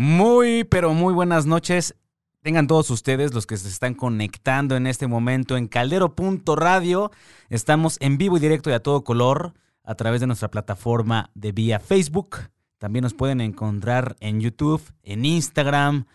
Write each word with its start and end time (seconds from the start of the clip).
Muy, 0.00 0.62
pero 0.62 0.94
muy 0.94 1.12
buenas 1.12 1.44
noches. 1.44 1.96
Tengan 2.42 2.68
todos 2.68 2.88
ustedes 2.88 3.34
los 3.34 3.48
que 3.48 3.56
se 3.56 3.66
están 3.66 3.94
conectando 3.94 4.76
en 4.76 4.86
este 4.86 5.08
momento 5.08 5.56
en 5.56 5.66
caldero.radio. 5.66 7.10
Estamos 7.48 7.96
en 8.00 8.16
vivo 8.16 8.36
y 8.36 8.40
directo 8.40 8.70
y 8.70 8.74
a 8.74 8.80
todo 8.80 9.02
color 9.02 9.54
a 9.82 9.96
través 9.96 10.20
de 10.20 10.28
nuestra 10.28 10.52
plataforma 10.52 11.32
de 11.34 11.50
vía 11.50 11.80
Facebook. 11.80 12.36
También 12.78 13.02
nos 13.02 13.12
pueden 13.12 13.40
encontrar 13.40 14.14
en 14.20 14.40
YouTube, 14.40 14.80
en 15.02 15.24
Instagram, 15.24 16.06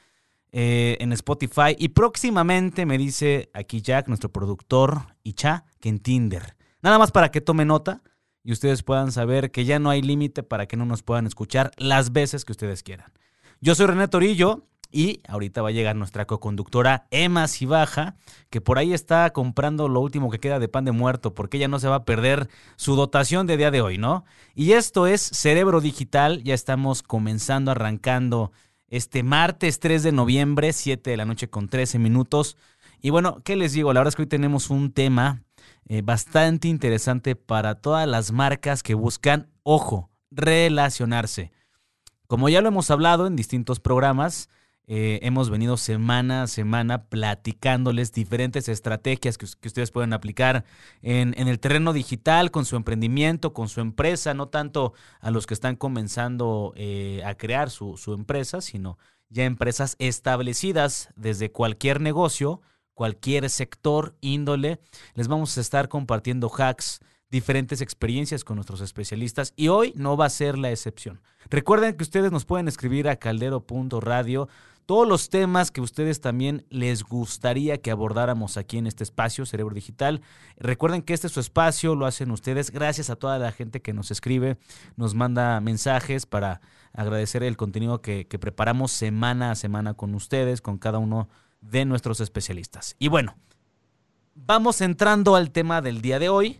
eh, 0.54 0.96
en 1.02 1.12
Spotify 1.12 1.76
y 1.78 1.90
próximamente 1.90 2.86
me 2.86 2.98
dice 2.98 3.50
aquí 3.54 3.82
Jack, 3.82 4.08
nuestro 4.08 4.32
productor, 4.32 5.08
y 5.24 5.34
Cha, 5.34 5.66
que 5.82 5.90
en 5.90 6.00
Tinder. 6.00 6.56
Nada 6.82 6.98
más 7.00 7.12
para 7.12 7.32
que 7.32 7.42
tome 7.42 7.66
nota 7.66 8.02
y 8.46 8.54
ustedes 8.54 8.82
puedan 8.82 9.12
saber 9.12 9.52
que 9.52 9.66
ya 9.66 9.78
no 9.78 9.90
hay 9.90 10.02
límite 10.02 10.42
para 10.42 10.68
que 10.68 10.78
no 10.78 10.86
nos 10.86 11.04
puedan 11.04 11.28
escuchar 11.28 11.72
las 11.76 12.14
veces 12.14 12.46
que 12.46 12.54
ustedes 12.54 12.82
quieran. 12.82 13.12
Yo 13.64 13.76
soy 13.76 13.86
René 13.86 14.10
Torillo 14.10 14.68
y 14.92 15.22
ahorita 15.26 15.62
va 15.62 15.70
a 15.70 15.72
llegar 15.72 15.96
nuestra 15.96 16.28
coconductora 16.28 17.08
Emma 17.12 17.48
Cibaja, 17.48 18.18
que 18.50 18.60
por 18.60 18.78
ahí 18.78 18.92
está 18.92 19.30
comprando 19.30 19.88
lo 19.88 20.02
último 20.02 20.30
que 20.30 20.42
queda 20.42 20.60
de 20.60 20.68
pan 20.68 20.84
de 20.84 20.92
muerto, 20.92 21.34
porque 21.34 21.56
ella 21.56 21.70
no 21.70 21.80
se 21.80 21.88
va 21.88 21.96
a 21.96 22.04
perder 22.04 22.50
su 22.76 22.98
dotación 22.98 23.48
de 23.48 23.56
día 23.56 23.72
de 23.72 23.80
hoy, 23.80 23.98
¿no? 23.98 24.26
Y 24.54 24.74
esto 24.74 25.08
es 25.08 25.22
Cerebro 25.22 25.80
Digital, 25.80 26.44
ya 26.44 26.54
estamos 26.54 27.04
comenzando, 27.04 27.72
arrancando 27.72 28.52
este 28.90 29.24
martes 29.24 29.80
3 29.80 30.04
de 30.04 30.12
noviembre, 30.12 30.74
7 30.74 31.12
de 31.12 31.16
la 31.16 31.24
noche 31.24 31.50
con 31.50 31.70
13 31.70 32.00
minutos. 32.00 32.58
Y 33.02 33.12
bueno, 33.12 33.42
¿qué 33.46 33.56
les 33.56 33.72
digo? 33.72 33.94
La 33.94 34.02
verdad 34.02 34.10
es 34.10 34.18
que 34.18 34.24
hoy 34.24 34.28
tenemos 34.28 34.72
un 34.72 34.92
tema 34.92 35.42
eh, 35.88 36.02
bastante 36.02 36.68
interesante 36.68 37.38
para 37.38 37.76
todas 37.76 38.10
las 38.10 38.34
marcas 38.34 38.84
que 38.84 38.94
buscan, 38.94 39.48
ojo, 39.64 40.10
relacionarse. 40.32 41.54
Como 42.28 42.50
ya 42.50 42.62
lo 42.62 42.70
hemos 42.70 42.90
hablado 42.92 43.28
en 43.28 43.36
distintos 43.36 43.80
programas, 43.80 44.50
eh, 44.86 45.20
hemos 45.24 45.50
venido 45.50 45.78
semana 45.78 46.44
a 46.44 46.48
semana 46.48 47.06
platicándoles 47.06 48.12
diferentes 48.12 48.68
estrategias 48.68 49.38
que, 49.38 49.46
ustedes 49.46 49.92
pueden 49.92 50.12
aplicar 50.12 50.66
en, 51.02 51.34
el 51.36 51.60
terreno 51.60 51.94
digital, 51.94 52.52
con 52.52 52.66
su 52.66 52.76
emprendimiento, 52.76 53.54
con 53.54 53.70
su 53.70 53.80
empresa, 53.82 54.34
no 54.34 54.50
tanto 54.50 54.94
a 55.22 55.32
los 55.32 55.46
que 55.46 55.54
están 55.54 55.76
comenzando 55.76 56.74
eh, 56.76 57.22
a 57.26 57.36
crear 57.36 57.70
su, 57.70 57.98
su 57.98 58.14
empresa, 58.14 58.60
sino 58.62 58.98
ya 59.30 59.46
empresas 59.46 59.96
establecidas 60.00 61.10
desde 61.16 61.52
cualquier 61.52 62.02
negocio 62.02 62.62
cualquier 62.94 63.50
sector, 63.50 64.16
índole. 64.22 64.80
Les 65.14 65.28
vamos 65.28 65.58
a 65.58 65.62
estar 65.62 65.90
compartiendo 65.90 66.50
hacks, 66.50 67.00
diferentes 67.34 67.82
experiencias 67.82 68.44
con 68.44 68.58
nuestros 68.58 68.80
especialistas 68.80 69.54
y 69.56 69.70
hoy 69.70 69.92
no 69.96 70.16
va 70.16 70.28
a 70.28 70.30
ser 70.30 70.56
la 70.56 70.70
excepción. 70.70 71.20
Recuerden 71.50 71.96
que 71.96 72.04
ustedes 72.04 72.32
nos 72.32 72.46
pueden 72.46 72.68
escribir 72.68 73.10
a 73.10 73.16
caldero.radio 73.16 74.48
todos 74.86 75.08
los 75.08 75.30
temas 75.30 75.72
que 75.72 75.82
ustedes 75.82 76.22
también 76.22 76.64
les 76.70 77.02
gustaría 77.04 77.82
que 77.82 77.90
abordáramos 77.90 78.56
aquí 78.58 78.78
en 78.78 78.86
este 78.86 79.04
espacio, 79.04 79.48
Cerebro 79.48 79.74
Digital. 79.74 80.22
Recuerden 80.58 81.02
que 81.02 81.16
este 81.16 81.26
es 81.26 81.34
su 81.34 81.40
espacio, 81.40 81.96
lo 81.96 82.06
hacen 82.06 82.30
ustedes. 82.30 82.70
Gracias 82.70 83.10
a 83.10 83.16
toda 83.16 83.40
la 83.40 83.52
gente 83.52 83.82
que 83.82 83.94
nos 83.94 84.12
escribe, 84.12 84.60
nos 84.96 85.16
manda 85.16 85.60
mensajes 85.60 86.28
para 86.28 86.62
agradecer 86.94 87.42
el 87.42 87.58
contenido 87.58 88.04
que, 88.04 88.28
que 88.28 88.38
preparamos 88.38 88.92
semana 88.92 89.50
a 89.50 89.56
semana 89.56 89.96
con 89.96 90.14
ustedes, 90.14 90.62
con 90.62 90.78
cada 90.78 91.00
uno 91.00 91.30
de 91.62 91.86
nuestros 91.86 92.20
especialistas. 92.20 92.96
Y 93.00 93.08
bueno, 93.08 93.36
vamos 94.36 94.82
entrando 94.82 95.36
al 95.36 95.50
tema 95.50 95.82
del 95.82 96.02
día 96.02 96.20
de 96.20 96.30
hoy. 96.30 96.60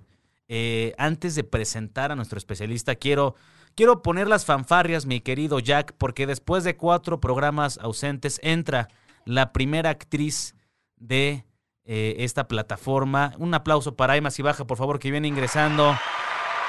Eh, 0.56 0.94
antes 1.00 1.34
de 1.34 1.44
presentar 1.44 2.12
a 2.12 2.16
nuestro 2.16 2.38
especialista, 2.38 2.94
quiero, 2.94 3.34
quiero 3.74 4.04
poner 4.04 4.28
las 4.28 4.46
fanfarrias, 4.46 5.08
mi 5.08 5.20
querido 5.20 5.58
Jack, 5.58 5.96
porque 5.98 6.28
después 6.28 6.64
de 6.64 6.78
cuatro 6.78 7.20
programas 7.20 7.80
ausentes 7.80 8.40
entra 8.44 8.88
la 9.26 9.52
primera 9.52 9.90
actriz 9.90 10.56
de 10.96 11.44
eh, 11.86 12.18
esta 12.20 12.48
plataforma. 12.48 13.34
Un 13.40 13.56
aplauso 13.56 13.96
para 13.96 14.16
Emma 14.16 14.30
Baja, 14.44 14.68
por 14.68 14.78
favor, 14.78 15.00
que 15.00 15.10
viene 15.10 15.28
ingresando 15.28 15.98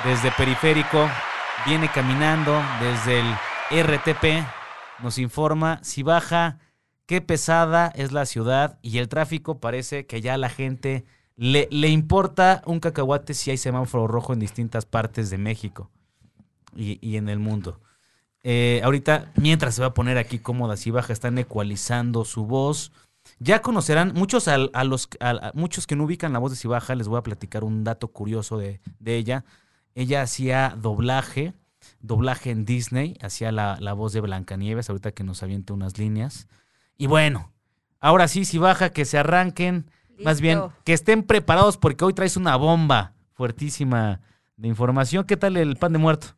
desde 0.02 0.32
Periférico, 0.32 1.06
viene 1.66 1.90
caminando 1.90 2.62
desde 2.80 3.20
el 3.20 3.84
RTP, 3.84 4.46
nos 5.00 5.18
informa 5.18 5.82
baja 6.04 6.58
qué 7.04 7.20
pesada 7.20 7.92
es 7.94 8.12
la 8.12 8.24
ciudad 8.24 8.78
y 8.80 8.96
el 8.96 9.10
tráfico 9.10 9.60
parece 9.60 10.06
que 10.06 10.22
ya 10.22 10.38
la 10.38 10.48
gente 10.48 11.04
le, 11.36 11.88
importa 11.88 12.62
un 12.66 12.80
cacahuate 12.80 13.34
si 13.34 13.50
hay 13.50 13.56
semáforo 13.56 14.06
rojo 14.06 14.32
en 14.32 14.40
distintas 14.40 14.86
partes 14.86 15.30
de 15.30 15.38
México 15.38 15.90
y, 16.76 17.16
en 17.16 17.28
el 17.28 17.38
mundo. 17.38 17.80
Eh, 18.42 18.80
ahorita, 18.84 19.32
mientras 19.36 19.74
se 19.74 19.80
va 19.80 19.88
a 19.88 19.94
poner 19.94 20.18
aquí 20.18 20.38
cómoda 20.38 20.74
y 20.84 20.90
baja, 20.90 21.12
están 21.12 21.38
ecualizando 21.38 22.24
su 22.24 22.46
voz. 22.46 22.92
Ya 23.38 23.62
conocerán, 23.62 24.12
muchos 24.14 24.48
a, 24.48 24.58
los 24.84 25.08
muchos 25.54 25.86
que 25.86 25.96
no 25.96 26.04
ubican 26.04 26.32
la 26.32 26.38
voz 26.38 26.52
de 26.52 26.58
Cibaja, 26.58 26.94
les 26.94 27.08
voy 27.08 27.18
a 27.18 27.22
platicar 27.22 27.64
un 27.64 27.82
dato 27.82 28.08
curioso 28.08 28.58
de, 28.58 28.80
de 28.98 29.16
ella. 29.16 29.44
Ella 29.94 30.22
hacía 30.22 30.76
doblaje, 30.80 31.54
doblaje 32.00 32.50
en 32.50 32.64
Disney, 32.64 33.16
hacía 33.22 33.50
la, 33.50 33.78
la 33.80 33.94
voz 33.94 34.12
de 34.12 34.20
Blancanieves, 34.20 34.90
ahorita 34.90 35.12
que 35.12 35.24
nos 35.24 35.42
aviente 35.42 35.72
unas 35.72 35.98
líneas. 35.98 36.48
Y 36.98 37.06
bueno, 37.06 37.50
ahora 37.98 38.28
sí, 38.28 38.44
si 38.44 38.58
baja, 38.58 38.90
que 38.90 39.04
se 39.04 39.18
arranquen. 39.18 39.90
Más 40.22 40.40
bien, 40.40 40.60
que 40.84 40.92
estén 40.92 41.22
preparados 41.22 41.76
porque 41.76 42.04
hoy 42.04 42.12
traes 42.12 42.36
una 42.36 42.56
bomba 42.56 43.14
fuertísima 43.32 44.20
de 44.56 44.68
información. 44.68 45.24
¿Qué 45.24 45.36
tal 45.36 45.56
el 45.56 45.76
pan 45.76 45.92
de 45.92 45.98
muerto? 45.98 46.28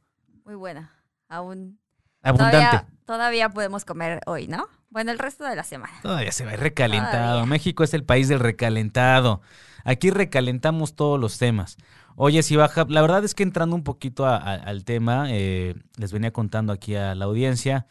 Muy 0.45 0.55
buena. 0.55 0.93
Aún. 1.29 1.79
Abundante. 2.23 2.87
Todavía, 3.05 3.51
podemos 3.51 3.85
comer 3.85 4.21
hoy, 4.27 4.49
¿no? 4.49 4.67
Bueno, 4.91 5.13
el 5.13 5.19
resto 5.19 5.45
de 5.45 5.55
la 5.55 5.63
semana. 5.63 5.95
Todavía 6.03 6.33
se 6.33 6.45
va 6.45 6.53
recalentado. 6.53 7.47
México 7.47 7.85
es 7.85 7.95
el 7.95 8.05
país 8.05 8.29
del 8.29 8.41
recalentado. 8.41 9.43
Aquí 9.85 10.11
recalentamos 10.11 10.97
todos 10.97 11.21
los 11.21 11.39
temas. 11.39 11.77
Oye, 12.17 12.43
si 12.43 12.57
baja, 12.57 12.87
la 12.89 13.03
verdad 13.03 13.25
es 13.25 13.35
que 13.35 13.43
entrando 13.43 13.77
un 13.77 13.85
poquito 13.85 14.27
al 14.27 14.85
tema, 14.85 15.27
eh, 15.29 15.75
les 15.97 16.13
venía 16.13 16.33
contando 16.33 16.73
aquí 16.73 16.97
a 16.97 17.15
la 17.15 17.27
audiencia 17.27 17.87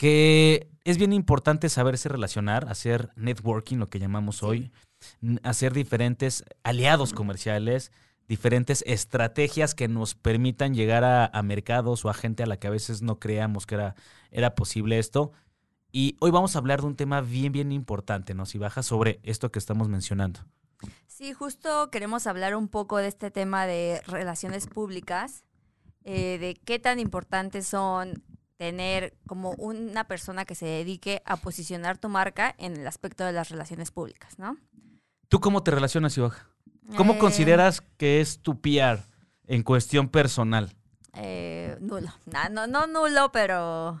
que 0.00 0.70
es 0.84 0.96
bien 0.96 1.12
importante 1.12 1.68
saberse 1.68 2.08
relacionar, 2.08 2.70
hacer 2.70 3.10
networking, 3.16 3.76
lo 3.76 3.90
que 3.90 3.98
llamamos 3.98 4.42
hoy, 4.42 4.72
hacer 5.42 5.72
diferentes 5.72 6.44
aliados 6.62 7.12
comerciales, 7.12 7.92
diferentes 8.28 8.84
estrategias 8.86 9.74
que 9.74 9.88
nos 9.88 10.14
permitan 10.14 10.74
llegar 10.74 11.04
a, 11.04 11.42
mercados 11.42 12.04
o 12.04 12.10
a 12.10 12.14
gente 12.14 12.42
a 12.42 12.46
la 12.46 12.58
que 12.58 12.68
a 12.68 12.70
veces 12.70 13.02
no 13.02 13.18
creíamos 13.18 13.66
que 13.66 13.74
era, 13.74 13.94
era 14.30 14.54
posible 14.54 14.98
esto. 14.98 15.32
Y 15.92 16.16
hoy 16.20 16.30
vamos 16.30 16.54
a 16.54 16.60
hablar 16.60 16.80
de 16.80 16.86
un 16.86 16.96
tema 16.96 17.20
bien, 17.20 17.50
bien 17.50 17.72
importante, 17.72 18.34
¿no? 18.34 18.46
Si 18.46 18.58
baja 18.58 18.82
sobre 18.82 19.18
esto 19.24 19.50
que 19.50 19.58
estamos 19.58 19.88
mencionando. 19.88 20.40
Sí, 21.06 21.32
justo 21.32 21.90
queremos 21.90 22.26
hablar 22.26 22.54
un 22.54 22.68
poco 22.68 22.98
de 22.98 23.08
este 23.08 23.30
tema 23.30 23.66
de 23.66 24.00
relaciones 24.06 24.66
públicas, 24.66 25.44
eh, 26.04 26.38
de 26.38 26.54
qué 26.54 26.78
tan 26.78 26.98
importantes 26.98 27.66
son 27.66 28.22
tener 28.56 29.14
como 29.26 29.52
una 29.52 30.04
persona 30.04 30.44
que 30.44 30.54
se 30.54 30.66
dedique 30.66 31.22
a 31.24 31.36
posicionar 31.36 31.98
tu 31.98 32.08
marca 32.08 32.54
en 32.58 32.76
el 32.76 32.86
aspecto 32.86 33.24
de 33.24 33.32
las 33.32 33.48
relaciones 33.48 33.90
públicas, 33.90 34.38
¿no? 34.38 34.56
¿Tú 35.30 35.38
cómo 35.38 35.62
te 35.62 35.70
relacionas, 35.70 36.18
Ivaj? 36.18 36.34
¿Cómo 36.96 37.14
eh, 37.14 37.18
consideras 37.18 37.82
que 37.96 38.20
es 38.20 38.40
tu 38.40 38.60
PR 38.60 38.98
en 39.46 39.62
cuestión 39.62 40.08
personal? 40.08 40.74
Eh, 41.14 41.78
nulo. 41.80 42.08
No, 42.50 42.66
no, 42.66 42.88
nulo, 42.88 43.30
pero 43.30 44.00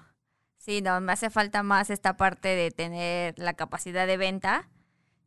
sí, 0.58 0.82
no, 0.82 1.00
me 1.00 1.12
hace 1.12 1.30
falta 1.30 1.62
más 1.62 1.88
esta 1.88 2.16
parte 2.16 2.48
de 2.48 2.72
tener 2.72 3.38
la 3.38 3.54
capacidad 3.54 4.08
de 4.08 4.16
venta. 4.16 4.68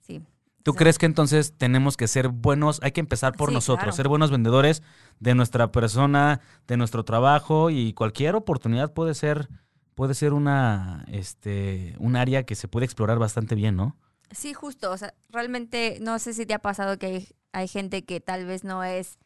Sí, 0.02 0.22
¿Tú 0.62 0.74
crees 0.74 0.98
que 0.98 1.06
entonces 1.06 1.54
tenemos 1.58 1.96
que 1.96 2.10
ser 2.10 2.28
buenos, 2.28 2.82
hay 2.84 2.92
que 2.92 3.00
empezar 3.00 3.34
por 3.38 3.54
nosotros, 3.54 3.96
ser 3.96 4.10
buenos 4.10 4.30
vendedores 4.30 4.84
de 5.22 5.36
nuestra 5.36 5.72
persona, 5.72 6.42
de 6.68 6.76
nuestro 6.76 7.06
trabajo 7.06 7.70
y 7.70 7.94
cualquier 7.94 8.36
oportunidad 8.36 8.92
puede 8.92 9.14
ser 9.14 9.48
puede 9.96 10.16
ser 10.16 10.34
una 10.34 11.06
este 11.08 11.96
un 12.00 12.18
área 12.18 12.44
que 12.44 12.56
se 12.56 12.68
puede 12.68 12.86
explorar 12.86 13.20
bastante 13.20 13.56
bien, 13.56 13.78
¿no? 13.78 13.96
Sí, 14.34 14.54
justo, 14.54 14.92
o 14.92 14.98
sea, 14.98 15.14
realmente 15.30 15.98
no 16.02 16.20
sé 16.20 16.34
si 16.34 16.46
te 16.46 16.54
ha 16.54 16.60
pasado 16.60 16.98
que 16.98 17.06
hay, 17.06 17.28
hay 17.52 17.68
gente 17.68 18.04
que 18.04 18.20
tal 18.20 18.46
vez 18.46 18.64
no 18.64 18.84
es 18.84 19.20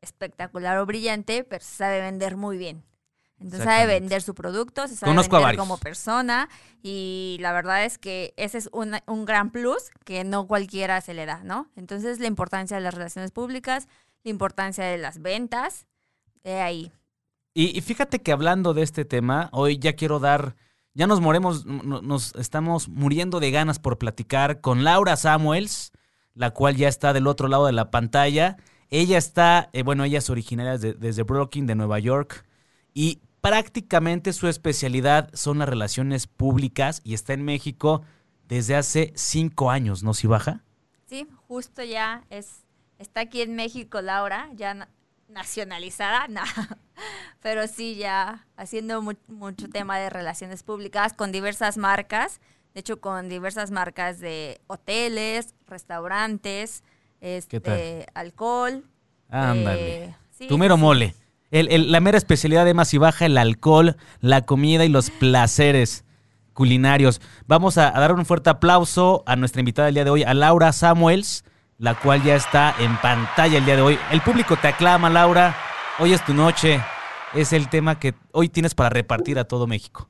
espectacular 0.00 0.78
o 0.78 0.86
brillante, 0.86 1.44
pero 1.44 1.64
sabe 1.64 2.00
vender 2.00 2.36
muy 2.36 2.58
bien. 2.58 2.84
Entonces 3.40 3.64
sabe 3.64 3.86
vender 3.86 4.22
su 4.22 4.34
producto, 4.34 4.86
se 4.86 4.96
sabe 4.96 5.14
vender 5.14 5.56
como 5.56 5.76
persona 5.76 6.48
y 6.82 7.36
la 7.40 7.52
verdad 7.52 7.84
es 7.84 7.98
que 7.98 8.32
ese 8.36 8.58
es 8.58 8.70
un, 8.72 8.96
un 9.06 9.24
gran 9.24 9.50
plus 9.50 9.90
que 10.04 10.24
no 10.24 10.46
cualquiera 10.46 11.00
se 11.00 11.14
le 11.14 11.26
da, 11.26 11.42
¿no? 11.42 11.68
Entonces 11.76 12.20
la 12.20 12.26
importancia 12.26 12.76
de 12.76 12.82
las 12.82 12.94
relaciones 12.94 13.32
públicas, 13.32 13.88
la 14.22 14.30
importancia 14.30 14.84
de 14.84 14.98
las 14.98 15.20
ventas, 15.20 15.86
de 16.42 16.60
ahí. 16.60 16.92
Y, 17.56 17.80
fíjate 17.82 18.20
que 18.20 18.32
hablando 18.32 18.74
de 18.74 18.82
este 18.82 19.04
tema, 19.04 19.48
hoy 19.52 19.78
ya 19.78 19.94
quiero 19.94 20.18
dar, 20.18 20.56
ya 20.94 21.06
nos 21.08 21.20
moremos, 21.20 21.66
nos 21.66 22.34
estamos 22.36 22.88
muriendo 22.88 23.40
de 23.40 23.50
ganas 23.50 23.80
por 23.80 23.98
platicar 23.98 24.60
con 24.60 24.84
Laura 24.84 25.16
Samuels, 25.16 25.92
la 26.34 26.52
cual 26.52 26.76
ya 26.76 26.88
está 26.88 27.12
del 27.12 27.26
otro 27.26 27.48
lado 27.48 27.66
de 27.66 27.72
la 27.72 27.90
pantalla. 27.90 28.56
Ella 28.90 29.18
está, 29.18 29.70
eh, 29.72 29.82
bueno, 29.82 30.04
ella 30.04 30.18
es 30.18 30.30
originaria 30.30 30.78
desde 30.78 31.22
Brooklyn, 31.24 31.66
de 31.66 31.74
Nueva 31.74 31.98
York. 31.98 32.46
Y 32.92 33.20
prácticamente 33.40 34.32
su 34.32 34.46
especialidad 34.46 35.30
son 35.34 35.58
las 35.58 35.68
relaciones 35.68 36.28
públicas 36.28 37.00
y 37.02 37.14
está 37.14 37.32
en 37.32 37.44
México 37.44 38.02
desde 38.46 38.76
hace 38.76 39.12
cinco 39.16 39.70
años, 39.70 40.04
¿no, 40.04 40.14
si 40.14 40.28
baja? 40.28 40.62
Sí, 41.06 41.26
justo 41.48 41.82
ya 41.82 42.24
es, 42.30 42.64
está 42.98 43.20
aquí 43.20 43.42
en 43.42 43.56
México 43.56 44.00
Laura, 44.00 44.48
ya 44.54 44.88
nacionalizada, 45.28 46.26
no. 46.28 46.42
pero 47.40 47.66
sí 47.66 47.96
ya 47.96 48.46
haciendo 48.56 49.02
mucho 49.28 49.68
tema 49.68 49.98
de 49.98 50.10
relaciones 50.10 50.62
públicas 50.62 51.12
con 51.12 51.32
diversas 51.32 51.76
marcas, 51.76 52.40
de 52.74 52.80
hecho 52.80 53.00
con 53.00 53.28
diversas 53.28 53.70
marcas 53.70 54.18
de 54.20 54.60
hoteles, 54.66 55.54
restaurantes, 55.66 56.82
este, 57.20 58.06
alcohol. 58.14 58.84
Ándale. 59.30 60.04
Eh, 60.04 60.14
tu 60.48 60.58
mero 60.58 60.76
mole. 60.76 61.14
El, 61.50 61.92
la 61.92 62.00
mera 62.00 62.18
especialidad 62.18 62.64
de 62.64 62.74
Más 62.74 62.92
y 62.94 62.98
Baja, 62.98 63.26
el 63.26 63.38
alcohol, 63.38 63.96
la 64.20 64.44
comida 64.44 64.84
y 64.84 64.88
los 64.88 65.10
placeres 65.10 66.04
culinarios. 66.52 67.20
Vamos 67.46 67.78
a, 67.78 67.90
dar 67.92 68.12
un 68.12 68.26
fuerte 68.26 68.50
aplauso 68.50 69.22
a 69.26 69.36
nuestra 69.36 69.60
invitada 69.60 69.86
del 69.86 69.94
día 69.94 70.04
de 70.04 70.10
hoy, 70.10 70.22
a 70.22 70.34
Laura 70.34 70.72
Samuels, 70.72 71.44
la 71.78 71.94
cual 71.94 72.22
ya 72.22 72.36
está 72.36 72.74
en 72.78 72.96
pantalla 72.98 73.58
el 73.58 73.64
día 73.64 73.76
de 73.76 73.82
hoy. 73.82 73.98
El 74.10 74.20
público 74.20 74.56
te 74.56 74.68
aclama, 74.68 75.10
Laura. 75.10 75.54
Hoy 75.98 76.12
es 76.12 76.24
tu 76.24 76.34
noche. 76.34 76.80
Es 77.34 77.52
el 77.52 77.68
tema 77.68 77.98
que 77.98 78.14
hoy 78.32 78.48
tienes 78.48 78.74
para 78.74 78.90
repartir 78.90 79.38
a 79.38 79.44
todo 79.44 79.66
México. 79.66 80.08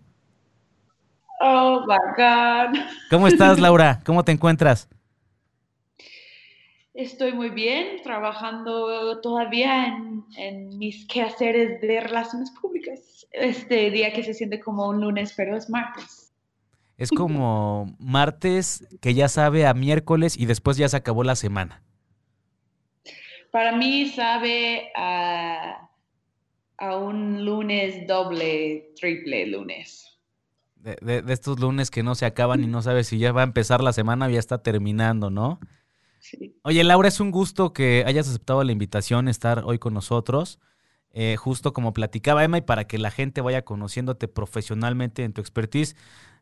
Oh 1.40 1.84
my 1.86 1.96
God. 2.16 2.78
¿Cómo 3.10 3.28
estás, 3.28 3.58
Laura? 3.60 4.00
¿Cómo 4.04 4.24
te 4.24 4.32
encuentras? 4.32 4.88
Estoy 6.94 7.32
muy 7.32 7.50
bien, 7.50 8.02
trabajando 8.04 9.20
todavía 9.20 9.96
en, 10.36 10.78
mis 10.78 11.06
quehaceres 11.06 11.80
de 11.80 12.00
relaciones 12.00 12.52
públicas. 12.52 13.26
Este 13.32 13.90
día 13.90 14.12
que 14.12 14.22
se 14.22 14.32
siente 14.32 14.60
como 14.60 14.88
un 14.88 15.00
lunes, 15.00 15.34
pero 15.36 15.56
es 15.56 15.68
martes. 15.68 16.23
Es 16.96 17.10
como 17.10 17.96
martes 17.98 18.86
que 19.00 19.14
ya 19.14 19.28
sabe 19.28 19.66
a 19.66 19.74
miércoles 19.74 20.36
y 20.38 20.46
después 20.46 20.76
ya 20.76 20.88
se 20.88 20.96
acabó 20.96 21.24
la 21.24 21.34
semana. 21.36 21.82
Para 23.50 23.76
mí 23.76 24.08
sabe 24.08 24.92
a, 24.96 25.90
a 26.78 26.96
un 26.96 27.44
lunes 27.44 28.06
doble, 28.06 28.92
triple 28.98 29.46
lunes. 29.46 30.18
De, 30.76 31.22
de, 31.22 31.32
estos 31.32 31.58
lunes 31.58 31.90
que 31.90 32.02
no 32.02 32.14
se 32.14 32.26
acaban 32.26 32.62
y 32.62 32.66
no 32.66 32.82
sabes 32.82 33.08
si 33.08 33.18
ya 33.18 33.32
va 33.32 33.40
a 33.40 33.44
empezar 33.44 33.80
la 33.80 33.92
semana 33.92 34.26
o 34.26 34.28
ya 34.28 34.38
está 34.38 34.62
terminando, 34.62 35.30
¿no? 35.30 35.58
Oye, 36.62 36.84
Laura, 36.84 37.08
es 37.08 37.20
un 37.20 37.30
gusto 37.30 37.72
que 37.72 38.04
hayas 38.06 38.28
aceptado 38.28 38.62
la 38.64 38.72
invitación, 38.72 39.28
estar 39.28 39.62
hoy 39.64 39.78
con 39.78 39.94
nosotros. 39.94 40.58
Eh, 41.16 41.36
justo 41.36 41.72
como 41.72 41.92
platicaba 41.92 42.42
Emma, 42.42 42.58
y 42.58 42.62
para 42.62 42.88
que 42.88 42.98
la 42.98 43.12
gente 43.12 43.40
vaya 43.40 43.64
conociéndote 43.64 44.26
profesionalmente 44.26 45.22
en 45.22 45.32
tu 45.32 45.40
expertise, 45.40 45.94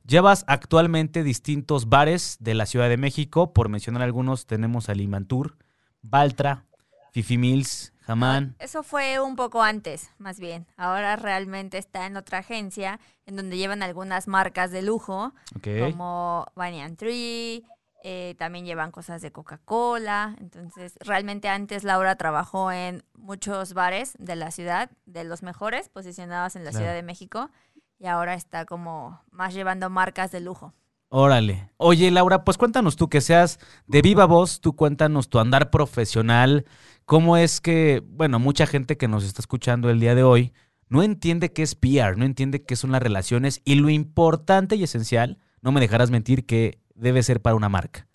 llevas 0.06 0.44
actualmente 0.48 1.22
distintos 1.22 1.90
bares 1.90 2.38
de 2.40 2.54
la 2.54 2.64
Ciudad 2.64 2.88
de 2.88 2.96
México. 2.96 3.52
Por 3.52 3.68
mencionar 3.68 4.00
algunos, 4.00 4.46
tenemos 4.46 4.88
Alimantur, 4.88 5.58
Baltra, 6.00 6.64
Fifi 7.12 7.36
Mills, 7.36 7.92
Jamán. 8.00 8.56
Eso 8.58 8.82
fue 8.82 9.20
un 9.20 9.36
poco 9.36 9.62
antes, 9.62 10.10
más 10.16 10.40
bien. 10.40 10.66
Ahora 10.78 11.16
realmente 11.16 11.76
está 11.76 12.06
en 12.06 12.16
otra 12.16 12.38
agencia 12.38 12.98
en 13.26 13.36
donde 13.36 13.58
llevan 13.58 13.82
algunas 13.82 14.26
marcas 14.26 14.70
de 14.70 14.80
lujo, 14.80 15.34
como 15.62 16.46
Banyan 16.56 16.96
Tree, 16.96 17.62
eh, 18.02 18.34
también 18.38 18.64
llevan 18.64 18.90
cosas 18.90 19.22
de 19.22 19.30
Coca-Cola. 19.30 20.36
Entonces, 20.40 20.94
realmente 21.00 21.48
antes 21.48 21.84
Laura 21.84 22.16
trabajó 22.16 22.72
en 22.72 23.04
muchos 23.14 23.74
bares 23.74 24.14
de 24.18 24.36
la 24.36 24.50
ciudad, 24.50 24.90
de 25.06 25.24
los 25.24 25.42
mejores 25.42 25.88
posicionados 25.88 26.56
en 26.56 26.64
la 26.64 26.72
Ciudad 26.72 26.94
de 26.94 27.02
México, 27.02 27.50
y 27.98 28.06
ahora 28.06 28.34
está 28.34 28.64
como 28.66 29.20
más 29.30 29.54
llevando 29.54 29.88
marcas 29.88 30.32
de 30.32 30.40
lujo. 30.40 30.74
Órale. 31.08 31.70
Oye, 31.76 32.10
Laura, 32.10 32.42
pues 32.42 32.58
cuéntanos 32.58 32.96
tú 32.96 33.08
que 33.08 33.20
seas 33.20 33.60
de 33.86 34.02
viva 34.02 34.24
voz, 34.24 34.60
tú 34.60 34.74
cuéntanos 34.74 35.28
tu 35.28 35.38
andar 35.38 35.70
profesional, 35.70 36.64
cómo 37.04 37.36
es 37.36 37.60
que, 37.60 38.02
bueno, 38.04 38.38
mucha 38.38 38.66
gente 38.66 38.96
que 38.96 39.08
nos 39.08 39.22
está 39.22 39.42
escuchando 39.42 39.90
el 39.90 40.00
día 40.00 40.14
de 40.14 40.22
hoy 40.22 40.52
no 40.88 41.02
entiende 41.02 41.52
qué 41.52 41.62
es 41.62 41.74
PR, 41.74 42.18
no 42.18 42.24
entiende 42.24 42.64
qué 42.64 42.76
son 42.76 42.92
las 42.92 43.02
relaciones 43.02 43.62
y 43.64 43.76
lo 43.76 43.88
importante 43.88 44.76
y 44.76 44.82
esencial, 44.82 45.38
no 45.62 45.72
me 45.72 45.80
dejarás 45.80 46.10
mentir 46.10 46.44
que 46.44 46.81
debe 46.94 47.22
ser 47.22 47.40
para 47.40 47.56
una 47.56 47.68
marca? 47.68 48.06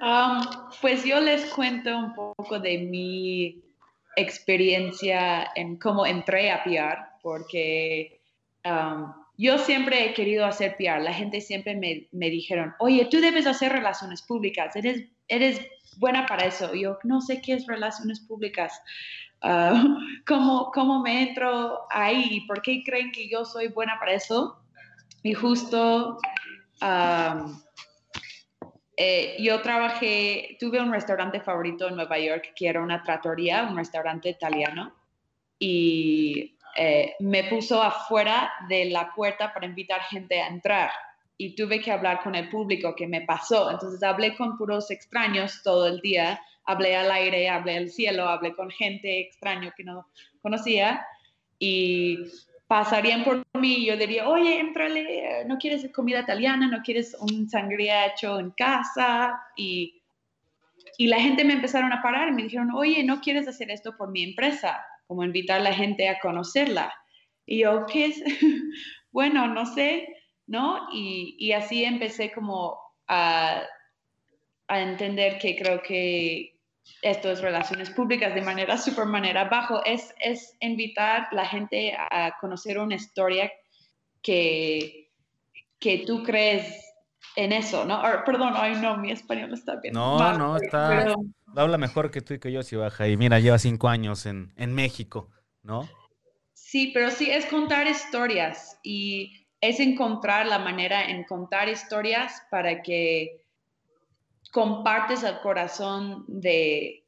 Um, 0.00 0.40
pues 0.80 1.04
yo 1.04 1.20
les 1.20 1.44
cuento 1.52 1.96
un 1.96 2.14
poco 2.14 2.58
de 2.58 2.78
mi 2.78 3.62
experiencia 4.16 5.50
en 5.54 5.76
cómo 5.76 6.06
entré 6.06 6.50
a 6.50 6.64
PR, 6.64 7.20
porque 7.22 8.22
um, 8.64 9.12
yo 9.36 9.58
siempre 9.58 10.06
he 10.06 10.14
querido 10.14 10.46
hacer 10.46 10.76
PR. 10.78 11.02
La 11.02 11.12
gente 11.12 11.40
siempre 11.40 11.76
me, 11.76 12.08
me, 12.12 12.30
dijeron, 12.30 12.74
oye, 12.78 13.06
tú 13.10 13.20
debes 13.20 13.46
hacer 13.46 13.72
relaciones 13.72 14.22
públicas, 14.22 14.74
eres, 14.74 15.04
eres 15.28 15.60
buena 15.96 16.26
para 16.26 16.46
eso. 16.46 16.74
Yo 16.74 16.98
no 17.04 17.20
sé 17.20 17.40
qué 17.42 17.54
es 17.54 17.66
relaciones 17.66 18.20
públicas. 18.20 18.80
Uh, 19.42 19.96
¿cómo, 20.26 20.70
¿Cómo 20.72 21.00
me 21.00 21.28
entro 21.28 21.80
ahí? 21.90 22.46
¿Por 22.46 22.62
qué 22.62 22.82
creen 22.84 23.12
que 23.12 23.28
yo 23.28 23.44
soy 23.44 23.68
buena 23.68 23.98
para 23.98 24.14
eso? 24.14 24.56
Y 25.22 25.34
justo 25.34 26.18
eh, 28.96 29.36
yo 29.38 29.62
trabajé, 29.62 30.56
tuve 30.60 30.80
un 30.80 30.92
restaurante 30.92 31.40
favorito 31.40 31.88
en 31.88 31.96
Nueva 31.96 32.18
York 32.18 32.52
que 32.54 32.68
era 32.68 32.82
una 32.82 33.02
trattoria, 33.02 33.62
un 33.64 33.76
restaurante 33.76 34.28
italiano, 34.28 34.94
y 35.58 36.56
eh, 36.76 37.14
me 37.20 37.44
puso 37.44 37.82
afuera 37.82 38.50
de 38.68 38.86
la 38.86 39.12
puerta 39.14 39.52
para 39.52 39.66
invitar 39.66 40.00
gente 40.02 40.40
a 40.40 40.48
entrar. 40.48 40.90
Y 41.36 41.54
tuve 41.54 41.80
que 41.80 41.90
hablar 41.90 42.22
con 42.22 42.34
el 42.34 42.48
público 42.50 42.94
que 42.94 43.06
me 43.06 43.22
pasó. 43.22 43.70
Entonces 43.70 44.02
hablé 44.02 44.36
con 44.36 44.58
puros 44.58 44.90
extraños 44.90 45.62
todo 45.62 45.86
el 45.86 46.00
día. 46.00 46.40
Hablé 46.64 46.96
al 46.96 47.10
aire, 47.10 47.48
hablé 47.48 47.78
al 47.78 47.88
cielo, 47.88 48.28
hablé 48.28 48.54
con 48.54 48.70
gente 48.70 49.20
extraño 49.20 49.72
que 49.74 49.84
no 49.84 50.06
conocía. 50.42 51.06
Y 51.58 52.18
pasarían 52.70 53.24
por 53.24 53.42
mí 53.54 53.78
y 53.78 53.86
yo 53.86 53.96
diría, 53.96 54.28
oye, 54.28 54.60
entrale, 54.60 55.44
no 55.44 55.58
quieres 55.58 55.90
comida 55.92 56.20
italiana, 56.20 56.68
no 56.68 56.82
quieres 56.84 57.16
un 57.18 57.50
sangría 57.50 58.06
hecho 58.06 58.38
en 58.38 58.52
casa. 58.52 59.42
Y, 59.56 60.00
y 60.96 61.08
la 61.08 61.18
gente 61.18 61.42
me 61.42 61.54
empezaron 61.54 61.92
a 61.92 62.00
parar 62.00 62.32
me 62.32 62.44
dijeron, 62.44 62.70
oye, 62.72 63.02
¿no 63.02 63.20
quieres 63.20 63.48
hacer 63.48 63.72
esto 63.72 63.96
por 63.96 64.12
mi 64.12 64.22
empresa? 64.22 64.86
Como 65.08 65.24
invitar 65.24 65.58
a 65.60 65.64
la 65.64 65.74
gente 65.74 66.08
a 66.08 66.20
conocerla. 66.20 66.94
Y 67.44 67.62
yo, 67.62 67.86
¿qué 67.86 68.06
es? 68.06 68.22
bueno, 69.10 69.48
no 69.48 69.66
sé, 69.66 70.06
¿no? 70.46 70.86
Y, 70.92 71.34
y 71.40 71.50
así 71.50 71.82
empecé 71.82 72.30
como 72.30 72.78
a, 73.08 73.64
a 74.68 74.80
entender 74.80 75.40
que 75.40 75.56
creo 75.56 75.82
que 75.82 76.49
esto 77.02 77.30
es 77.30 77.40
relaciones 77.40 77.90
públicas 77.90 78.34
de 78.34 78.42
manera 78.42 78.76
super 78.78 79.06
manera 79.06 79.44
bajo, 79.44 79.84
es, 79.84 80.14
es 80.20 80.56
invitar 80.60 81.28
a 81.30 81.34
la 81.34 81.46
gente 81.46 81.94
a 81.96 82.36
conocer 82.40 82.78
una 82.78 82.96
historia 82.96 83.50
que, 84.22 85.10
que 85.78 86.04
tú 86.06 86.22
crees 86.22 86.74
en 87.36 87.52
eso, 87.52 87.84
¿no? 87.84 88.02
perdón, 88.24 88.54
ay 88.56 88.76
no, 88.80 88.96
mi 88.96 89.12
español 89.12 89.52
está 89.54 89.76
bien. 89.76 89.94
No, 89.94 90.36
no, 90.36 90.56
está, 90.56 91.14
habla 91.56 91.78
mejor 91.78 92.10
que 92.10 92.20
tú 92.20 92.34
y 92.34 92.38
que 92.38 92.52
yo 92.52 92.62
si 92.62 92.76
baja. 92.76 93.08
Y 93.08 93.16
mira, 93.16 93.38
lleva 93.40 93.58
cinco 93.58 93.88
años 93.88 94.26
en, 94.26 94.52
en 94.56 94.74
México, 94.74 95.30
¿no? 95.62 95.88
Sí, 96.52 96.90
pero 96.92 97.10
sí, 97.10 97.30
es 97.30 97.46
contar 97.46 97.86
historias 97.86 98.78
y 98.82 99.46
es 99.60 99.80
encontrar 99.80 100.46
la 100.46 100.58
manera 100.58 101.04
en 101.04 101.24
contar 101.24 101.68
historias 101.68 102.42
para 102.50 102.82
que 102.82 103.44
compartes 104.50 105.22
el 105.22 105.38
corazón 105.40 106.24
de 106.26 107.04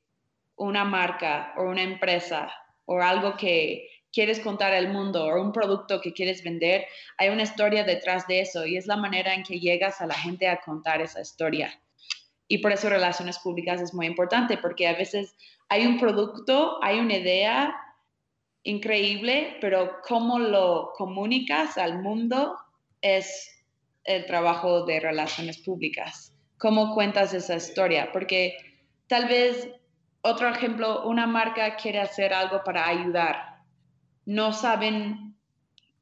una 0.56 0.84
marca 0.84 1.52
o 1.56 1.64
una 1.64 1.82
empresa 1.82 2.52
o 2.84 3.00
algo 3.00 3.36
que 3.36 3.88
quieres 4.12 4.40
contar 4.40 4.72
al 4.74 4.92
mundo 4.92 5.24
o 5.24 5.42
un 5.42 5.52
producto 5.52 6.00
que 6.00 6.12
quieres 6.12 6.44
vender, 6.44 6.86
hay 7.16 7.30
una 7.30 7.42
historia 7.42 7.84
detrás 7.84 8.26
de 8.26 8.40
eso 8.40 8.66
y 8.66 8.76
es 8.76 8.86
la 8.86 8.96
manera 8.96 9.34
en 9.34 9.42
que 9.42 9.58
llegas 9.58 10.00
a 10.00 10.06
la 10.06 10.14
gente 10.14 10.48
a 10.48 10.60
contar 10.60 11.00
esa 11.00 11.20
historia. 11.20 11.80
Y 12.46 12.58
por 12.58 12.72
eso 12.72 12.90
relaciones 12.90 13.38
públicas 13.38 13.80
es 13.80 13.94
muy 13.94 14.06
importante, 14.06 14.58
porque 14.58 14.86
a 14.86 14.92
veces 14.92 15.34
hay 15.70 15.86
un 15.86 15.98
producto, 15.98 16.78
hay 16.82 16.98
una 16.98 17.16
idea 17.16 17.74
increíble, 18.62 19.56
pero 19.60 20.00
cómo 20.06 20.38
lo 20.38 20.92
comunicas 20.94 21.78
al 21.78 22.02
mundo 22.02 22.58
es 23.00 23.48
el 24.04 24.26
trabajo 24.26 24.84
de 24.84 25.00
relaciones 25.00 25.58
públicas 25.58 26.31
cómo 26.62 26.94
cuentas 26.94 27.34
esa 27.34 27.56
historia, 27.56 28.10
porque 28.12 28.54
tal 29.08 29.26
vez, 29.26 29.68
otro 30.20 30.48
ejemplo, 30.48 31.04
una 31.08 31.26
marca 31.26 31.74
quiere 31.74 31.98
hacer 31.98 32.32
algo 32.32 32.62
para 32.62 32.86
ayudar, 32.86 33.56
no 34.26 34.52
saben, 34.52 35.34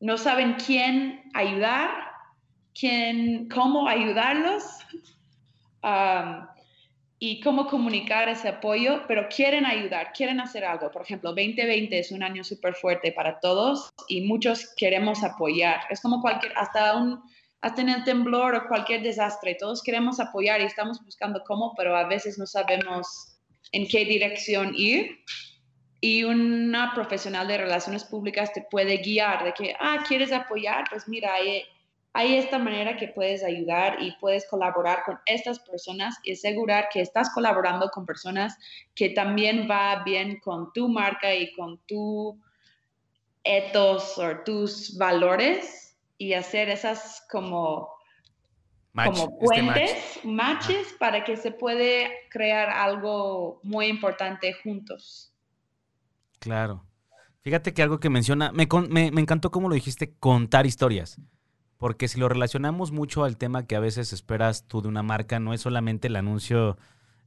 no 0.00 0.18
saben 0.18 0.56
quién 0.64 1.22
ayudar, 1.32 1.90
quién, 2.78 3.48
cómo 3.48 3.88
ayudarlos. 3.88 4.64
y 7.22 7.38
cómo 7.42 7.66
comunicar 7.66 8.30
ese 8.30 8.48
apoyo, 8.48 9.02
pero 9.06 9.28
quieren 9.28 9.66
ayudar, 9.66 10.12
quieren 10.14 10.40
hacer 10.40 10.64
algo. 10.64 10.90
Por 10.90 11.02
ejemplo, 11.02 11.30
2020 11.34 11.98
es 11.98 12.12
un 12.12 12.22
año 12.22 12.42
súper 12.42 12.74
fuerte 12.74 13.12
para 13.12 13.40
todos 13.40 13.90
y 14.08 14.22
muchos 14.22 14.72
queremos 14.74 15.22
apoyar. 15.22 15.80
Es 15.90 16.00
como 16.00 16.22
cualquier, 16.22 16.54
hasta 16.56 16.96
un, 16.96 17.22
hasta 17.60 17.82
en 17.82 17.90
el 17.90 18.04
temblor 18.04 18.54
o 18.54 18.68
cualquier 18.68 19.02
desastre, 19.02 19.56
todos 19.58 19.82
queremos 19.82 20.18
apoyar 20.18 20.60
y 20.60 20.64
estamos 20.64 21.04
buscando 21.04 21.42
cómo, 21.46 21.74
pero 21.76 21.94
a 21.94 22.06
veces 22.06 22.38
no 22.38 22.46
sabemos 22.46 23.38
en 23.72 23.86
qué 23.86 24.04
dirección 24.04 24.72
ir. 24.74 25.18
Y 26.00 26.24
una 26.24 26.94
profesional 26.94 27.46
de 27.46 27.58
relaciones 27.58 28.04
públicas 28.04 28.54
te 28.54 28.62
puede 28.70 28.96
guiar 28.98 29.44
de 29.44 29.52
que, 29.52 29.74
ah, 29.78 30.02
¿quieres 30.08 30.32
apoyar? 30.32 30.84
Pues 30.88 31.06
mira, 31.06 31.34
hay, 31.34 32.36
esta 32.36 32.58
manera 32.58 32.96
que 32.96 33.08
puedes 33.08 33.44
ayudar 33.44 34.02
y 34.02 34.12
puedes 34.18 34.48
colaborar 34.48 35.02
con 35.04 35.18
estas 35.26 35.58
personas 35.58 36.16
y 36.24 36.32
asegurar 36.32 36.88
que 36.90 37.02
estás 37.02 37.28
colaborando 37.34 37.90
con 37.90 38.06
personas 38.06 38.56
que 38.94 39.10
también 39.10 39.68
va 39.70 40.02
bien 40.02 40.40
con 40.40 40.72
tu 40.72 40.88
marca 40.88 41.34
y 41.34 41.52
con 41.52 41.78
tu 41.86 42.40
ethos 43.44 44.16
o 44.16 44.38
tus 44.44 44.96
valores 44.96 45.89
y 46.20 46.34
hacer 46.34 46.68
esas 46.68 47.26
como, 47.30 47.88
como 48.94 49.10
este 49.10 49.36
puentes, 49.40 50.20
matches, 50.22 50.94
para 50.98 51.24
que 51.24 51.38
se 51.38 51.50
puede 51.50 52.10
crear 52.28 52.68
algo 52.68 53.58
muy 53.62 53.86
importante 53.86 54.52
juntos. 54.52 55.32
Claro. 56.38 56.84
Fíjate 57.40 57.72
que 57.72 57.82
algo 57.82 58.00
que 58.00 58.10
menciona, 58.10 58.52
me, 58.52 58.68
me, 58.90 59.10
me 59.10 59.20
encantó 59.22 59.50
cómo 59.50 59.70
lo 59.70 59.74
dijiste, 59.74 60.14
contar 60.20 60.66
historias. 60.66 61.18
Porque 61.78 62.06
si 62.06 62.20
lo 62.20 62.28
relacionamos 62.28 62.92
mucho 62.92 63.24
al 63.24 63.38
tema 63.38 63.66
que 63.66 63.74
a 63.74 63.80
veces 63.80 64.12
esperas 64.12 64.66
tú 64.66 64.82
de 64.82 64.88
una 64.88 65.02
marca, 65.02 65.40
no 65.40 65.54
es 65.54 65.62
solamente 65.62 66.08
el 66.08 66.16
anuncio 66.16 66.76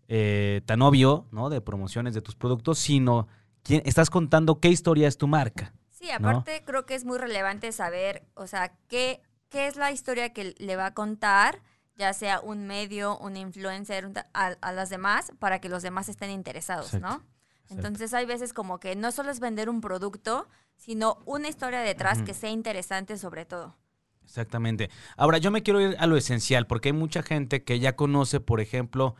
eh, 0.07 0.61
tan 0.67 0.83
obvio, 0.83 1.25
¿no? 1.31 1.49
De 1.49 1.61
promociones 1.61 2.13
de 2.13 2.21
tus 2.21 2.35
productos, 2.35 2.77
sino 2.77 3.27
quién, 3.63 3.81
estás 3.85 4.11
contando 4.11 4.59
qué 4.59 4.69
historia 4.69 5.07
es 5.07 5.17
tu 5.17 5.27
marca. 5.27 5.73
Sí, 6.03 6.11
aparte 6.11 6.63
creo 6.65 6.85
que 6.85 6.95
es 6.95 7.05
muy 7.05 7.17
relevante 7.17 7.71
saber, 7.71 8.27
o 8.33 8.45
sea, 8.45 8.75
qué, 8.89 9.21
qué 9.47 9.67
es 9.67 9.77
la 9.77 9.89
historia 9.89 10.33
que 10.33 10.53
le 10.57 10.75
va 10.75 10.87
a 10.87 10.93
contar, 10.93 11.61
ya 11.95 12.11
sea 12.11 12.41
un 12.41 12.67
medio, 12.67 13.17
un 13.19 13.37
influencer, 13.37 14.11
a, 14.33 14.71
las 14.73 14.89
demás, 14.89 15.31
para 15.39 15.61
que 15.61 15.69
los 15.69 15.81
demás 15.81 16.09
estén 16.09 16.29
interesados, 16.29 16.93
¿no? 16.95 17.23
Entonces 17.69 18.13
hay 18.13 18.25
veces 18.25 18.51
como 18.51 18.81
que 18.81 18.97
no 18.97 19.13
solo 19.13 19.31
es 19.31 19.39
vender 19.39 19.69
un 19.69 19.79
producto, 19.79 20.49
sino 20.75 21.19
una 21.23 21.47
historia 21.47 21.79
detrás 21.79 22.21
que 22.21 22.33
sea 22.33 22.49
interesante 22.49 23.17
sobre 23.17 23.45
todo. 23.45 23.77
Exactamente. 24.25 24.89
Ahora, 25.15 25.37
yo 25.37 25.51
me 25.51 25.63
quiero 25.63 25.79
ir 25.79 25.95
a 25.99 26.05
lo 26.05 26.17
esencial, 26.17 26.67
porque 26.67 26.89
hay 26.89 26.93
mucha 26.93 27.23
gente 27.23 27.63
que 27.63 27.79
ya 27.79 27.95
conoce, 27.95 28.41
por 28.41 28.59
ejemplo, 28.59 29.15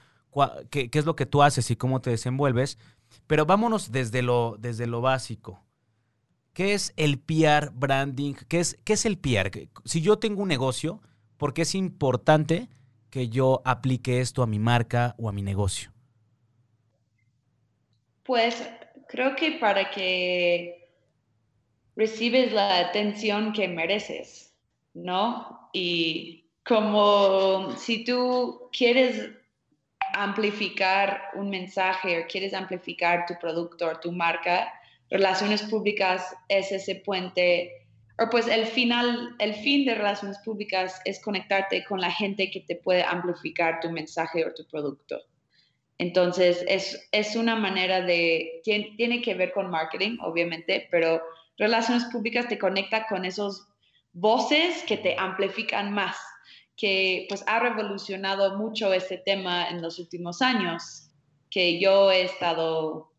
qué, 0.69 0.89
qué, 0.89 0.99
es 0.99 1.05
lo 1.05 1.15
que 1.15 1.25
tú 1.25 1.43
haces 1.43 1.71
y 1.71 1.77
cómo 1.77 2.01
te 2.01 2.09
desenvuelves, 2.09 2.77
pero 3.25 3.45
vámonos 3.45 3.93
desde 3.93 4.21
lo, 4.21 4.57
desde 4.59 4.85
lo 4.85 4.99
básico. 4.99 5.62
¿Qué 6.53 6.75
es 6.75 6.93
el 6.97 7.19
PR 7.19 7.71
branding? 7.73 8.35
¿Qué 8.47 8.59
es, 8.59 8.79
qué 8.85 8.93
es 8.93 9.05
el 9.05 9.17
PR? 9.17 9.49
Si 9.85 10.01
yo 10.01 10.19
tengo 10.19 10.43
un 10.43 10.49
negocio, 10.49 11.01
¿por 11.37 11.53
qué 11.53 11.63
es 11.63 11.73
importante 11.73 12.69
que 13.09 13.29
yo 13.29 13.61
aplique 13.65 14.21
esto 14.21 14.43
a 14.43 14.47
mi 14.47 14.59
marca 14.59 15.15
o 15.17 15.29
a 15.29 15.31
mi 15.31 15.41
negocio? 15.41 15.91
Pues 18.23 18.69
creo 19.07 19.35
que 19.35 19.53
para 19.53 19.89
que 19.89 20.89
recibes 21.95 22.53
la 22.53 22.79
atención 22.79 23.51
que 23.51 23.67
mereces, 23.67 24.53
¿no? 24.93 25.69
Y 25.73 26.45
como 26.63 27.75
si 27.77 28.03
tú 28.05 28.69
quieres 28.71 29.31
amplificar 30.13 31.31
un 31.33 31.49
mensaje 31.49 32.21
o 32.21 32.27
quieres 32.27 32.53
amplificar 32.53 33.25
tu 33.25 33.33
producto 33.39 33.87
o 33.87 33.99
tu 33.99 34.11
marca, 34.11 34.71
relaciones 35.13 35.61
públicas 35.61 36.35
es 36.49 36.71
ese 36.71 36.95
puente, 36.95 37.85
o 38.19 38.29
pues 38.31 38.47
el 38.47 38.65
final, 38.65 39.35
el 39.37 39.53
fin 39.53 39.85
de 39.85 39.93
relaciones 39.93 40.39
públicas 40.39 40.99
es 41.05 41.21
conectarte 41.21 41.85
con 41.85 42.01
la 42.01 42.09
gente 42.09 42.49
que 42.49 42.61
te 42.61 42.77
puede 42.77 43.03
amplificar 43.03 43.79
tu 43.79 43.91
mensaje 43.91 44.43
o 44.43 44.53
tu 44.55 44.65
producto. 44.67 45.21
Entonces, 45.99 46.65
es, 46.67 47.07
es 47.11 47.35
una 47.35 47.55
manera 47.55 48.01
de, 48.01 48.61
tiene, 48.63 48.95
tiene 48.97 49.21
que 49.21 49.35
ver 49.35 49.53
con 49.53 49.69
marketing, 49.69 50.17
obviamente, 50.19 50.87
pero 50.89 51.21
relaciones 51.59 52.05
públicas 52.05 52.47
te 52.47 52.57
conecta 52.57 53.05
con 53.05 53.23
esos 53.23 53.67
voces 54.13 54.83
que 54.87 54.97
te 54.97 55.15
amplifican 55.19 55.93
más, 55.93 56.17
que 56.75 57.27
pues 57.29 57.43
ha 57.45 57.59
revolucionado 57.59 58.57
mucho 58.57 58.91
este 58.93 59.19
tema 59.19 59.69
en 59.69 59.79
los 59.79 59.99
últimos 59.99 60.41
años, 60.41 61.11
que 61.51 61.79
yo 61.79 62.11
he 62.11 62.23
estado 62.23 63.12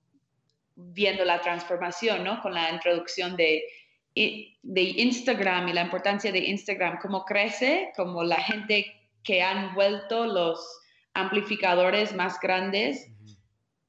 viendo 0.76 1.24
la 1.24 1.40
transformación, 1.40 2.24
¿no? 2.24 2.40
Con 2.40 2.54
la 2.54 2.70
introducción 2.70 3.36
de, 3.36 3.64
de 4.14 4.82
Instagram 4.82 5.68
y 5.68 5.72
la 5.72 5.82
importancia 5.82 6.32
de 6.32 6.40
Instagram, 6.40 6.98
cómo 7.00 7.24
crece, 7.24 7.92
como 7.96 8.22
la 8.22 8.40
gente 8.40 8.86
que 9.22 9.42
han 9.42 9.74
vuelto 9.74 10.26
los 10.26 10.60
amplificadores 11.14 12.14
más 12.14 12.38
grandes, 12.40 13.10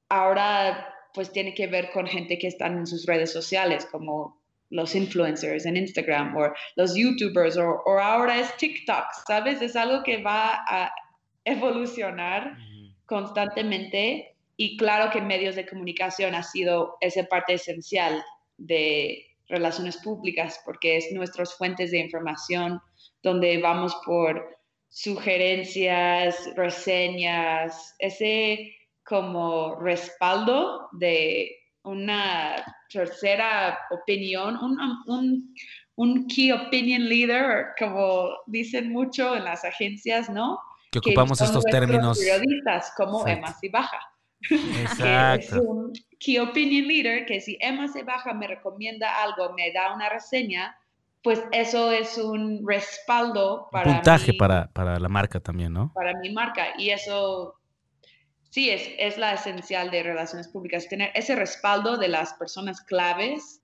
ahora 0.09 0.93
pues 1.13 1.31
tiene 1.31 1.53
que 1.53 1.67
ver 1.67 1.91
con 1.91 2.07
gente 2.07 2.37
que 2.37 2.47
están 2.47 2.77
en 2.77 2.87
sus 2.87 3.05
redes 3.05 3.31
sociales, 3.31 3.87
como 3.89 4.41
los 4.69 4.95
influencers 4.95 5.65
en 5.65 5.77
Instagram 5.77 6.35
o 6.35 6.51
los 6.75 6.95
youtubers 6.95 7.57
o, 7.57 7.81
ahora 7.99 8.39
es 8.39 8.55
TikTok, 8.57 9.05
¿sabes? 9.27 9.61
Es 9.61 9.75
algo 9.75 10.03
que 10.03 10.21
va 10.21 10.63
a 10.67 10.91
evolucionar 11.45 12.57
constantemente 13.05 14.34
y 14.57 14.77
claro 14.77 15.11
que 15.11 15.21
medios 15.21 15.55
de 15.55 15.67
comunicación 15.67 16.35
ha 16.35 16.43
sido 16.43 16.97
esa 17.01 17.23
parte 17.25 17.53
esencial 17.55 18.23
de 18.57 19.25
relaciones 19.47 19.97
públicas 19.97 20.61
porque 20.65 20.97
es 20.97 21.11
nuestras 21.11 21.55
fuentes 21.55 21.91
de 21.91 21.99
información 21.99 22.81
donde 23.21 23.59
vamos 23.59 23.95
por 24.05 24.57
sugerencias, 24.89 26.49
reseñas, 26.55 27.95
ese 27.99 28.75
como 29.03 29.75
respaldo 29.75 30.87
de 30.93 31.51
una 31.83 32.63
tercera 32.89 33.77
opinión, 33.91 34.57
un, 34.57 35.53
un, 35.95 36.27
key 36.27 36.51
opinion 36.51 37.07
leader, 37.07 37.67
como 37.77 38.29
dicen 38.47 38.91
mucho 38.91 39.35
en 39.35 39.43
las 39.43 39.63
agencias, 39.63 40.29
¿no? 40.29 40.57
Que 40.91 40.99
ocupamos 40.99 41.39
estos 41.41 41.63
términos. 41.65 42.17
Periodistas 42.17 42.93
como 42.97 43.27
Emma 43.27 43.55
Baja. 43.71 43.99
Exacto. 44.49 45.45
es 45.45 45.51
un 45.53 45.93
key 46.19 46.37
opinion 46.37 46.87
leader 46.87 47.25
que 47.25 47.41
si 47.41 47.57
Emma 47.61 47.87
se 47.87 48.03
baja 48.03 48.33
me 48.33 48.47
recomienda 48.47 49.23
algo, 49.23 49.53
me 49.53 49.71
da 49.71 49.93
una 49.93 50.09
reseña, 50.09 50.77
pues 51.23 51.43
eso 51.51 51.91
es 51.91 52.17
un 52.17 52.67
respaldo 52.67 53.67
para 53.71 53.89
un 53.89 53.95
puntaje 53.95 54.33
para, 54.33 54.67
para 54.71 54.99
la 54.99 55.09
marca 55.09 55.39
también, 55.39 55.73
¿no? 55.73 55.91
Para 55.93 56.13
mi 56.19 56.31
marca 56.31 56.67
y 56.77 56.89
eso 56.91 57.59
sí 58.51 58.69
es, 58.69 58.89
es 58.97 59.17
la 59.17 59.33
esencial 59.33 59.91
de 59.91 60.03
relaciones 60.03 60.47
públicas, 60.47 60.87
tener 60.87 61.11
ese 61.13 61.35
respaldo 61.35 61.97
de 61.97 62.07
las 62.07 62.33
personas 62.35 62.81
claves 62.81 63.61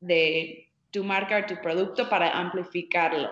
de 0.00 0.70
tu 0.90 1.02
marca 1.04 1.38
o 1.38 1.46
tu 1.46 1.60
producto 1.60 2.08
para 2.08 2.30
amplificarlo. 2.30 3.30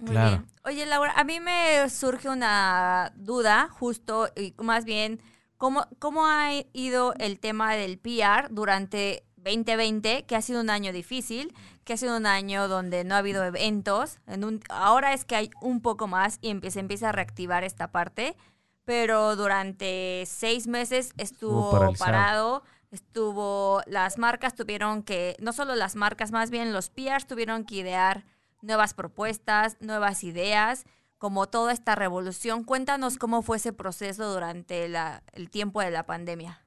Muy 0.00 0.16
Oye, 0.64 0.86
Laura, 0.86 1.12
a 1.16 1.24
mí 1.24 1.40
me 1.40 1.88
surge 1.88 2.28
una 2.28 3.12
duda, 3.16 3.68
justo, 3.70 4.28
y 4.36 4.54
más 4.58 4.84
bien, 4.84 5.20
¿cómo, 5.56 5.86
¿cómo 5.98 6.26
ha 6.26 6.50
ido 6.72 7.14
el 7.18 7.38
tema 7.38 7.74
del 7.74 7.98
PR 7.98 8.48
durante 8.50 9.24
2020, 9.36 10.24
que 10.24 10.36
ha 10.36 10.42
sido 10.42 10.60
un 10.60 10.70
año 10.70 10.92
difícil, 10.92 11.54
que 11.84 11.92
ha 11.92 11.96
sido 11.96 12.16
un 12.16 12.26
año 12.26 12.68
donde 12.68 13.04
no 13.04 13.14
ha 13.14 13.18
habido 13.18 13.44
eventos? 13.44 14.18
En 14.26 14.44
un, 14.44 14.60
ahora 14.68 15.12
es 15.12 15.24
que 15.24 15.36
hay 15.36 15.50
un 15.60 15.80
poco 15.80 16.08
más 16.08 16.38
y 16.40 16.50
empieza, 16.50 16.80
empieza 16.80 17.10
a 17.10 17.12
reactivar 17.12 17.62
esta 17.62 17.92
parte, 17.92 18.36
pero 18.84 19.36
durante 19.36 20.24
seis 20.26 20.66
meses 20.66 21.12
estuvo 21.16 21.92
parado 21.98 22.62
estuvo, 22.90 23.82
las 23.86 24.18
marcas 24.18 24.54
tuvieron 24.54 25.02
que, 25.02 25.36
no 25.40 25.52
solo 25.52 25.74
las 25.74 25.96
marcas, 25.96 26.32
más 26.32 26.50
bien 26.50 26.72
los 26.72 26.90
PRs 26.90 27.26
tuvieron 27.26 27.64
que 27.64 27.76
idear 27.76 28.24
nuevas 28.62 28.94
propuestas, 28.94 29.76
nuevas 29.80 30.24
ideas, 30.24 30.84
como 31.18 31.46
toda 31.46 31.72
esta 31.72 31.94
revolución. 31.94 32.64
Cuéntanos 32.64 33.18
cómo 33.18 33.42
fue 33.42 33.56
ese 33.56 33.72
proceso 33.72 34.32
durante 34.32 34.84
el 34.84 35.50
tiempo 35.50 35.80
de 35.80 35.90
la 35.90 36.04
pandemia. 36.04 36.62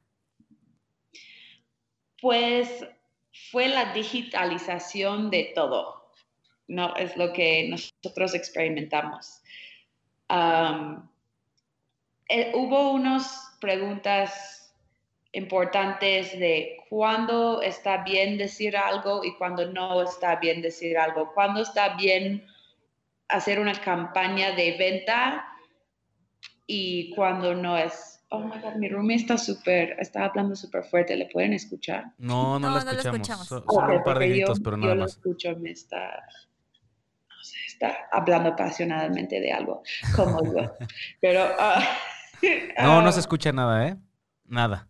Pues 2.21 2.85
fue 3.51 3.67
la 3.67 3.93
digitalización 3.93 5.29
de 5.29 5.51
todo, 5.55 6.11
¿no? 6.67 6.95
Es 6.95 7.15
lo 7.15 7.31
que 7.31 7.69
nosotros 7.69 8.33
experimentamos. 8.33 9.41
Eh, 12.29 12.51
hubo 12.53 12.91
unas 12.91 13.57
preguntas 13.59 14.58
importantes 15.31 16.31
de 16.39 16.77
cuándo 16.89 17.61
está 17.61 18.03
bien 18.03 18.37
decir 18.37 18.75
algo 18.75 19.23
y 19.23 19.35
cuándo 19.35 19.71
no 19.71 20.01
está 20.01 20.37
bien 20.37 20.61
decir 20.61 20.97
algo, 20.97 21.31
cuándo 21.33 21.61
está 21.61 21.95
bien 21.95 22.45
hacer 23.27 23.59
una 23.59 23.73
campaña 23.73 24.53
de 24.53 24.75
venta 24.77 25.45
y 26.65 27.13
cuando 27.15 27.53
no 27.53 27.77
es, 27.77 28.23
oh 28.29 28.39
my 28.39 28.59
god, 28.59 28.75
mi 28.75 28.89
roomie 28.89 29.17
está 29.17 29.37
súper, 29.37 29.95
está 29.99 30.25
hablando 30.25 30.55
súper 30.55 30.83
fuerte, 30.83 31.15
¿le 31.15 31.27
pueden 31.27 31.53
escuchar? 31.53 32.05
No, 32.17 32.59
no, 32.59 32.69
lo 32.71 32.77
escuchamos. 32.79 33.47
Son, 33.47 33.63
un 33.67 34.03
par 34.03 34.19
de 34.19 34.29
gritos, 34.29 34.59
pero 34.59 34.77
nada 34.77 34.93
yo 34.93 34.99
más. 35.01 35.15
Yo 35.15 35.21
lo 35.21 35.31
escucho, 35.31 35.59
me 35.59 35.71
está, 35.71 36.23
no 37.27 37.43
sé, 37.43 37.57
está 37.67 38.07
hablando 38.11 38.49
apasionadamente 38.49 39.39
de 39.39 39.51
algo, 39.51 39.83
como 40.15 40.43
yo. 40.43 40.75
pero... 41.21 41.45
Uh, 41.45 42.81
no, 42.81 43.01
no 43.01 43.11
se 43.11 43.19
escucha 43.19 43.51
nada, 43.51 43.87
¿eh? 43.89 43.97
Nada. 44.45 44.88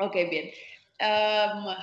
Ok, 0.00 0.14
bien. 0.30 0.50
Um, 1.00 1.74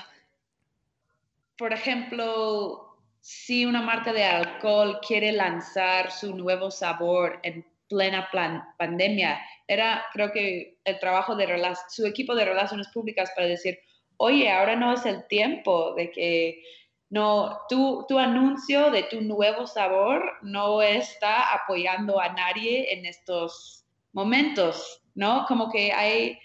por 1.57 1.74
ejemplo, 1.74 2.98
si 3.19 3.65
una 3.65 3.81
marca 3.81 4.13
de 4.13 4.24
alcohol 4.24 5.00
quiere 5.05 5.34
lanzar 5.34 6.12
su 6.12 6.36
nuevo 6.36 6.72
sabor 6.72 7.39
en 7.43 7.65
plena 7.89 8.29
pandemia, 8.77 9.41
era 9.67 10.05
creo 10.13 10.31
que 10.31 10.77
el 10.86 11.00
trabajo 11.00 11.36
de 11.36 11.48
su 11.89 12.05
equipo 12.05 12.36
de 12.36 12.45
relaciones 12.45 12.88
públicas 12.89 13.31
para 13.36 13.48
decir, 13.48 13.79
oye, 14.17 14.50
ahora 14.50 14.75
no 14.75 14.93
es 14.93 15.05
el 15.05 15.27
tiempo 15.27 15.93
de 15.95 16.12
que 16.12 16.63
no, 17.10 17.60
tu, 17.67 18.05
tu 18.07 18.17
anuncio 18.17 18.91
de 18.91 19.03
tu 19.03 19.22
nuevo 19.22 19.67
sabor 19.67 20.24
no 20.41 20.81
está 20.81 21.53
apoyando 21.53 22.19
a 22.19 22.29
nadie 22.29 22.93
en 22.93 23.05
estos 23.05 23.86
momentos, 24.13 25.01
¿no? 25.13 25.45
Como 25.48 25.69
que 25.69 25.91
hay 25.91 26.39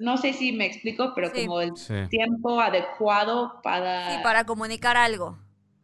no 0.00 0.16
sé 0.16 0.32
si 0.32 0.52
me 0.52 0.66
explico, 0.66 1.12
pero 1.14 1.30
como 1.30 1.60
el 1.60 1.72
tiempo 2.08 2.60
adecuado 2.60 3.60
para... 3.62 4.10
Sí, 4.10 4.22
para 4.22 4.44
comunicar 4.44 4.96
algo. 4.96 5.38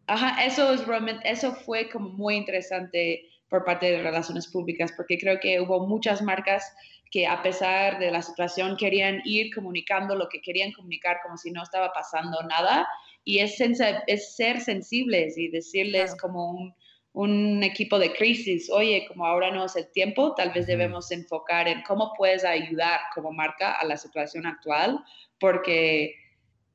Ajá, 0.07 0.45
eso, 0.45 0.73
es 0.73 0.87
realmente, 0.87 1.29
eso 1.31 1.53
fue 1.53 1.89
como 1.91 2.09
muy 2.09 2.37
interesante 2.37 3.29
por 3.49 3.65
parte 3.65 3.91
de 3.91 4.03
relaciones 4.03 4.49
públicas, 4.49 4.93
porque 4.97 5.19
creo 5.19 5.39
que 5.39 5.61
hubo 5.61 5.87
muchas 5.87 6.23
marcas 6.23 6.75
que 7.11 7.27
a 7.27 7.43
pesar 7.43 7.99
de 7.99 8.11
la 8.11 8.23
situación 8.23 8.77
querían 8.77 9.21
ir 9.25 9.55
comunicando 9.55 10.17
lo 10.17 10.29
que 10.29 10.41
querían 10.41 10.73
comunicar 10.73 11.19
como 11.23 11.37
si 11.37 11.51
no 11.51 11.63
estaba 11.63 11.93
pasando 11.93 12.43
nada, 12.45 12.89
y 13.25 13.41
es, 13.41 13.61
es 13.61 14.35
ser 14.35 14.61
sensibles 14.61 15.37
y 15.37 15.49
decirles 15.49 16.17
como 16.21 16.51
un 16.51 16.75
un 17.17 17.63
equipo 17.63 17.99
de 17.99 18.13
crisis, 18.13 18.69
oye, 18.71 19.07
como 19.09 19.25
ahora 19.25 19.51
no 19.51 19.65
es 19.65 19.75
el 19.75 19.91
tiempo, 19.91 20.35
tal 20.35 20.53
vez 20.53 20.67
debemos 20.67 21.11
enfocar 21.11 21.67
en 21.67 21.83
cómo 21.83 22.13
puedes 22.15 22.45
ayudar 22.45 23.01
como 23.15 23.33
marca 23.33 23.73
a 23.73 23.87
la 23.87 23.97
situación 23.97 24.45
actual, 24.45 25.03
porque 25.41 26.15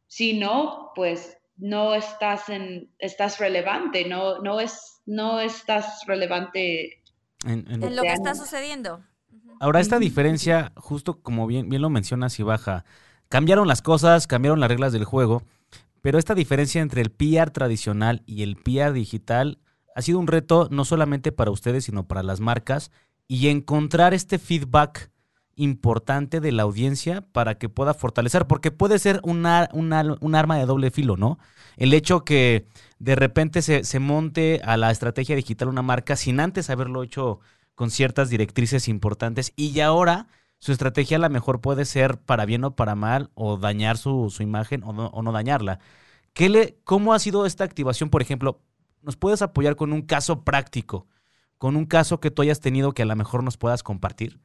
si 0.07 0.39
no, 0.39 0.93
pues 0.95 1.37
no 1.57 1.93
estás 1.93 2.49
en, 2.49 2.89
estás 2.97 3.37
relevante, 3.37 4.03
no, 4.05 4.39
no, 4.39 4.59
es, 4.59 5.03
no 5.05 5.39
estás 5.39 6.01
relevante 6.07 7.03
en, 7.45 7.95
lo 7.95 8.01
que 8.01 8.11
está 8.11 8.33
sucediendo. 8.33 9.03
Ahora, 9.59 9.79
esta 9.79 9.99
diferencia, 9.99 10.71
justo 10.75 11.21
como 11.21 11.45
bien, 11.45 11.69
bien 11.69 11.83
lo 11.83 11.91
mencionas 11.91 12.39
y 12.39 12.43
baja, 12.43 12.83
cambiaron 13.29 13.67
las 13.67 13.83
cosas, 13.83 14.25
cambiaron 14.25 14.59
las 14.59 14.69
reglas 14.69 14.91
del 14.91 15.05
juego, 15.05 15.43
pero 16.01 16.17
esta 16.17 16.33
diferencia 16.33 16.81
entre 16.81 17.03
el 17.03 17.11
PR 17.11 17.51
tradicional 17.51 18.23
y 18.25 18.41
el 18.41 18.55
PR 18.55 18.91
digital 18.91 19.59
ha 19.95 20.01
sido 20.01 20.19
un 20.19 20.27
reto 20.27 20.67
no 20.71 20.85
solamente 20.85 21.31
para 21.31 21.51
ustedes, 21.51 21.85
sino 21.85 22.07
para 22.07 22.23
las 22.23 22.39
marcas 22.39 22.91
y 23.27 23.47
encontrar 23.47 24.13
este 24.13 24.39
feedback 24.39 25.11
importante 25.55 26.39
de 26.39 26.51
la 26.51 26.63
audiencia 26.63 27.21
para 27.31 27.55
que 27.55 27.69
pueda 27.69 27.93
fortalecer, 27.93 28.47
porque 28.47 28.71
puede 28.71 28.99
ser 28.99 29.19
un 29.23 29.45
arma 29.45 30.57
de 30.57 30.65
doble 30.65 30.91
filo, 30.91 31.17
¿no? 31.17 31.37
El 31.77 31.93
hecho 31.93 32.23
que 32.23 32.65
de 32.99 33.15
repente 33.15 33.61
se, 33.61 33.99
monte 33.99 34.61
a 34.63 34.77
la 34.77 34.91
estrategia 34.91 35.35
digital 35.35 35.67
una 35.67 35.81
marca 35.81 36.15
sin 36.15 36.39
antes 36.39 36.69
haberlo 36.69 37.03
hecho 37.03 37.39
con 37.75 37.89
ciertas 37.89 38.29
directrices 38.29 38.87
importantes 38.87 39.53
y 39.55 39.71
ya 39.71 39.87
ahora 39.87 40.27
su 40.59 40.71
estrategia 40.71 41.17
a 41.17 41.19
lo 41.19 41.29
mejor 41.29 41.61
puede 41.61 41.85
ser 41.85 42.17
para 42.17 42.45
bien 42.45 42.63
o 42.63 42.75
para 42.75 42.95
mal 42.95 43.31
o 43.33 43.57
dañar 43.57 43.97
su, 43.97 44.33
imagen 44.39 44.83
o 44.83 44.93
no, 44.93 45.31
dañarla. 45.31 45.79
¿Qué 46.33 46.49
le, 46.49 46.77
¿Cómo 46.83 47.13
ha 47.13 47.19
sido 47.19 47.45
esta 47.45 47.63
activación, 47.63 48.09
por 48.09 48.21
ejemplo? 48.21 48.61
¿Nos 49.01 49.17
puedes 49.17 49.41
apoyar 49.41 49.75
con 49.75 49.93
un 49.93 50.03
caso 50.03 50.43
práctico, 50.43 51.07
con 51.57 51.75
un 51.75 51.85
caso 51.85 52.19
que 52.19 52.31
tú 52.31 52.41
hayas 52.41 52.59
tenido 52.59 52.93
que 52.93 53.01
a 53.01 53.05
lo 53.05 53.15
mejor 53.15 53.43
nos 53.43 53.57
puedas 53.57 53.83
compartir? 53.83 54.39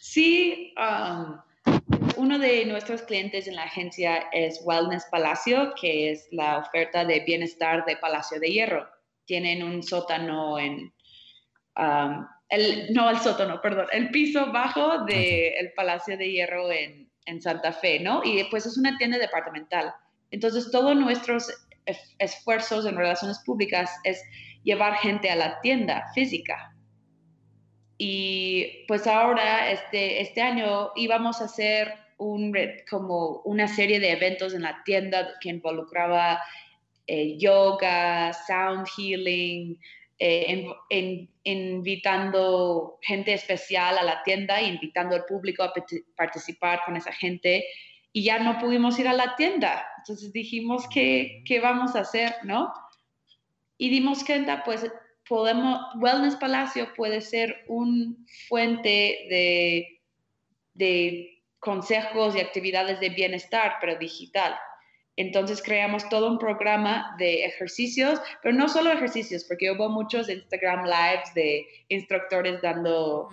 Sí, 0.00 0.74
um, 0.76 1.38
uno 2.16 2.38
de 2.38 2.64
nuestros 2.66 3.02
clientes 3.02 3.46
en 3.46 3.56
la 3.56 3.64
agencia 3.64 4.28
es 4.32 4.60
Wellness 4.64 5.06
Palacio, 5.10 5.72
que 5.80 6.12
es 6.12 6.28
la 6.30 6.58
oferta 6.58 7.04
de 7.04 7.20
bienestar 7.20 7.84
de 7.84 7.96
Palacio 7.96 8.38
de 8.38 8.50
Hierro. 8.50 8.86
Tienen 9.24 9.62
un 9.62 9.82
sótano 9.82 10.58
en, 10.58 10.92
um, 11.76 12.26
el, 12.48 12.92
no 12.92 13.10
el 13.10 13.18
sótano, 13.18 13.60
perdón, 13.60 13.86
el 13.92 14.10
piso 14.10 14.52
bajo 14.52 15.04
del 15.04 15.72
Palacio 15.74 16.16
de 16.16 16.30
Hierro 16.30 16.70
en, 16.70 17.10
en 17.24 17.40
Santa 17.40 17.72
Fe, 17.72 18.00
¿no? 18.00 18.22
Y 18.24 18.44
pues 18.50 18.66
es 18.66 18.76
una 18.76 18.96
tienda 18.98 19.18
departamental. 19.18 19.94
Entonces, 20.30 20.70
todos 20.70 20.96
nuestros 20.96 21.50
esfuerzos 22.18 22.86
en 22.86 22.96
relaciones 22.96 23.40
públicas 23.44 23.90
es 24.04 24.22
llevar 24.62 24.96
gente 24.96 25.30
a 25.30 25.36
la 25.36 25.60
tienda 25.60 26.10
física. 26.14 26.74
Y 27.98 28.84
pues 28.88 29.06
ahora, 29.06 29.70
este, 29.70 30.20
este 30.20 30.40
año, 30.40 30.90
íbamos 30.96 31.40
a 31.40 31.44
hacer 31.44 31.94
un, 32.18 32.56
como 32.88 33.42
una 33.44 33.68
serie 33.68 34.00
de 34.00 34.12
eventos 34.12 34.54
en 34.54 34.62
la 34.62 34.82
tienda 34.84 35.34
que 35.40 35.50
involucraba 35.50 36.40
eh, 37.06 37.36
yoga, 37.38 38.32
sound 38.32 38.86
healing, 38.96 39.78
eh, 40.18 40.66
invitando 41.44 42.98
gente 43.02 43.34
especial 43.34 43.98
a 43.98 44.04
la 44.04 44.22
tienda, 44.22 44.62
invitando 44.62 45.16
al 45.16 45.24
público 45.24 45.64
a 45.64 45.72
participar 46.16 46.82
con 46.84 46.96
esa 46.96 47.12
gente 47.12 47.64
y 48.12 48.24
ya 48.24 48.38
no 48.38 48.58
pudimos 48.58 48.98
ir 48.98 49.08
a 49.08 49.12
la 49.12 49.36
tienda. 49.36 49.86
Entonces 49.98 50.32
dijimos, 50.32 50.86
¿qué, 50.92 51.42
qué 51.46 51.60
vamos 51.60 51.96
a 51.96 52.00
hacer? 52.00 52.34
¿No? 52.44 52.72
Y 53.78 53.90
dimos 53.90 54.24
cuenta, 54.24 54.62
pues 54.64 54.90
podemos, 55.28 55.80
Wellness 55.96 56.36
Palacio 56.36 56.92
puede 56.94 57.20
ser 57.20 57.64
un 57.68 58.26
fuente 58.48 59.26
de, 59.30 60.00
de 60.74 61.42
consejos 61.58 62.36
y 62.36 62.40
actividades 62.40 63.00
de 63.00 63.10
bienestar, 63.10 63.76
pero 63.80 63.96
digital. 63.96 64.54
Entonces 65.16 65.62
creamos 65.62 66.08
todo 66.08 66.30
un 66.30 66.38
programa 66.38 67.14
de 67.18 67.44
ejercicios, 67.44 68.20
pero 68.42 68.54
no 68.54 68.68
solo 68.68 68.90
ejercicios, 68.90 69.44
porque 69.44 69.70
hubo 69.70 69.88
muchos 69.88 70.28
Instagram 70.28 70.84
lives 70.84 71.34
de 71.34 71.66
instructores 71.88 72.60
dando 72.62 73.28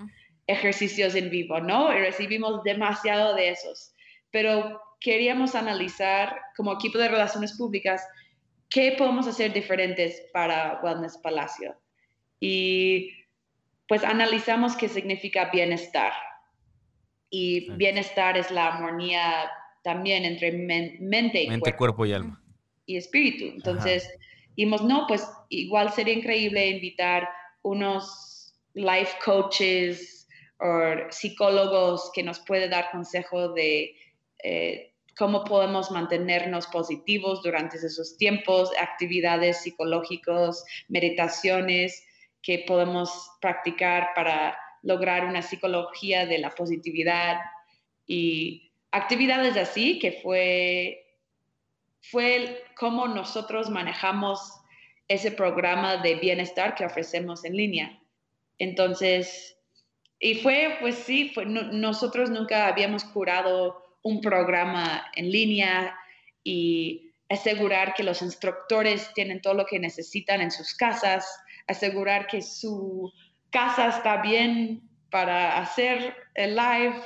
ejercicios 0.47 1.15
en 1.15 1.29
vivo, 1.29 1.59
¿no? 1.59 1.93
Y 1.93 1.99
recibimos 1.99 2.63
demasiado 2.63 3.33
de 3.35 3.49
esos 3.49 3.93
pero 4.31 4.81
queríamos 4.99 5.55
analizar 5.55 6.39
como 6.55 6.73
equipo 6.73 6.97
de 6.97 7.07
relaciones 7.07 7.57
públicas 7.57 8.01
qué 8.69 8.95
podemos 8.97 9.27
hacer 9.27 9.53
diferentes 9.53 10.21
para 10.33 10.79
Wellness 10.83 11.17
Palacio. 11.17 11.75
Y 12.39 13.11
pues 13.87 14.03
analizamos 14.03 14.75
qué 14.75 14.87
significa 14.87 15.49
bienestar. 15.51 16.13
Y 17.29 17.71
bienestar 17.71 18.37
es 18.37 18.51
la 18.51 18.67
armonía 18.67 19.49
también 19.83 20.25
entre 20.25 20.51
mente 20.51 21.43
y 21.43 21.47
mente, 21.49 21.75
cuerpo. 21.75 22.05
y 22.05 22.13
alma. 22.13 22.41
Y 22.85 22.97
espíritu. 22.97 23.45
Entonces, 23.45 24.09
dijimos, 24.55 24.83
no, 24.83 25.05
pues 25.07 25.27
igual 25.49 25.91
sería 25.91 26.13
increíble 26.13 26.67
invitar 26.67 27.29
unos 27.61 28.55
life 28.73 29.13
coaches 29.23 30.27
o 30.59 31.11
psicólogos 31.11 32.11
que 32.13 32.23
nos 32.23 32.39
puede 32.41 32.67
dar 32.67 32.91
consejo 32.91 33.53
de 33.53 33.95
eh, 34.43 34.93
cómo 35.17 35.43
podemos 35.43 35.91
mantenernos 35.91 36.67
positivos 36.67 37.43
durante 37.43 37.77
esos 37.77 38.17
tiempos, 38.17 38.71
actividades 38.79 39.61
psicológicas, 39.61 40.63
meditaciones 40.87 42.05
que 42.41 42.63
podemos 42.65 43.31
practicar 43.41 44.09
para 44.15 44.57
lograr 44.81 45.25
una 45.25 45.41
psicología 45.41 46.25
de 46.25 46.37
la 46.37 46.51
positividad 46.51 47.37
y 48.07 48.71
actividades 48.91 49.57
así 49.57 49.99
que 49.99 50.13
fue 50.23 51.05
fue 52.01 52.63
cómo 52.77 53.07
nosotros 53.07 53.69
manejamos 53.69 54.53
ese 55.07 55.31
programa 55.31 55.97
de 55.97 56.15
bienestar 56.15 56.75
que 56.75 56.85
ofrecemos 56.85 57.43
en 57.43 57.57
línea. 57.57 57.99
Entonces, 58.57 59.57
y 60.19 60.35
fue, 60.35 60.77
pues 60.79 60.95
sí, 60.95 61.31
fue, 61.33 61.45
nosotros 61.45 62.29
nunca 62.29 62.67
habíamos 62.67 63.03
curado 63.03 63.88
un 64.03 64.21
programa 64.21 65.05
en 65.15 65.31
línea 65.31 65.95
y 66.43 67.11
asegurar 67.29 67.93
que 67.93 68.03
los 68.03 68.21
instructores 68.21 69.13
tienen 69.13 69.41
todo 69.41 69.53
lo 69.53 69.65
que 69.65 69.79
necesitan 69.79 70.41
en 70.41 70.51
sus 70.51 70.73
casas, 70.73 71.25
asegurar 71.67 72.27
que 72.27 72.41
su 72.41 73.11
casa 73.51 73.89
está 73.89 74.21
bien 74.21 74.81
para 75.11 75.59
hacer 75.59 76.15
el 76.35 76.55
live 76.55 77.01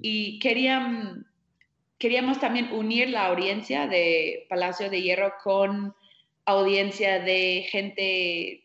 y 0.00 0.38
querían, 0.38 1.26
queríamos 1.98 2.40
también 2.40 2.72
unir 2.72 3.08
la 3.08 3.26
audiencia 3.26 3.86
de 3.86 4.46
Palacio 4.48 4.90
de 4.90 5.02
Hierro 5.02 5.34
con 5.42 5.94
audiencia 6.44 7.20
de 7.20 7.66
gente 7.70 8.64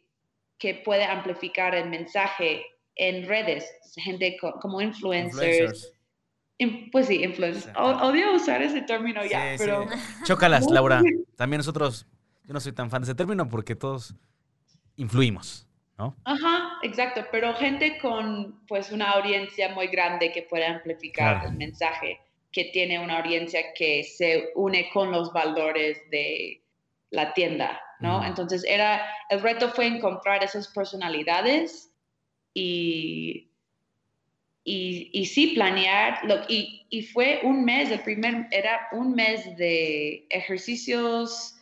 que 0.57 0.75
puede 0.75 1.05
amplificar 1.05 1.75
el 1.75 1.89
mensaje 1.89 2.65
en 2.95 3.25
redes, 3.25 3.65
gente 3.95 4.37
como 4.59 4.81
influencers. 4.81 5.93
Pues 6.91 7.07
sí, 7.07 7.23
influencers. 7.23 7.75
Odio 7.77 8.33
usar 8.33 8.61
ese 8.61 8.81
término 8.81 9.25
ya, 9.25 9.55
pero... 9.57 9.87
Chócalas, 10.25 10.69
Laura. 10.69 11.01
También 11.35 11.59
nosotros, 11.59 12.05
yo 12.43 12.53
no 12.53 12.59
soy 12.59 12.73
tan 12.73 12.89
fan 12.89 13.01
de 13.01 13.05
ese 13.05 13.15
término 13.15 13.47
porque 13.47 13.75
todos 13.75 14.15
influimos. 14.95 15.65
¿No? 15.97 16.15
Ajá, 16.23 16.77
exacto, 16.81 17.25
pero 17.29 17.53
gente 17.55 17.97
con 17.97 18.65
pues 18.67 18.89
una 18.89 19.11
audiencia 19.11 19.67
muy 19.73 19.87
grande 19.87 20.31
que 20.31 20.43
puede 20.43 20.65
amplificar 20.65 21.45
el 21.45 21.57
mensaje, 21.57 22.21
que 22.53 22.69
tiene 22.71 22.99
una 22.99 23.19
audiencia 23.19 23.73
que 23.75 24.05
se 24.05 24.51
une 24.55 24.89
con 24.93 25.11
los 25.11 25.33
valores 25.33 25.97
de 26.09 26.63
la 27.09 27.33
tienda, 27.33 27.81
¿no? 27.99 28.23
Entonces 28.23 28.63
era, 28.63 29.05
el 29.29 29.41
reto 29.41 29.71
fue 29.71 29.87
encontrar 29.87 30.41
esas 30.41 30.69
personalidades 30.69 31.91
y, 32.53 33.48
y, 34.71 35.25
sí 35.25 35.47
planear, 35.47 36.23
lo, 36.25 36.41
y, 36.47 36.85
y, 36.89 37.01
fue 37.01 37.39
un 37.43 37.65
mes, 37.65 37.89
el 37.89 38.01
primer, 38.01 38.47
era 38.51 38.87
un 38.91 39.13
mes 39.13 39.57
de 39.57 40.27
ejercicios, 40.29 41.55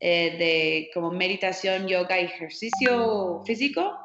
eh, 0.00 0.36
de 0.38 0.90
como 0.94 1.10
meditación, 1.10 1.86
yoga, 1.86 2.18
ejercicio 2.18 3.42
físico. 3.44 3.98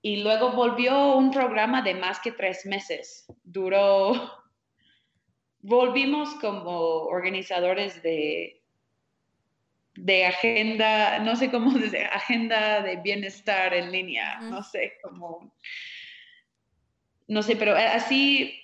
Y 0.00 0.22
luego 0.22 0.52
volvió 0.52 1.16
un 1.16 1.32
programa 1.32 1.82
de 1.82 1.94
más 1.94 2.20
que 2.20 2.30
tres 2.30 2.64
meses. 2.66 3.26
Duró, 3.42 4.12
volvimos 5.60 6.34
como 6.36 6.70
organizadores 7.06 8.00
de, 8.02 8.62
de 9.96 10.24
agenda, 10.24 11.18
no 11.18 11.34
sé 11.34 11.50
cómo 11.50 11.70
decir, 11.78 12.04
agenda 12.12 12.80
de 12.82 12.96
bienestar 12.96 13.74
en 13.74 13.90
línea, 13.90 14.38
no 14.40 14.62
sé 14.62 14.98
cómo, 15.02 15.52
no 17.28 17.42
sé, 17.42 17.56
pero 17.56 17.74
así 17.74 18.62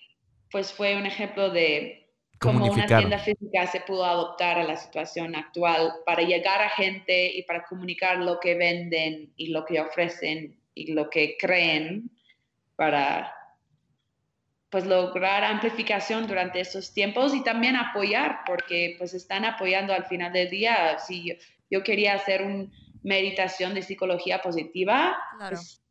pues 0.51 0.73
fue 0.73 0.97
un 0.97 1.07
ejemplo 1.07 1.51
de 1.51 2.11
cómo 2.39 2.67
una 2.67 2.87
tienda 2.87 3.19
física 3.19 3.67
se 3.67 3.81
pudo 3.81 4.05
adoptar 4.05 4.59
a 4.59 4.65
la 4.65 4.77
situación 4.77 5.35
actual 5.35 5.93
para 6.05 6.23
llegar 6.23 6.61
a 6.61 6.69
gente 6.69 7.33
y 7.35 7.43
para 7.45 7.65
comunicar 7.65 8.19
lo 8.19 8.39
que 8.39 8.55
venden 8.55 9.33
y 9.37 9.49
lo 9.49 9.65
que 9.65 9.81
ofrecen 9.81 10.61
y 10.75 10.93
lo 10.93 11.09
que 11.09 11.37
creen 11.39 12.11
para 12.77 13.35
pues 14.71 14.87
lograr 14.87 15.45
amplificación 15.45 16.27
durante 16.27 16.59
estos 16.61 16.95
tiempos 16.95 17.35
y 17.35 17.45
también 17.45 17.77
apoyar, 17.77 18.41
porque 18.47 18.95
pues 18.97 19.13
están 19.13 19.45
apoyando 19.45 19.93
al 19.93 20.07
final 20.07 20.33
del 20.33 20.49
día. 20.49 20.99
Si 20.99 21.37
yo, 21.71 21.83
quería 21.83 22.15
hacer 22.15 22.43
una 22.43 22.71
meditación 23.03 23.75
de 23.75 23.83
psicología 23.83 24.41
positiva, 24.41 25.15
pues, 25.39 25.83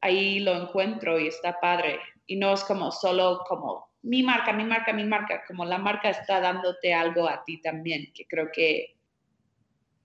ahí 0.00 0.38
lo 0.38 0.54
encuentro 0.54 1.18
y 1.18 1.26
está 1.26 1.58
padre. 1.60 1.98
Y 2.28 2.36
no 2.36 2.52
es 2.52 2.62
como 2.62 2.92
solo 2.92 3.42
como 3.48 3.88
mi 4.02 4.22
marca, 4.22 4.52
mi 4.52 4.64
marca, 4.64 4.92
mi 4.92 5.04
marca, 5.04 5.42
como 5.48 5.64
la 5.64 5.78
marca 5.78 6.10
está 6.10 6.40
dándote 6.40 6.94
algo 6.94 7.28
a 7.28 7.42
ti 7.44 7.60
también, 7.60 8.12
que 8.14 8.26
creo 8.26 8.50
que 8.52 8.96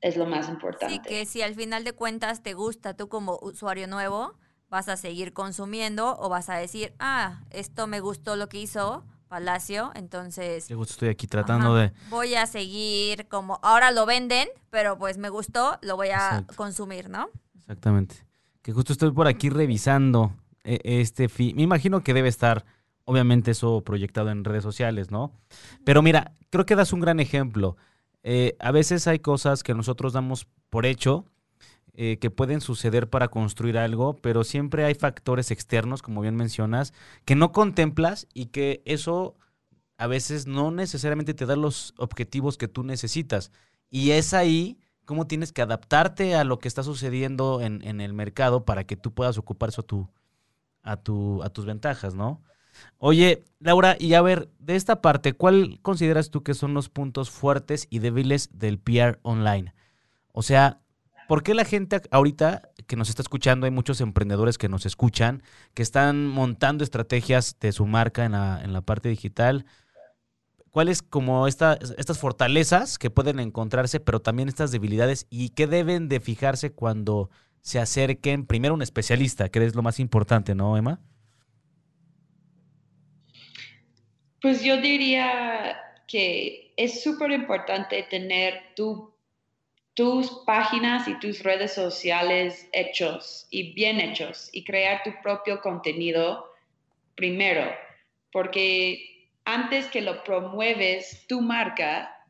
es 0.02 0.18
lo 0.18 0.26
más 0.26 0.50
importante. 0.50 0.96
Sí, 0.96 1.02
que 1.02 1.26
si 1.26 1.42
al 1.42 1.54
final 1.54 1.84
de 1.84 1.94
cuentas 1.94 2.42
te 2.42 2.54
gusta 2.54 2.96
tú 2.96 3.10
como 3.10 3.38
usuario 3.42 3.88
nuevo, 3.88 4.34
vas 4.70 4.90
a 4.90 4.98
seguir 4.98 5.34
consumiendo 5.34 6.18
o 6.18 6.30
vas 6.30 6.50
a 6.50 6.56
decir, 6.56 6.94
ah, 6.98 7.42
esto 7.52 7.88
me 7.88 8.00
gustó 8.00 8.36
lo 8.36 8.50
que 8.50 8.60
hizo 8.60 9.06
Palacio, 9.28 9.92
entonces... 9.96 10.68
Qué 10.68 10.76
gusto 10.76 10.94
estoy 10.94 11.10
aquí 11.10 11.28
tratando 11.28 11.76
de... 11.76 11.92
Voy 12.10 12.36
a 12.36 12.46
seguir 12.46 13.28
como, 13.28 13.60
ahora 13.64 13.92
lo 13.92 14.06
venden, 14.06 14.48
pero 14.70 14.98
pues 14.98 15.18
me 15.18 15.30
gustó, 15.30 15.78
lo 15.82 15.96
voy 15.96 16.10
a 16.10 16.46
consumir, 16.56 17.10
¿no? 17.10 17.30
Exactamente. 17.58 18.16
Que 18.62 18.72
justo 18.72 18.94
estoy 18.94 19.12
por 19.12 19.28
aquí 19.28 19.50
revisando 19.50 20.34
eh, 20.63 20.80
este 20.84 21.28
Me 21.54 21.62
imagino 21.63 22.04
que 22.04 22.13
debe 22.13 22.30
estar, 22.30 22.65
obviamente, 23.06 23.52
eso 23.52 23.82
proyectado 23.82 24.30
en 24.32 24.43
redes 24.43 24.63
sociales, 24.63 25.12
¿no? 25.12 25.32
Pero 25.84 26.02
mira, 26.02 26.34
creo 26.49 26.65
que 26.65 26.76
das 26.76 26.93
un 26.93 27.02
gran 27.02 27.19
ejemplo. 27.19 27.78
Eh, 28.23 28.56
a 28.60 28.71
veces 28.71 29.08
hay 29.08 29.19
cosas 29.19 29.63
que 29.63 29.73
nosotros 29.73 30.13
damos 30.13 30.47
por 30.69 30.86
hecho 30.86 31.26
eh, 31.95 32.17
que 32.19 32.32
pueden 32.32 32.62
suceder 32.62 33.10
para 33.10 33.28
construir 33.28 33.78
algo, 33.78 34.17
pero 34.17 34.43
siempre 34.43 34.86
hay 34.86 34.95
factores 34.95 35.52
externos, 35.52 36.02
como 36.02 36.21
bien 36.21 36.36
mencionas, 36.36 36.93
que 37.26 37.36
no 37.36 37.52
contemplas 37.52 38.28
y 38.34 38.47
que 38.47 38.82
eso 38.86 39.36
a 39.97 40.08
veces 40.08 40.47
no 40.47 40.71
necesariamente 40.71 41.34
te 41.34 41.45
da 41.45 41.56
los 41.56 41.93
objetivos 41.97 42.58
que 42.58 42.67
tú 42.67 42.84
necesitas. 42.84 43.52
Y 43.91 44.12
es 44.12 44.34
ahí 44.34 44.80
cómo 45.06 45.28
tienes 45.28 45.52
que 45.52 45.62
adaptarte 45.62 46.36
a 46.36 46.43
lo 46.45 46.58
que 46.60 46.67
está 46.67 46.82
sucediendo 46.82 47.62
en, 47.62 47.84
en 47.84 48.02
el 48.02 48.13
mercado 48.13 48.65
para 48.65 48.86
que 48.86 48.95
tú 48.95 49.13
puedas 49.13 49.38
ocupar 49.38 49.69
eso 49.69 49.82
a, 49.82 49.86
tu, 49.86 50.10
a, 50.84 50.98
tu, 50.98 51.41
a 51.43 51.50
tus 51.50 51.65
ventajas, 51.65 52.15
¿no? 52.15 52.41
Oye, 52.98 53.43
Laura, 53.60 53.96
y 54.00 54.13
a 54.13 54.22
ver, 54.22 54.50
de 54.60 54.76
esta 54.76 55.02
parte, 55.02 55.34
¿cuál 55.34 55.80
consideras 55.82 56.30
tú 56.30 56.43
que 56.43 56.54
son 56.54 56.74
los 56.74 56.89
puntos 56.89 57.30
fuertes 57.30 57.88
y 57.89 58.00
débiles 58.00 58.50
del 58.52 58.80
PR 58.80 59.19
online? 59.22 59.74
O 60.32 60.41
sea, 60.41 60.84
¿Por 61.28 61.43
qué 61.43 61.54
la 61.54 61.65
gente 61.65 62.02
ahorita 62.12 62.69
que 62.86 62.96
nos 62.96 63.10
está 63.10 63.22
escuchando, 63.22 63.65
hay 63.65 63.72
muchos 63.72 64.02
emprendedores 64.02 64.58
que 64.58 64.69
nos 64.69 64.86
escuchan, 64.86 65.41
que 65.74 65.82
están 65.82 66.28
montando 66.28 66.84
estrategias 66.84 67.58
de 67.60 67.72
su 67.72 67.86
marca 67.86 68.26
en 68.26 68.34
la, 68.34 68.62
en 68.63 68.74
la 68.74 68.82
parte 68.82 69.10
digital? 69.10 69.65
¿Cuáles 70.69 71.02
como 71.02 71.48
esta, 71.48 71.80
estas 71.98 72.17
fortalezas 72.17 72.98
que 72.98 73.10
pueden 73.10 73.39
encontrarse, 73.39 74.00
pero 74.00 74.22
también 74.22 74.50
estas 74.50 74.72
debilidades 74.72 75.28
y 75.30 75.50
qué 75.50 75.67
deben 75.67 76.10
de 76.10 76.19
fijarse 76.19 76.72
cuando 76.72 77.30
se 77.63 77.80
acerquen 77.80 78.45
primero 78.45 78.73
un 78.73 78.82
especialista, 78.82 79.49
que 79.49 79.65
es 79.65 79.73
lo 79.73 79.82
más 79.82 79.99
importante, 79.99 80.54
¿no, 80.54 80.78
Emma? 80.78 80.99
Pues 84.41 84.62
yo 84.62 84.80
diría 84.82 85.78
que 86.06 86.73
es 86.76 87.02
súper 87.02 87.32
importante 87.32 88.04
tener 88.04 88.76
tu 88.76 89.13
tus 89.93 90.41
páginas 90.45 91.08
y 91.08 91.19
tus 91.19 91.43
redes 91.43 91.73
sociales 91.73 92.67
hechos 92.73 93.47
y 93.52 93.73
bien 93.73 93.99
hechos 93.99 94.49
y 94.52 94.63
crear 94.63 95.04
tu 95.04 95.12
propio 95.21 95.62
contenido 95.62 96.52
primero, 97.15 97.71
porque 98.32 99.30
antes 99.45 99.86
que 99.88 100.02
lo 100.02 100.23
promueves 100.23 101.28
tu 101.28 101.41
marca 101.41 102.26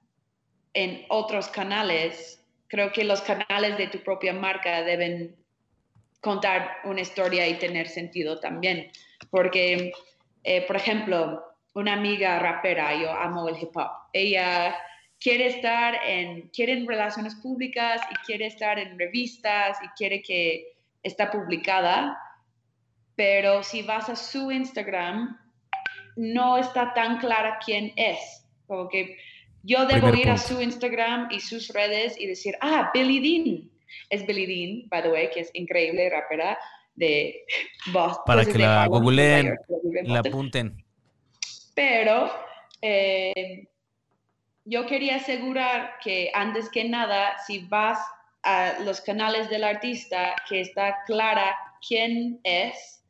en 0.73 1.05
otros 1.07 1.47
canales, 1.47 2.42
creo 2.73 2.91
que 2.91 3.03
los 3.03 3.21
canales 3.21 3.77
de 3.77 3.85
tu 3.85 3.99
propia 3.99 4.33
marca 4.33 4.81
deben 4.81 5.35
contar 6.19 6.77
una 6.85 7.01
historia 7.01 7.47
y 7.47 7.59
tener 7.59 7.87
sentido 7.87 8.39
también, 8.39 8.91
porque, 9.29 9.91
eh, 10.43 10.65
por 10.65 10.77
ejemplo, 10.77 11.43
una 11.75 11.93
amiga 11.93 12.39
rapera, 12.39 12.99
yo 12.99 13.11
amo 13.11 13.47
el 13.47 13.61
hip 13.61 13.77
hop, 13.77 13.91
ella 14.11 14.75
quiere 15.19 15.45
estar 15.45 15.93
en, 16.03 16.49
quiere 16.49 16.83
relaciones 16.87 17.35
públicas 17.35 18.01
y 18.09 18.15
quiere 18.25 18.47
estar 18.47 18.79
en 18.79 18.97
revistas 18.97 19.77
y 19.83 19.87
quiere 19.89 20.23
que 20.23 20.73
está 21.03 21.29
publicada, 21.29 22.17
pero 23.15 23.61
si 23.61 23.83
vas 23.83 24.09
a 24.09 24.15
su 24.15 24.51
Instagram, 24.51 25.39
no 26.15 26.57
está 26.57 26.91
tan 26.95 27.19
clara 27.19 27.59
quién 27.63 27.93
es. 27.97 28.47
Como 28.65 28.89
que 28.89 29.15
yo 29.63 29.85
debo 29.85 30.13
ir 30.13 30.29
a 30.29 30.37
su 30.37 30.61
Instagram 30.61 31.29
y 31.31 31.39
sus 31.39 31.69
redes 31.69 32.19
y 32.19 32.27
decir, 32.27 32.55
ah, 32.61 32.91
Billy 32.93 33.19
Dean. 33.19 33.69
Es 34.09 34.25
Billy 34.25 34.45
Dean, 34.45 34.89
by 34.89 35.01
the 35.01 35.09
way, 35.09 35.29
que 35.33 35.41
es 35.41 35.49
increíble 35.53 36.09
rapera 36.09 36.57
de 36.95 37.45
Boston. 37.93 38.23
Para 38.25 38.45
que 38.45 38.57
la 38.57 38.87
googleen, 38.87 39.55
la 40.03 40.19
apunten. 40.19 40.83
Pero 41.73 42.31
eh, 42.81 43.67
yo 44.65 44.85
quería 44.85 45.15
asegurar 45.15 45.95
que 46.03 46.29
antes 46.33 46.69
que 46.69 46.83
nada, 46.83 47.37
si 47.47 47.59
vas 47.59 47.99
a 48.43 48.79
los 48.83 48.99
canales 49.01 49.49
del 49.49 49.63
artista, 49.63 50.35
que 50.47 50.61
está 50.61 51.03
clara 51.05 51.55
quién 51.87 52.39
es 52.43 53.01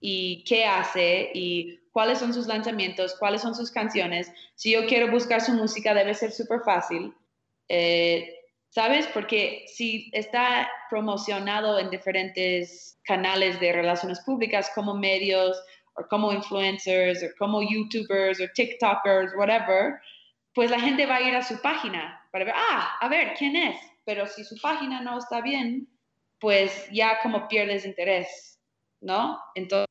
y 0.00 0.44
qué 0.44 0.64
hace 0.64 1.30
y 1.34 1.80
cuáles 1.98 2.20
son 2.20 2.32
sus 2.32 2.46
lanzamientos, 2.46 3.16
cuáles 3.18 3.42
son 3.42 3.56
sus 3.56 3.72
canciones. 3.72 4.32
Si 4.54 4.70
yo 4.70 4.86
quiero 4.86 5.10
buscar 5.10 5.40
su 5.40 5.52
música, 5.52 5.92
debe 5.94 6.14
ser 6.14 6.30
súper 6.30 6.60
fácil. 6.60 7.12
Eh, 7.68 8.36
¿Sabes? 8.68 9.08
Porque 9.08 9.64
si 9.66 10.08
está 10.12 10.70
promocionado 10.88 11.76
en 11.80 11.90
diferentes 11.90 13.00
canales 13.02 13.58
de 13.58 13.72
relaciones 13.72 14.20
públicas 14.20 14.70
como 14.76 14.94
medios, 14.94 15.60
o 15.94 16.06
como 16.06 16.32
influencers, 16.32 17.20
o 17.24 17.36
como 17.36 17.62
YouTubers, 17.62 18.40
o 18.42 18.46
TikTokers, 18.54 19.34
whatever, 19.36 19.94
pues 20.54 20.70
la 20.70 20.78
gente 20.78 21.04
va 21.04 21.16
a 21.16 21.22
ir 21.22 21.34
a 21.34 21.42
su 21.42 21.60
página 21.60 22.24
para 22.30 22.44
ver, 22.44 22.54
ah, 22.56 22.96
a 23.00 23.08
ver, 23.08 23.34
¿quién 23.36 23.56
es? 23.56 23.76
Pero 24.04 24.24
si 24.28 24.44
su 24.44 24.56
página 24.60 25.00
no 25.00 25.18
está 25.18 25.40
bien, 25.40 25.88
pues 26.38 26.88
ya 26.92 27.18
como 27.24 27.48
pierdes 27.48 27.84
interés, 27.84 28.60
¿no? 29.00 29.40
Entonces, 29.56 29.87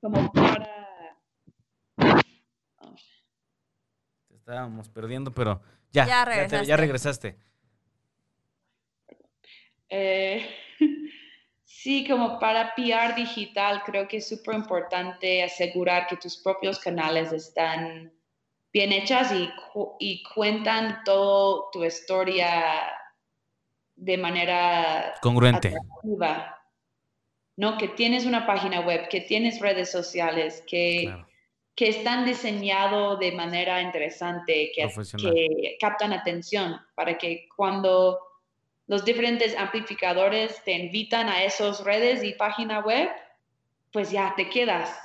como 0.00 0.32
para... 0.32 1.16
Te 4.28 4.36
estábamos 4.36 4.88
perdiendo, 4.88 5.32
pero 5.32 5.60
ya, 5.92 6.06
ya 6.06 6.24
regresaste. 6.24 6.66
Ya, 6.66 6.76
regresaste. 6.76 7.38
Eh, 9.88 10.48
Sí, 11.82 12.06
como 12.06 12.38
para 12.38 12.74
PR 12.74 13.14
digital, 13.14 13.82
creo 13.86 14.06
que 14.06 14.18
es 14.18 14.28
súper 14.28 14.54
importante 14.54 15.42
asegurar 15.42 16.06
que 16.08 16.18
tus 16.18 16.36
propios 16.36 16.78
canales 16.78 17.32
están 17.32 18.12
bien 18.70 18.92
hechas 18.92 19.32
y, 19.32 19.48
y 19.98 20.22
cuentan 20.34 21.02
toda 21.04 21.70
tu 21.72 21.82
historia 21.82 22.52
de 23.96 24.18
manera 24.18 25.14
congruente. 25.22 25.74
¿No? 27.60 27.76
Que 27.76 27.88
tienes 27.88 28.24
una 28.24 28.46
página 28.46 28.80
web, 28.80 29.10
que 29.10 29.20
tienes 29.20 29.60
redes 29.60 29.92
sociales, 29.92 30.64
que, 30.66 31.14
que 31.74 31.90
están 31.90 32.24
diseñados 32.24 33.18
de 33.18 33.32
manera 33.32 33.82
interesante, 33.82 34.72
que, 34.74 34.88
que 35.18 35.76
captan 35.78 36.14
atención 36.14 36.80
para 36.94 37.18
que 37.18 37.50
cuando 37.54 38.18
los 38.86 39.04
diferentes 39.04 39.54
amplificadores 39.58 40.64
te 40.64 40.72
invitan 40.72 41.28
a 41.28 41.44
esas 41.44 41.84
redes 41.84 42.24
y 42.24 42.32
página 42.32 42.80
web, 42.80 43.10
pues 43.92 44.10
ya 44.10 44.32
te 44.34 44.48
quedas, 44.48 44.98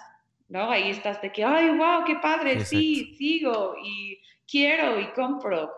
¿no? 0.48 0.72
Ahí 0.72 0.92
estás 0.92 1.22
de 1.22 1.34
que, 1.34 1.44
ay, 1.44 1.72
wow, 1.72 2.06
qué 2.06 2.16
padre, 2.22 2.64
sí, 2.64 3.16
sigo 3.18 3.76
y 3.84 4.22
quiero 4.50 4.98
y 5.02 5.12
compro. 5.12 5.74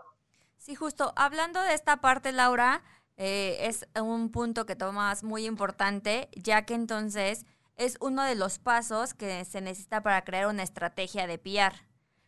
Sí, 0.57 0.75
justo, 0.75 1.11
hablando 1.15 1.59
de 1.63 1.73
esta 1.73 2.01
parte, 2.01 2.31
Laura, 2.31 2.83
eh, 3.17 3.57
es 3.61 3.87
un 3.99 4.29
punto 4.29 4.65
que 4.65 4.75
tomas 4.75 5.23
muy 5.23 5.45
importante, 5.45 6.29
ya 6.35 6.65
que 6.65 6.75
entonces 6.75 7.45
es 7.75 7.97
uno 7.99 8.23
de 8.23 8.35
los 8.35 8.59
pasos 8.59 9.13
que 9.13 9.43
se 9.45 9.61
necesita 9.61 10.01
para 10.01 10.23
crear 10.23 10.47
una 10.47 10.63
estrategia 10.63 11.27
de 11.27 11.37
PR. 11.37 11.75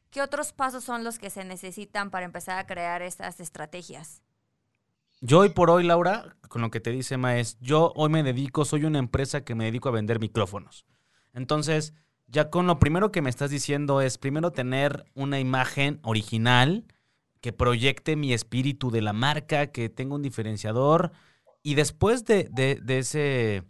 ¿Qué 0.10 0.22
otros 0.22 0.54
pasos 0.54 0.84
son 0.84 1.04
los 1.04 1.20
que 1.20 1.30
se 1.30 1.46
necesitan 1.46 2.10
para 2.10 2.26
empezar 2.26 2.58
a 2.58 2.66
crear 2.66 3.02
estas 3.04 3.40
estrategias? 3.40 4.24
Yo 5.22 5.40
hoy 5.40 5.50
por 5.50 5.70
hoy, 5.70 5.84
Laura, 5.84 6.36
con 6.48 6.62
lo 6.62 6.72
que 6.72 6.80
te 6.80 6.92
dice 6.92 7.16
Emma, 7.16 7.38
es, 7.38 7.60
yo 7.60 7.92
hoy 7.96 8.10
me 8.10 8.24
dedico, 8.24 8.66
soy 8.66 8.86
una 8.86 9.00
empresa 9.00 9.44
que 9.44 9.54
me 9.54 9.66
dedico 9.66 9.90
a 9.90 9.92
vender 9.92 10.20
micrófonos. 10.20 10.86
Entonces, 11.34 11.94
ya 12.28 12.50
con 12.50 12.68
lo 12.68 12.80
primero 12.80 13.12
que 13.12 13.22
me 13.22 13.30
estás 13.30 13.52
diciendo 13.52 14.02
es 14.02 14.18
primero 14.18 14.52
tener 14.52 15.06
una 15.14 15.40
imagen 15.40 16.00
original 16.04 16.86
que 17.42 17.54
proyecte 17.54 18.16
mi 18.16 18.34
espíritu 18.34 18.92
de 18.92 19.02
la 19.02 19.14
marca, 19.14 19.68
que 19.68 19.90
tenga 19.90 20.16
un 20.16 20.22
diferenciador. 20.22 21.12
Y 21.64 21.76
después 21.76 22.26
de, 22.26 22.50
ese, 22.88 23.64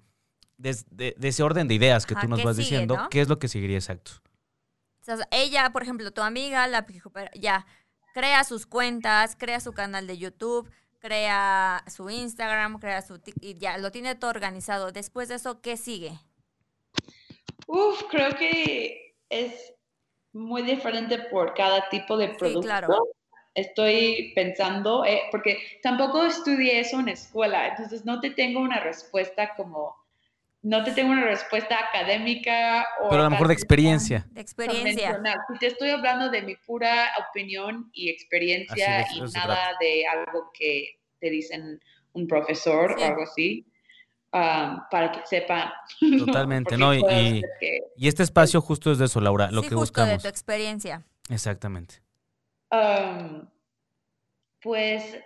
de, 0.58 1.16
ese 1.22 1.44
orden 1.44 1.68
de 1.68 1.76
ideas 1.76 2.06
que 2.06 2.16
tú 2.16 2.28
nos 2.28 2.44
vas 2.44 2.58
diciendo, 2.58 3.08
¿qué 3.10 3.22
es 3.22 3.30
lo 3.30 3.40
que 3.40 3.48
seguiría 3.48 3.78
exacto? 3.78 4.12
ella, 5.32 5.72
por 5.72 5.82
ejemplo, 5.82 6.12
tu 6.12 6.22
amiga, 6.22 6.68
la, 6.68 6.86
ya 7.34 7.66
crea 8.14 8.44
sus 8.44 8.68
cuentas, 8.68 9.36
crea 9.36 9.60
su 9.60 9.74
canal 9.74 10.06
de 10.06 10.20
YouTube, 10.20 10.70
crea 11.00 11.84
su 11.88 12.10
Instagram, 12.10 12.80
crea 12.80 13.02
su 13.02 13.20
y 13.42 13.56
ya 13.56 13.78
lo 13.78 13.92
tiene 13.92 14.16
todo 14.16 14.30
organizado. 14.30 14.92
Después 14.92 15.30
de 15.30 15.36
eso, 15.36 15.62
¿qué 15.62 15.78
sigue? 15.78 16.20
Uf, 17.66 18.04
creo 18.10 18.36
que 18.36 19.16
es 19.30 19.74
muy 20.34 20.62
diferente 20.62 21.18
por 21.32 21.54
cada 21.54 21.90
tipo 21.90 22.18
de 22.18 22.30
producto. 22.30 22.62
Sí, 22.62 22.68
claro. 22.68 22.88
Estoy 23.56 24.32
pensando, 24.36 25.04
eh, 25.06 25.24
porque 25.32 25.58
tampoco 25.82 26.24
estudié 26.24 26.80
eso 26.80 27.00
en 27.00 27.10
escuela, 27.10 27.68
entonces 27.68 28.06
no 28.06 28.20
te 28.20 28.30
tengo 28.30 28.60
una 28.60 28.80
respuesta 28.80 29.56
como, 29.56 29.96
no 30.62 30.84
te 30.84 30.92
tengo 30.92 31.12
una 31.12 31.26
respuesta 31.26 31.78
académica 31.90 32.86
o... 33.02 33.10
Pero 33.10 33.22
a 33.22 33.26
lo 33.26 33.32
mejor 33.32 33.48
de 33.48 33.54
experiencia. 33.54 34.28
De 34.32 34.42
experiencia. 34.42 35.22
te 35.60 35.68
estoy 35.68 35.90
hablando 35.90 36.30
de 36.30 36.42
mi 36.42 36.56
pura 36.56 37.12
opinión 37.30 37.90
y 37.94 38.10
experiencia 38.10 39.06
y 39.14 39.22
nada 39.32 39.76
de 39.80 40.06
algo 40.08 40.52
que 40.54 41.00
te 41.20 41.30
dicen 41.30 41.80
un 42.14 42.28
profesor 42.28 42.96
o 43.00 43.04
algo 43.04 43.24
así. 43.24 43.66
Um, 44.32 44.78
para 44.92 45.12
que 45.12 45.26
sepan. 45.26 45.72
Totalmente, 46.20 46.78
¿no? 46.78 46.94
Y, 46.94 47.42
este 47.98 48.22
espacio 48.22 48.62
justo 48.62 48.92
es 48.92 49.00
de 49.00 49.06
eso, 49.06 49.20
Laura, 49.20 49.50
lo 49.50 49.64
sí, 49.64 49.70
que 49.70 49.76
justo 49.76 50.02
buscamos. 50.02 50.18
de 50.18 50.20
tu 50.20 50.28
experiencia. 50.28 51.04
Exactamente. 51.30 51.96
Um, 52.72 53.48
pues 54.62 55.18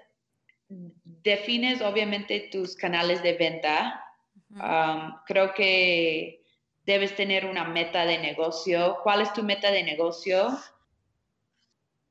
defines 0.70 1.82
obviamente 1.82 2.50
tus 2.52 2.76
canales 2.76 3.22
de 3.24 3.34
venta. 3.34 4.04
Um, 4.52 5.16
creo 5.26 5.54
que 5.54 6.44
debes 6.86 7.16
tener 7.16 7.46
una 7.46 7.64
meta 7.66 8.06
de 8.06 8.18
negocio. 8.18 9.00
¿Cuál 9.04 9.22
es 9.22 9.34
tu 9.34 9.44
meta 9.44 9.72
de 9.72 9.84
negocio? 9.84 10.58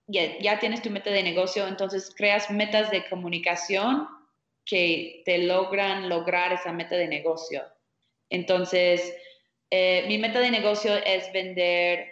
Ya, 0.07 0.38
ya 0.38 0.59
tienes 0.59 0.83
tu 0.83 0.90
meta 0.90 1.11
de 1.11 1.23
negocio, 1.23 1.66
entonces 1.66 2.12
creas 2.14 2.51
metas 2.51 2.90
de 2.90 3.09
comunicación 3.09 4.09
que 4.64 5.23
te 5.25 5.38
logran 5.38 6.09
lograr 6.09 6.53
esa 6.53 6.73
meta 6.73 6.97
de 6.97 7.09
negocio. 7.09 7.62
Entonces, 8.29 9.14
eh, 9.71 10.05
mi 10.09 10.18
meta 10.18 10.40
de 10.40 10.51
negocio 10.51 10.95
es 10.95 11.33
vender 11.33 12.12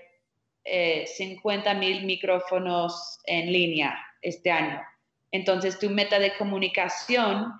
50 1.07 1.71
eh, 1.71 1.75
mil 1.75 2.05
micrófonos 2.05 3.19
en 3.25 3.53
línea 3.53 3.99
este 4.23 4.51
año. 4.51 4.81
Entonces, 5.33 5.79
tu 5.79 5.91
meta 5.91 6.19
de 6.19 6.37
comunicación 6.37 7.53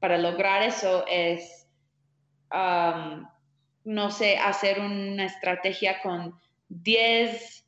para 0.00 0.18
lograr 0.18 0.62
eso 0.62 1.04
es, 1.08 1.66
um, 2.52 3.26
no 3.84 4.10
sé, 4.10 4.38
hacer 4.38 4.80
una 4.80 5.24
estrategia 5.24 6.00
con 6.00 6.38
10 6.68 7.58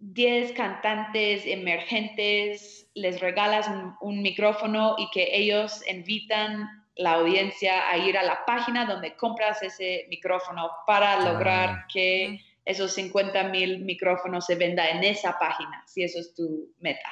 10 0.00 0.52
cantantes 0.52 1.44
emergentes, 1.44 2.88
les 2.94 3.20
regalas 3.20 3.68
un, 4.00 4.22
micrófono 4.22 4.94
y 4.96 5.10
que 5.10 5.36
ellos 5.36 5.82
invitan 5.88 6.68
la 6.94 7.14
audiencia 7.14 7.88
a 7.88 7.96
ir 7.96 8.16
a 8.16 8.22
la 8.22 8.44
página 8.44 8.84
donde 8.84 9.16
compras 9.16 9.62
ese 9.62 10.06
micrófono 10.08 10.70
para 10.86 11.14
ah. 11.14 11.32
lograr 11.32 11.86
que 11.92 12.40
esos 12.68 12.92
50 12.92 13.44
mil 13.44 13.84
micrófonos 13.84 14.46
se 14.46 14.54
venda 14.54 14.88
en 14.88 15.02
esa 15.02 15.38
página, 15.38 15.82
si 15.86 16.04
eso 16.04 16.20
es 16.20 16.34
tu 16.34 16.72
meta. 16.78 17.08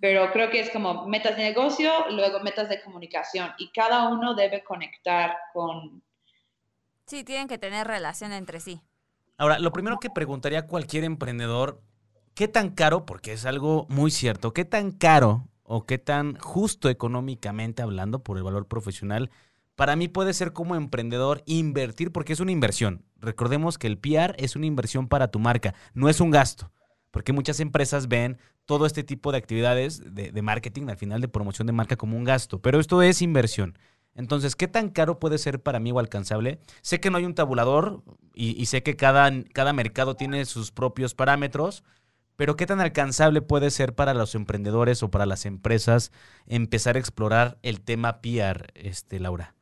Pero 0.00 0.30
creo 0.32 0.50
que 0.50 0.60
es 0.60 0.70
como 0.70 1.06
metas 1.06 1.36
de 1.36 1.44
negocio, 1.44 1.90
luego 2.10 2.40
metas 2.40 2.68
de 2.68 2.82
comunicación 2.82 3.50
y 3.58 3.70
cada 3.72 4.08
uno 4.08 4.34
debe 4.34 4.62
conectar 4.64 5.36
con... 5.52 6.02
Sí, 7.06 7.24
tienen 7.24 7.48
que 7.48 7.58
tener 7.58 7.86
relación 7.86 8.32
entre 8.32 8.60
sí. 8.60 8.82
Ahora, 9.38 9.58
lo 9.58 9.72
primero 9.72 9.98
que 9.98 10.10
preguntaría 10.10 10.60
a 10.60 10.66
cualquier 10.66 11.04
emprendedor 11.04 11.80
¿qué 12.34 12.48
tan 12.48 12.70
caro, 12.70 13.06
porque 13.06 13.32
es 13.32 13.46
algo 13.46 13.86
muy 13.88 14.10
cierto, 14.10 14.52
qué 14.52 14.64
tan 14.64 14.90
caro 14.90 15.48
o 15.62 15.86
qué 15.86 15.98
tan 15.98 16.36
justo 16.36 16.90
económicamente 16.90 17.82
hablando 17.82 18.22
por 18.22 18.36
el 18.36 18.42
valor 18.42 18.66
profesional, 18.66 19.30
para 19.76 19.96
mí 19.96 20.08
puede 20.08 20.34
ser 20.34 20.52
como 20.52 20.76
emprendedor 20.76 21.42
invertir 21.46 22.12
porque 22.12 22.32
es 22.32 22.40
una 22.40 22.52
inversión. 22.52 23.04
Recordemos 23.24 23.78
que 23.78 23.86
el 23.86 23.98
PR 23.98 24.34
es 24.38 24.56
una 24.56 24.66
inversión 24.66 25.08
para 25.08 25.28
tu 25.28 25.38
marca, 25.38 25.74
no 25.94 26.08
es 26.08 26.20
un 26.20 26.30
gasto, 26.30 26.70
porque 27.10 27.32
muchas 27.32 27.60
empresas 27.60 28.08
ven 28.08 28.38
todo 28.66 28.86
este 28.86 29.02
tipo 29.02 29.32
de 29.32 29.38
actividades 29.38 30.02
de, 30.14 30.42
marketing, 30.42 30.88
al 30.88 30.96
final 30.96 31.20
de 31.20 31.28
promoción 31.28 31.66
de 31.66 31.72
marca 31.72 31.96
como 31.96 32.16
un 32.16 32.24
gasto, 32.24 32.60
pero 32.60 32.80
esto 32.80 33.02
es 33.02 33.22
inversión. 33.22 33.78
Entonces, 34.14 34.54
¿qué 34.54 34.68
tan 34.68 34.90
caro 34.90 35.18
puede 35.18 35.38
ser 35.38 35.60
para 35.60 35.80
mí 35.80 35.90
o 35.90 35.98
alcanzable? 35.98 36.60
Sé 36.82 37.00
que 37.00 37.10
no 37.10 37.18
hay 37.18 37.24
un 37.24 37.34
tabulador 37.34 38.02
y, 38.34 38.64
sé 38.66 38.82
que 38.82 38.96
cada, 38.96 39.30
cada 39.52 39.72
mercado 39.72 40.14
tiene 40.16 40.44
sus 40.44 40.70
propios 40.70 41.14
parámetros, 41.14 41.82
pero 42.36 42.56
¿qué 42.56 42.66
tan 42.66 42.80
alcanzable 42.80 43.42
puede 43.42 43.70
ser 43.70 43.94
para 43.94 44.14
los 44.14 44.34
emprendedores 44.34 45.02
o 45.02 45.10
para 45.10 45.26
las 45.26 45.46
empresas 45.46 46.12
empezar 46.46 46.96
a 46.96 47.00
explorar 47.00 47.58
el 47.62 47.80
tema 47.80 48.20
PR, 48.20 48.72
este, 48.74 49.20
Laura? 49.20 49.54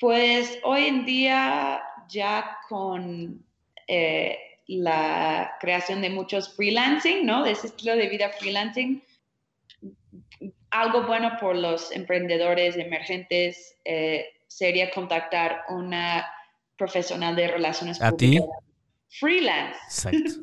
Pues 0.00 0.58
hoy 0.64 0.86
en 0.86 1.04
día 1.04 1.82
ya 2.08 2.58
con 2.68 3.44
eh, 3.86 4.38
la 4.66 5.56
creación 5.60 6.00
de 6.00 6.08
muchos 6.08 6.56
freelancing, 6.56 7.26
¿no? 7.26 7.44
De 7.44 7.52
ese 7.52 7.66
estilo 7.66 7.94
de 7.96 8.08
vida 8.08 8.30
freelancing, 8.30 9.04
algo 10.70 11.02
bueno 11.02 11.36
por 11.38 11.54
los 11.54 11.92
emprendedores 11.92 12.76
emergentes 12.76 13.76
eh, 13.84 14.26
sería 14.46 14.90
contactar 14.90 15.64
una 15.68 16.26
profesional 16.76 17.36
de 17.36 17.48
relaciones 17.48 18.00
¿A 18.00 18.10
públicas. 18.10 18.46
Ti? 18.46 19.18
Freelance. 19.18 19.78
Exacto. 19.84 20.40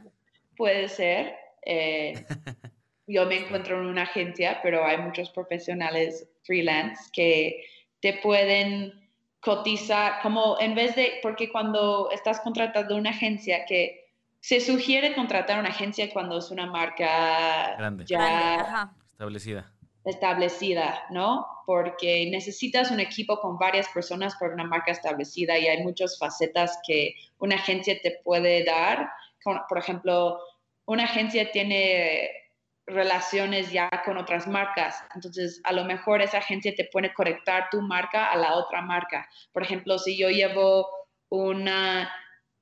Puede 0.56 0.88
ser. 0.88 1.36
Eh, 1.64 2.22
yo 3.06 3.24
me 3.24 3.38
encuentro 3.38 3.80
en 3.80 3.86
una 3.86 4.02
agencia, 4.02 4.60
pero 4.62 4.84
hay 4.84 4.98
muchos 4.98 5.30
profesionales 5.30 6.28
freelance 6.42 7.10
que 7.12 7.64
te 8.00 8.14
pueden 8.14 9.08
cotizar, 9.40 10.20
como 10.22 10.56
en 10.60 10.74
vez 10.74 10.94
de, 10.96 11.18
porque 11.22 11.50
cuando 11.50 12.10
estás 12.10 12.40
contratando 12.40 12.96
una 12.96 13.10
agencia 13.10 13.64
que 13.66 14.00
se 14.40 14.60
sugiere 14.60 15.14
contratar 15.14 15.58
una 15.58 15.68
agencia 15.68 16.10
cuando 16.12 16.38
es 16.38 16.50
una 16.50 16.66
marca 16.66 17.76
ya 18.06 18.90
establecida. 19.12 19.72
Establecida, 20.04 21.02
¿no? 21.10 21.46
Porque 21.66 22.28
necesitas 22.30 22.90
un 22.90 23.00
equipo 23.00 23.38
con 23.38 23.58
varias 23.58 23.86
personas 23.88 24.34
por 24.36 24.52
una 24.52 24.64
marca 24.64 24.92
establecida 24.92 25.58
y 25.58 25.68
hay 25.68 25.82
muchas 25.82 26.18
facetas 26.18 26.78
que 26.86 27.14
una 27.38 27.56
agencia 27.56 27.98
te 28.02 28.18
puede 28.24 28.64
dar. 28.64 29.10
Por 29.68 29.78
ejemplo, 29.78 30.38
una 30.86 31.04
agencia 31.04 31.50
tiene 31.52 32.30
relaciones 32.92 33.72
ya 33.72 33.88
con 34.04 34.16
otras 34.16 34.46
marcas. 34.46 35.02
Entonces, 35.14 35.60
a 35.64 35.72
lo 35.72 35.84
mejor 35.84 36.22
esa 36.22 36.38
agencia 36.38 36.74
te 36.74 36.88
puede 36.90 37.12
conectar 37.12 37.68
tu 37.70 37.80
marca 37.82 38.30
a 38.30 38.36
la 38.36 38.54
otra 38.54 38.82
marca. 38.82 39.28
Por 39.52 39.62
ejemplo, 39.62 39.98
si 39.98 40.16
yo 40.16 40.28
llevo 40.28 40.88
una 41.28 42.10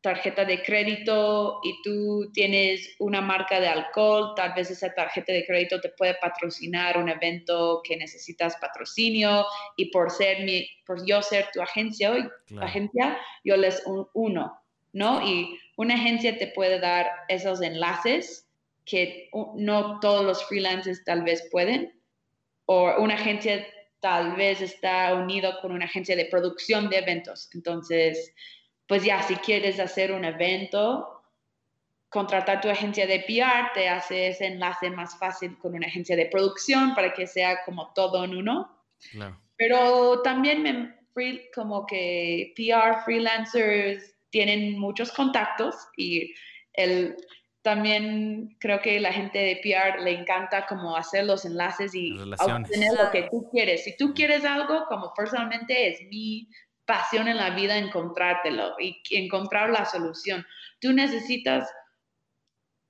tarjeta 0.00 0.44
de 0.44 0.62
crédito 0.62 1.60
y 1.64 1.82
tú 1.82 2.30
tienes 2.32 2.94
una 3.00 3.20
marca 3.20 3.58
de 3.58 3.68
alcohol, 3.68 4.32
tal 4.36 4.54
vez 4.54 4.70
esa 4.70 4.94
tarjeta 4.94 5.32
de 5.32 5.44
crédito 5.44 5.80
te 5.80 5.88
puede 5.90 6.14
patrocinar 6.14 6.98
un 6.98 7.08
evento 7.08 7.80
que 7.82 7.96
necesitas 7.96 8.56
patrocinio 8.60 9.44
y 9.76 9.90
por 9.90 10.10
ser 10.10 10.44
mi, 10.44 10.68
por 10.86 11.04
yo 11.04 11.20
ser 11.20 11.48
tu 11.52 11.60
agencia, 11.60 12.12
hoy, 12.12 12.28
agencia 12.60 13.18
yo 13.42 13.56
les 13.56 13.84
un, 13.86 14.06
uno, 14.14 14.60
¿no? 14.92 15.26
Y 15.26 15.58
una 15.76 15.94
agencia 15.94 16.38
te 16.38 16.46
puede 16.48 16.78
dar 16.78 17.08
esos 17.28 17.60
enlaces 17.60 18.47
que 18.88 19.30
no 19.56 20.00
todos 20.00 20.24
los 20.24 20.44
freelancers 20.44 21.04
tal 21.04 21.22
vez 21.22 21.48
pueden, 21.50 22.00
o 22.66 22.94
una 22.98 23.14
agencia 23.14 23.66
tal 24.00 24.36
vez 24.36 24.60
está 24.60 25.14
unido 25.14 25.60
con 25.60 25.72
una 25.72 25.84
agencia 25.84 26.16
de 26.16 26.26
producción 26.26 26.88
de 26.88 26.98
eventos. 26.98 27.48
Entonces, 27.52 28.32
pues 28.86 29.04
ya, 29.04 29.22
si 29.22 29.34
quieres 29.36 29.80
hacer 29.80 30.12
un 30.12 30.24
evento, 30.24 31.22
contratar 32.08 32.60
tu 32.60 32.68
agencia 32.68 33.06
de 33.06 33.20
PR 33.20 33.72
te 33.74 33.88
hace 33.88 34.28
ese 34.28 34.46
enlace 34.46 34.90
más 34.90 35.18
fácil 35.18 35.58
con 35.58 35.74
una 35.74 35.86
agencia 35.86 36.16
de 36.16 36.26
producción 36.26 36.94
para 36.94 37.12
que 37.12 37.26
sea 37.26 37.64
como 37.64 37.92
todo 37.92 38.24
en 38.24 38.36
uno. 38.36 38.82
Pero 39.56 40.22
también 40.22 40.62
me, 40.62 40.98
como 41.54 41.86
que 41.86 42.52
PR 42.56 43.02
freelancers 43.04 44.14
tienen 44.30 44.78
muchos 44.78 45.10
contactos 45.12 45.74
y 45.96 46.34
el, 46.74 47.16
también 47.68 48.56
creo 48.60 48.80
que 48.80 48.98
la 48.98 49.12
gente 49.12 49.38
de 49.38 49.60
PR 49.62 50.00
le 50.02 50.12
encanta 50.12 50.64
como 50.66 50.96
hacer 50.96 51.26
los 51.26 51.44
enlaces 51.44 51.94
y 51.94 52.18
obtener 52.18 52.94
lo 52.98 53.10
que 53.10 53.28
tú 53.30 53.46
quieres. 53.52 53.84
Si 53.84 53.94
tú 53.94 54.14
quieres 54.14 54.42
algo, 54.46 54.86
como 54.88 55.12
personalmente 55.12 55.90
es 55.90 56.00
mi 56.08 56.48
pasión 56.86 57.28
en 57.28 57.36
la 57.36 57.50
vida 57.50 57.76
encontrártelo 57.76 58.76
y 58.80 59.02
encontrar 59.10 59.68
la 59.68 59.84
solución. 59.84 60.46
Tú 60.80 60.94
necesitas, 60.94 61.70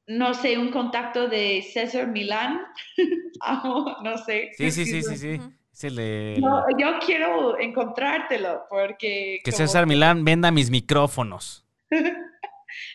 no 0.06 0.32
sé, 0.32 0.56
un 0.56 0.70
contacto 0.70 1.26
de 1.26 1.60
César 1.72 2.06
Milán, 2.06 2.60
no 4.04 4.16
sé. 4.18 4.50
Sí, 4.56 4.70
sí, 4.70 4.86
sí, 4.86 5.02
sí, 5.02 5.40
sí. 5.72 6.40
yo 6.78 6.98
quiero 7.04 7.58
encontrártelo 7.58 8.66
porque... 8.70 9.40
Que 9.42 9.50
César 9.50 9.88
Milán 9.88 10.24
venda 10.24 10.52
mis 10.52 10.70
micrófonos. 10.70 11.66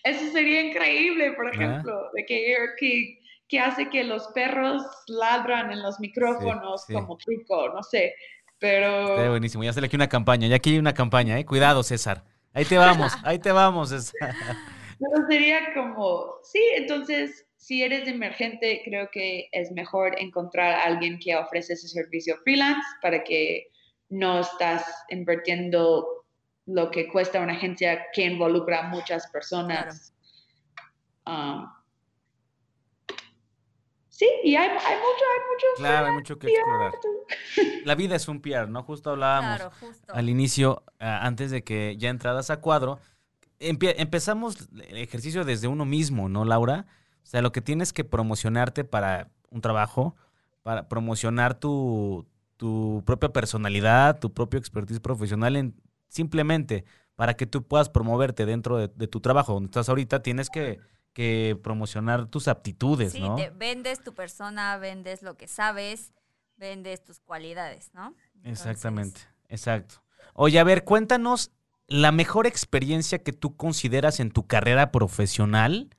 Eso 0.03 0.31
sería 0.31 0.61
increíble, 0.61 1.31
por 1.31 1.53
ejemplo, 1.53 2.09
de 2.13 2.25
que, 2.25 2.55
que, 2.77 3.19
que, 3.47 3.59
hace 3.59 3.89
que 3.89 4.03
los 4.03 4.27
perros 4.27 4.83
ladran 5.07 5.71
en 5.71 5.81
los 5.81 5.99
micrófonos 5.99 6.85
como 6.91 7.17
truco, 7.17 7.69
no 7.69 7.81
sé. 7.83 8.13
Pero. 8.59 9.15
Está 9.17 9.29
buenísimo. 9.29 9.63
Ya 9.63 9.73
sale 9.73 9.87
aquí 9.87 9.95
una 9.95 10.09
campaña. 10.09 10.47
Ya 10.47 10.57
aquí 10.57 10.71
hay 10.71 10.79
una 10.79 10.93
campaña, 10.93 11.39
¿eh? 11.39 11.45
Cuidado, 11.45 11.83
César. 11.83 12.23
Ahí 12.53 12.65
te 12.65 12.77
vamos, 12.77 13.13
ahí 13.23 13.39
te 13.39 13.51
vamos, 13.51 13.89
César. 13.89 14.35
Pero 14.99 15.27
sería 15.29 15.73
como. 15.73 16.35
Sí, 16.43 16.61
entonces, 16.75 17.45
si 17.57 17.83
eres 17.83 18.07
emergente, 18.07 18.81
creo 18.83 19.09
que 19.11 19.47
es 19.51 19.71
mejor 19.71 20.19
encontrar 20.19 20.73
a 20.73 20.83
alguien 20.83 21.17
que 21.19 21.35
ofrece 21.35 21.73
ese 21.73 21.87
servicio 21.87 22.37
freelance 22.43 22.85
para 23.01 23.23
que 23.23 23.67
no 24.09 24.41
estás 24.41 24.85
invirtiendo 25.09 26.22
lo 26.65 26.91
que 26.91 27.07
cuesta 27.09 27.39
una 27.39 27.53
agencia 27.53 28.07
que 28.13 28.25
involucra 28.25 28.85
a 28.85 28.89
muchas 28.89 29.27
personas. 29.27 30.13
Um, 31.25 31.67
Sí, 34.13 34.29
y 34.43 34.55
hay, 34.55 34.69
mucho, 34.69 34.85
hay 34.85 34.95
mucho. 34.95 35.65
Claro, 35.77 36.05
hay 36.05 36.13
mucho 36.13 36.37
que 36.37 36.47
explorar. 36.47 36.93
La 37.83 37.95
vida 37.95 38.15
es 38.15 38.27
un 38.27 38.41
PR, 38.41 38.69
¿no? 38.69 38.83
Justo 38.83 39.09
hablábamos 39.09 39.73
al 40.07 40.29
inicio, 40.29 40.83
antes 40.99 41.49
de 41.49 41.63
que 41.63 41.97
ya 41.97 42.09
entradas 42.09 42.51
a 42.51 42.61
cuadro. 42.61 42.99
empezamos 43.59 44.69
el 44.87 44.97
ejercicio 44.97 45.45
desde 45.45 45.67
uno 45.67 45.85
mismo, 45.85 46.29
¿no, 46.29 46.45
Laura? 46.45 46.85
O 47.23 47.25
sea, 47.25 47.41
lo 47.41 47.51
que 47.51 47.61
tienes 47.61 47.91
que 47.91 48.03
promocionarte 48.03 48.83
para 48.83 49.31
un 49.49 49.61
trabajo, 49.61 50.15
para 50.61 50.87
promocionar 50.87 51.55
tu, 51.55 52.27
tu 52.57 53.01
propia 53.07 53.29
personalidad, 53.29 54.19
tu 54.19 54.31
propio 54.31 54.59
expertise 54.59 54.99
profesional, 54.99 55.55
en, 55.55 55.75
simplemente 56.13 56.85
para 57.15 57.35
que 57.35 57.45
tú 57.45 57.63
puedas 57.63 57.89
promoverte 57.89 58.45
dentro 58.45 58.77
de, 58.77 58.87
de 58.87 59.07
tu 59.07 59.19
trabajo 59.19 59.53
donde 59.53 59.67
estás 59.67 59.89
ahorita, 59.89 60.23
tienes 60.23 60.49
que 60.49 60.79
que 61.13 61.57
promocionar 61.63 62.25
tus 62.25 62.47
aptitudes, 62.47 63.17
¿no? 63.19 63.37
Sí, 63.37 63.45
vendes 63.55 64.03
tu 64.03 64.13
persona, 64.13 64.77
vendes 64.77 65.21
lo 65.21 65.37
que 65.37 65.47
sabes, 65.47 66.11
vendes 66.57 67.03
tus 67.03 67.19
cualidades, 67.19 67.91
¿no? 67.93 68.15
Exactamente, 68.43 69.21
exacto. 69.47 70.03
Oye, 70.33 70.59
a 70.59 70.63
ver, 70.63 70.83
cuéntanos 70.83 71.51
la 71.87 72.11
mejor 72.11 72.47
experiencia 72.47 73.19
que 73.19 73.33
tú 73.33 73.55
consideras 73.55 74.19
en 74.19 74.31
tu 74.31 74.47
carrera 74.47 74.91
profesional, 74.91 75.95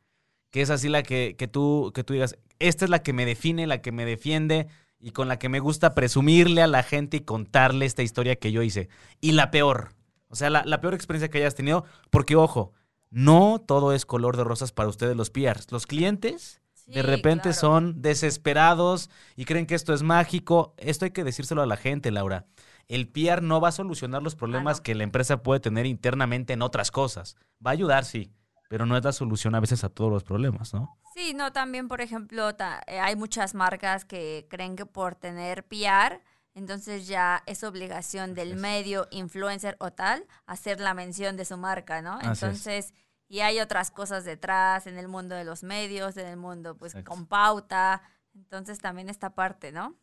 que 0.51 0.63
es 0.63 0.71
así 0.71 0.89
la 0.89 1.03
que, 1.03 1.37
que, 1.39 1.47
tú, 1.47 1.93
que 1.95 2.03
tú 2.03 2.13
digas, 2.13 2.37
esta 2.59 2.85
es 2.85 2.91
la 2.91 3.03
que 3.03 3.13
me 3.13 3.25
define, 3.25 3.67
la 3.67 3.81
que 3.81 3.93
me 3.93 4.05
defiende 4.05 4.67
y 4.99 5.13
con 5.13 5.29
la 5.29 5.39
que 5.39 5.49
me 5.49 5.61
gusta 5.61 5.95
presumirle 5.95 6.63
a 6.63 6.67
la 6.67 6.83
gente 6.83 7.19
y 7.19 7.21
contarle 7.21 7.87
esta 7.87 8.03
historia 8.03 8.37
que 8.37 8.51
yo 8.51 8.63
hice. 8.63 8.89
Y 9.21 9.33
la 9.33 9.51
peor, 9.51 9.95
o 10.35 10.37
sea, 10.37 10.51
la, 10.51 10.65
la 10.67 10.81
peor 10.81 10.95
experiencia 10.95 11.31
que 11.31 11.39
hayas 11.39 11.55
tenido, 11.55 11.85
porque 12.11 12.35
ojo, 12.35 12.73
no 13.09 13.61
todo 13.65 13.93
es 13.93 14.05
color 14.05 14.37
de 14.37 14.43
rosas 14.43 14.73
para 14.73 14.89
ustedes 14.89 15.17
los 15.17 15.31
PRs. 15.31 15.71
Los 15.71 15.87
clientes 15.87 16.61
de 16.87 17.03
repente 17.05 17.53
son 17.53 18.03
desesperados 18.03 19.09
y 19.37 19.45
creen 19.45 19.67
que 19.67 19.77
esto 19.77 19.95
es 19.95 20.03
mágico. 20.03 20.75
Esto 20.77 21.05
hay 21.05 21.13
que 21.13 21.23
decírselo 21.23 21.63
a 21.63 21.67
la 21.67 21.77
gente, 21.77 22.11
Laura. 22.11 22.47
El 22.89 23.07
PR 23.07 23.41
no 23.41 23.61
va 23.61 23.69
a 23.69 23.73
solucionar 23.73 24.25
los 24.25 24.35
problemas 24.35 24.81
que 24.81 24.97
la 24.97 25.05
empresa 25.05 25.45
puede 25.45 25.61
tener 25.61 25.87
internamente 25.87 26.55
en 26.55 26.63
otras 26.63 26.91
cosas. 26.91 27.37
Va 27.65 27.71
a 27.71 27.75
ayudar, 27.75 28.05
sí, 28.05 28.33
pero 28.69 28.85
no 28.85 28.97
es 28.97 29.05
la 29.05 29.13
solución 29.13 29.55
a 29.55 29.61
veces 29.61 29.85
a 29.85 29.91
todos 29.91 30.11
los 30.11 30.25
problemas, 30.25 30.75
¿no? 30.75 30.99
Sí, 31.15 31.35
no, 31.35 31.53
también, 31.53 31.87
por 31.87 32.01
ejemplo, 32.01 32.51
eh, 32.51 32.99
hay 32.99 33.15
muchas 33.15 33.55
marcas 33.55 34.05
que 34.05 34.49
creen 34.51 34.75
que 34.75 34.87
por 34.87 35.15
tener 35.15 35.65
PR, 35.65 36.21
entonces 36.55 37.07
ya 37.07 37.43
es 37.47 37.65
obligación 37.65 38.35
del 38.35 38.57
medio, 38.57 39.09
influencer 39.11 39.77
o 39.81 39.93
tal, 39.93 40.27
hacer 40.47 40.81
la 40.81 40.95
mención 40.95 41.37
de 41.37 41.45
su 41.45 41.57
marca, 41.57 42.01
¿no? 42.01 42.19
Entonces 42.23 42.95
y 43.29 43.41
hay 43.41 43.59
otras 43.61 43.91
cosas 43.91 44.25
detrás 44.25 44.87
en 44.87 44.99
el 44.99 45.09
mundo 45.09 45.35
de 45.35 45.45
los 45.45 45.63
medios, 45.63 46.17
en 46.17 46.27
el 46.27 46.37
mundo 46.37 46.77
pues 46.77 46.95
con 47.05 47.27
pauta, 47.27 48.03
entonces 48.35 48.79
también 48.79 49.09
esta 49.09 49.31
parte, 49.31 49.73
¿no? 49.73 49.97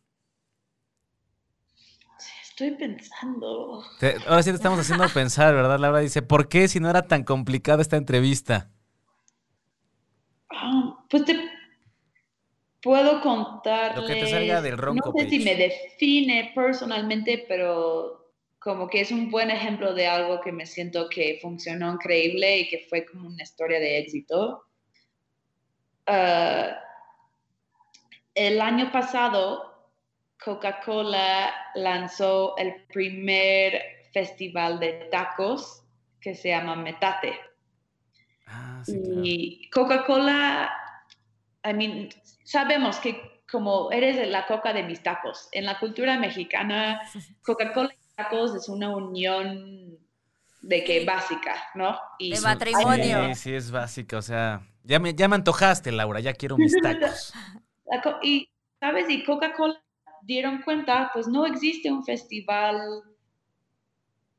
Estoy 2.42 2.72
pensando. 2.72 3.82
ahora 4.28 4.42
sí 4.42 4.50
te 4.50 4.56
estamos 4.56 4.78
haciendo 4.78 5.08
pensar, 5.14 5.54
¿verdad? 5.54 5.78
Laura 5.78 6.00
dice, 6.00 6.20
¿por 6.20 6.48
qué 6.48 6.68
si 6.68 6.80
no 6.80 6.90
era 6.90 7.06
tan 7.08 7.24
complicada 7.24 7.80
esta 7.80 7.96
entrevista? 7.96 8.70
Ah, 10.50 11.04
pues 11.08 11.24
te 11.24 11.34
puedo 12.82 13.20
contar. 13.20 13.96
Lo 13.96 14.06
que 14.06 14.14
te 14.14 14.26
salga 14.26 14.60
del 14.60 14.76
ronco. 14.76 15.12
No 15.12 15.18
sé 15.18 15.30
si 15.30 15.38
me 15.38 15.54
define 15.54 16.52
personalmente, 16.54 17.44
pero 17.48 18.32
como 18.58 18.88
que 18.88 19.00
es 19.00 19.10
un 19.10 19.30
buen 19.30 19.50
ejemplo 19.50 19.94
de 19.94 20.06
algo 20.06 20.40
que 20.40 20.52
me 20.52 20.66
siento 20.66 21.08
que 21.08 21.38
funcionó 21.40 21.92
increíble 21.92 22.60
y 22.60 22.68
que 22.68 22.86
fue 22.88 23.06
como 23.06 23.28
una 23.28 23.42
historia 23.42 23.80
de 23.80 23.98
éxito. 23.98 24.64
Ah, 26.06 26.78
el 28.34 28.60
año 28.60 28.90
pasado, 28.92 29.90
Coca-Cola 30.42 31.52
lanzó 31.74 32.56
el 32.56 32.86
primer 32.86 33.82
festival 34.12 34.80
de 34.80 35.08
tacos 35.10 35.84
que 36.20 36.34
se 36.34 36.48
llama 36.48 36.76
Metate. 36.76 37.34
Ah, 38.46 38.82
y 38.86 39.68
Coca-Cola, 39.70 40.70
I 41.64 41.74
mean, 41.74 42.08
sabemos 42.44 42.98
que 42.98 43.42
como 43.50 43.92
eres 43.92 44.28
la 44.28 44.46
coca 44.46 44.72
de 44.72 44.82
mis 44.82 45.02
tacos, 45.02 45.48
en 45.52 45.66
la 45.66 45.78
cultura 45.78 46.18
mexicana, 46.18 47.02
Coca-Cola 47.42 47.94
es 48.56 48.68
una 48.68 48.94
unión 48.94 49.98
de 50.62 50.84
que 50.84 51.04
básica, 51.04 51.54
¿no? 51.74 51.98
Y 52.18 52.34
de 52.34 52.40
matrimonio. 52.40 53.26
Sí, 53.28 53.34
sí, 53.34 53.54
es 53.54 53.70
básica, 53.70 54.16
o 54.16 54.22
sea, 54.22 54.62
ya 54.84 54.98
me, 54.98 55.14
ya 55.14 55.28
me 55.28 55.36
antojaste, 55.36 55.92
Laura, 55.92 56.20
ya 56.20 56.32
quiero 56.32 56.56
mis 56.56 56.74
tacos. 56.80 57.32
y, 58.22 58.48
¿sabes? 58.80 59.10
Y 59.10 59.24
Coca-Cola 59.24 59.82
dieron 60.22 60.62
cuenta, 60.62 61.10
pues 61.12 61.26
no 61.26 61.44
existe 61.46 61.90
un 61.90 62.04
festival 62.04 62.80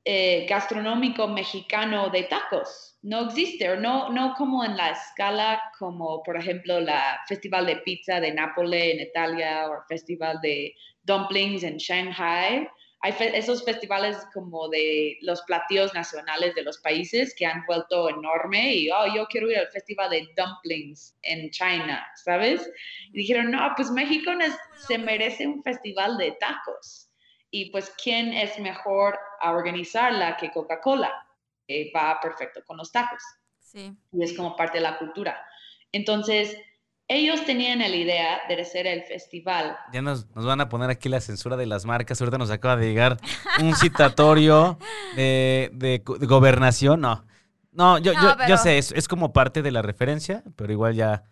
eh, 0.05 0.45
gastronómico 0.47 1.27
mexicano 1.27 2.09
de 2.09 2.23
tacos. 2.23 2.97
No 3.01 3.25
existe, 3.25 3.75
no, 3.77 4.09
no 4.09 4.33
como 4.37 4.63
en 4.63 4.77
la 4.77 4.91
escala 4.91 5.61
como, 5.77 6.23
por 6.23 6.37
ejemplo, 6.37 6.79
la 6.79 7.21
Festival 7.27 7.65
de 7.65 7.77
Pizza 7.77 8.19
de 8.19 8.33
Nápoles 8.33 8.93
en 8.93 9.01
Italia 9.01 9.69
o 9.69 9.73
el 9.75 9.83
Festival 9.87 10.39
de 10.41 10.73
Dumplings 11.03 11.63
en 11.63 11.77
Shanghai 11.77 12.67
hay 13.03 13.13
esos 13.33 13.65
festivales 13.65 14.17
como 14.33 14.69
de 14.69 15.17
los 15.21 15.41
platillos 15.41 15.93
nacionales 15.93 16.55
de 16.55 16.63
los 16.63 16.77
países 16.77 17.35
que 17.35 17.45
han 17.45 17.65
vuelto 17.65 18.09
enorme 18.09 18.75
y, 18.75 18.89
oh, 18.91 19.13
yo 19.13 19.27
quiero 19.27 19.51
ir 19.51 19.57
al 19.57 19.67
festival 19.67 20.09
de 20.09 20.29
dumplings 20.37 21.13
en 21.21 21.49
China, 21.49 22.07
¿sabes? 22.15 22.71
Y 23.11 23.17
dijeron, 23.17 23.51
no, 23.51 23.73
pues 23.75 23.91
México 23.91 24.31
se 24.87 24.97
merece 24.97 25.45
un 25.45 25.61
festival 25.63 26.17
de 26.17 26.31
tacos. 26.39 27.09
Y 27.55 27.69
pues, 27.69 27.93
¿quién 28.03 28.33
es 28.33 28.57
mejor 28.57 29.15
a 29.39 29.51
organizarla 29.51 30.37
que 30.37 30.51
Coca-Cola? 30.51 31.11
va 31.95 32.19
perfecto 32.19 32.61
con 32.65 32.77
los 32.77 32.91
tacos. 32.91 33.21
Sí. 33.59 33.95
Y 34.11 34.23
es 34.23 34.35
como 34.35 34.55
parte 34.55 34.79
de 34.79 34.83
la 34.83 34.97
cultura. 34.97 35.39
Entonces, 35.91 36.57
ellos 37.07 37.45
tenían 37.45 37.77
la 37.77 37.87
idea 37.89 38.41
de 38.49 38.59
hacer 38.59 38.87
el 38.87 39.03
festival. 39.03 39.77
Ya 39.91 40.01
nos, 40.01 40.27
van 40.33 40.61
a 40.61 40.69
poner 40.69 40.89
aquí 40.89 41.09
la 41.09 41.21
censura 41.21 41.55
de 41.55 41.67
las 41.67 41.85
marcas. 41.85 42.19
Ahorita 42.19 42.39
nos 42.39 42.49
acaba 42.49 42.75
de 42.75 42.87
llegar 42.87 43.17
un 43.61 43.75
citatorio 43.75 44.79
de, 45.15 46.01
gobernación. 46.03 47.01
No, 47.01 47.23
no, 47.71 47.99
yo, 47.99 48.13
yo, 48.47 48.57
sé, 48.57 48.79
es, 48.79 49.07
como 49.07 49.31
parte 49.31 49.61
de 49.61 49.69
la 49.69 49.83
referencia, 49.83 50.43
pero 50.55 50.73
igual 50.73 50.95
ya, 50.95 51.23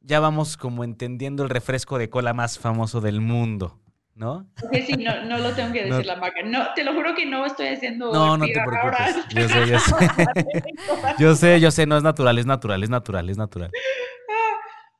ya 0.00 0.20
vamos 0.20 0.56
como 0.56 0.84
entendiendo 0.84 1.42
el 1.42 1.50
refresco 1.50 1.98
de 1.98 2.08
cola 2.08 2.32
más 2.32 2.58
famoso 2.58 3.02
del 3.02 3.20
mundo. 3.20 3.78
¿No? 4.16 4.50
sí, 4.72 4.94
no, 4.94 5.24
no 5.24 5.38
lo 5.38 5.52
tengo 5.54 5.72
que 5.72 5.84
decir 5.84 6.06
la 6.06 6.16
marca. 6.16 6.42
No, 6.42 6.72
te 6.74 6.82
lo 6.82 6.94
juro 6.94 7.14
que 7.14 7.26
no 7.26 7.44
estoy 7.44 7.68
haciendo. 7.68 8.12
No, 8.12 8.36
no 8.38 8.46
te 8.46 8.52
preocupes. 8.52 9.16
Yo 9.28 9.48
sé, 9.48 9.66
yo 9.66 9.78
sé. 9.78 9.94
yo 11.18 11.34
sé, 11.34 11.60
yo 11.60 11.70
sé, 11.70 11.86
no 11.86 11.98
es 11.98 12.02
natural, 12.02 12.38
es 12.38 12.46
natural, 12.46 12.82
es 12.82 12.88
natural, 12.88 13.28
es 13.28 13.36
natural. 13.36 13.70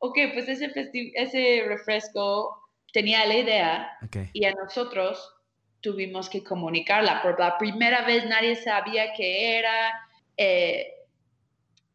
ok, 0.01 0.19
pues 0.35 0.49
ese, 0.49 0.71
ese 1.15 1.65
refresco 1.67 2.63
tenía 2.93 3.25
la 3.27 3.37
idea 3.37 3.99
y 4.35 4.45
a 4.45 4.53
nosotros 4.53 5.33
tuvimos 5.81 6.29
que 6.29 6.45
comunicarla. 6.45 7.23
Por 7.23 7.41
la 7.41 7.57
primera 7.57 8.03
vez 8.03 8.27
nadie 8.27 8.55
sabía 8.57 9.15
qué 9.15 9.59
era. 9.59 9.93
Eh, 10.37 10.93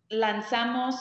lanzamos 0.10 0.96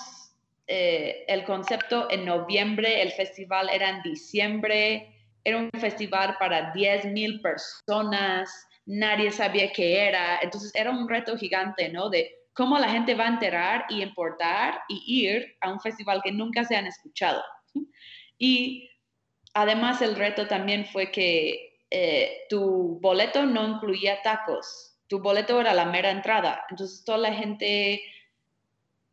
eh, 0.66 1.24
el 1.28 1.44
concepto 1.44 2.10
en 2.10 2.26
noviembre, 2.26 3.00
el 3.00 3.12
festival 3.12 3.70
era 3.70 3.88
en 3.88 4.02
diciembre 4.02 5.16
era 5.44 5.58
un 5.58 5.70
festival 5.78 6.36
para 6.38 6.72
10 6.72 7.06
mil 7.06 7.40
personas, 7.40 8.50
nadie 8.86 9.30
sabía 9.30 9.72
qué 9.72 10.08
era, 10.08 10.40
entonces 10.42 10.72
era 10.74 10.90
un 10.90 11.08
reto 11.08 11.36
gigante, 11.36 11.88
¿no? 11.88 12.10
De 12.10 12.30
cómo 12.52 12.78
la 12.78 12.88
gente 12.88 13.14
va 13.14 13.24
a 13.24 13.28
enterar 13.28 13.84
y 13.88 14.02
importar 14.02 14.80
y 14.88 15.26
ir 15.26 15.56
a 15.60 15.72
un 15.72 15.80
festival 15.80 16.20
que 16.22 16.32
nunca 16.32 16.64
se 16.64 16.76
han 16.76 16.86
escuchado. 16.86 17.42
Y 18.38 18.88
además 19.54 20.02
el 20.02 20.16
reto 20.16 20.46
también 20.46 20.86
fue 20.86 21.10
que 21.10 21.78
eh, 21.90 22.42
tu 22.48 22.98
boleto 23.00 23.44
no 23.46 23.66
incluía 23.68 24.22
tacos, 24.22 24.96
tu 25.08 25.20
boleto 25.20 25.60
era 25.60 25.74
la 25.74 25.86
mera 25.86 26.10
entrada, 26.10 26.64
entonces 26.70 27.04
toda 27.04 27.18
la 27.18 27.34
gente 27.34 28.00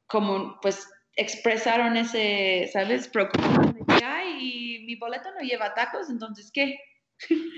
como 0.05 0.59
pues 0.61 0.88
expresaron 1.15 1.97
ese, 1.97 2.69
¿sabes? 2.71 3.07
Preocupación 3.07 3.66
que, 3.88 4.03
ay, 4.03 4.83
mi 4.85 4.95
boleto 4.95 5.31
no 5.31 5.39
lleva 5.39 5.73
tacos, 5.73 6.09
entonces, 6.09 6.51
¿qué? 6.51 6.79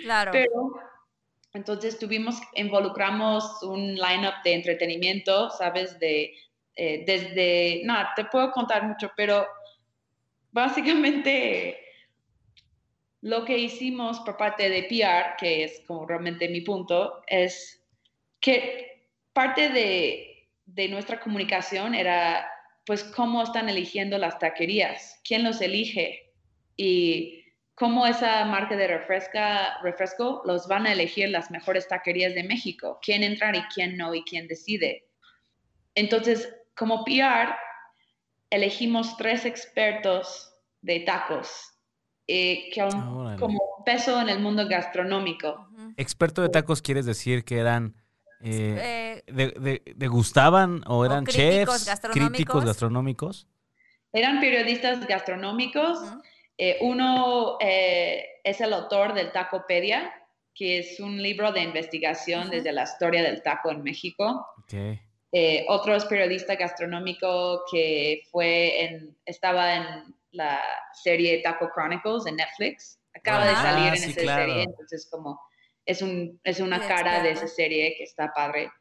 Claro. 0.04 0.32
Pero, 0.32 0.50
entonces 1.54 1.98
tuvimos, 1.98 2.40
involucramos 2.56 3.62
un 3.64 3.96
lineup 3.96 4.36
de 4.44 4.54
entretenimiento, 4.54 5.50
¿sabes? 5.50 6.00
De, 6.00 6.34
eh, 6.76 7.04
desde, 7.06 7.82
no, 7.84 7.96
te 8.16 8.26
puedo 8.26 8.52
contar 8.52 8.88
mucho, 8.88 9.12
pero 9.18 9.48
básicamente 10.52 11.80
lo 13.22 13.44
que 13.44 13.58
hicimos 13.58 14.20
por 14.22 14.38
parte 14.38 14.70
de 14.70 14.84
PR, 14.84 15.36
que 15.38 15.64
es 15.64 15.82
como 15.88 16.06
realmente 16.06 16.48
mi 16.48 16.62
punto, 16.62 17.22
es 17.28 17.84
que 18.40 19.10
parte 19.34 19.70
de, 19.70 20.48
de 20.66 20.88
nuestra 20.88 21.20
comunicación 21.20 21.96
era 21.96 22.50
pues 22.90 23.04
cómo 23.04 23.44
están 23.44 23.70
eligiendo 23.70 24.18
las 24.18 24.40
taquerías, 24.40 25.22
quién 25.24 25.44
los 25.44 25.62
elige 25.62 26.34
y 26.76 27.46
cómo 27.76 28.08
esa 28.08 28.44
marca 28.46 28.76
de 28.76 28.88
refresca, 28.88 29.78
refresco 29.84 30.42
los 30.44 30.68
van 30.68 30.88
a 30.88 30.94
elegir 30.94 31.30
las 31.30 31.52
mejores 31.52 31.88
taquerías 31.88 32.34
de 32.34 32.46
México, 32.46 32.98
quién 33.00 33.22
entrar 33.22 33.56
y 33.56 33.62
quién 33.72 33.96
no 33.96 34.16
y 34.16 34.24
quién 34.24 34.48
decide. 34.48 35.08
Entonces, 35.94 36.52
como 36.76 37.06
PR, 37.06 37.54
elegimos 38.50 39.16
tres 39.18 39.46
expertos 39.46 40.52
de 40.82 41.02
tacos 41.02 41.76
eh, 42.26 42.72
que 42.74 42.82
han 42.82 43.38
como 43.38 43.84
peso 43.86 44.20
en 44.20 44.30
el 44.30 44.40
mundo 44.40 44.68
gastronómico. 44.68 45.70
Experto 45.96 46.42
de 46.42 46.50
tacos 46.50 46.82
quieres 46.82 47.06
decir 47.06 47.44
que 47.44 47.60
eran 47.60 47.94
eh, 48.42 49.24
de, 49.28 49.82
¿Degustaban 49.96 50.82
o 50.88 51.06
eran 51.06 51.26
chefs, 51.26 52.00
críticos 52.12 52.66
gastronómicos? 52.66 53.48
Eran 54.14 54.40
periodistas 54.40 55.06
gastronómicos. 55.06 56.00
Eh, 56.58 56.78
uno 56.82 57.58
eh, 57.60 58.26
es 58.44 58.62
el 58.62 58.74
autor 58.74 59.14
del 59.14 59.32
Tacopedia, 59.32 60.14
que 60.54 60.80
es 60.80 61.00
un 61.00 61.22
libro 61.22 61.52
de 61.52 61.62
investigación 61.62 62.50
desde 62.50 62.72
la 62.72 62.84
historia 62.84 63.24
del 63.24 63.42
taco 63.44 63.72
en 63.72 63.84
México. 63.84 64.46
otro 65.68 65.96
es 65.96 66.06
periodista 66.06 66.56
gastronómico 66.56 67.64
que 67.72 68.24
fue 68.32 68.84
en, 68.84 69.18
estaba 69.26 69.76
en 69.76 70.16
la 70.32 70.60
serie 70.94 71.42
Taco 71.42 71.70
Chronicles 71.74 72.26
en 72.26 72.36
Netflix. 72.36 73.00
Acaba 73.14 73.46
de 73.46 73.56
salir 73.56 73.88
en 73.88 74.10
esa 74.10 74.36
serie, 74.36 74.64
entonces 74.64 75.08
como 75.12 75.40
es, 75.86 76.02
un, 76.02 76.40
es 76.44 76.60
una 76.60 76.80
cara 76.80 77.24
de 77.24 77.32
esa 77.32 77.48
serie 77.48 77.96
que 77.98 78.04
está 78.04 78.32
padre. 78.34 78.72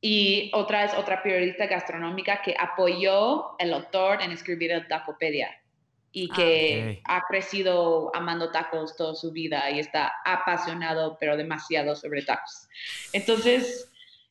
Y 0.00 0.50
otra 0.52 0.84
es 0.84 0.94
otra 0.94 1.22
periodista 1.22 1.66
gastronómica 1.66 2.42
que 2.42 2.56
apoyó 2.58 3.56
el 3.58 3.72
autor 3.72 4.20
en 4.22 4.32
escribir 4.32 4.72
el 4.72 4.88
Tacopedia 4.88 5.62
y 6.10 6.28
ah, 6.30 6.34
que 6.34 7.02
ha 7.04 7.22
crecido 7.28 8.10
amando 8.14 8.50
tacos 8.50 8.96
toda 8.96 9.14
su 9.14 9.30
vida 9.30 9.70
y 9.70 9.78
está 9.78 10.12
apasionado, 10.24 11.16
pero 11.20 11.36
demasiado 11.36 11.94
sobre 11.94 12.22
tacos. 12.22 12.68
Entonces, 13.12 13.90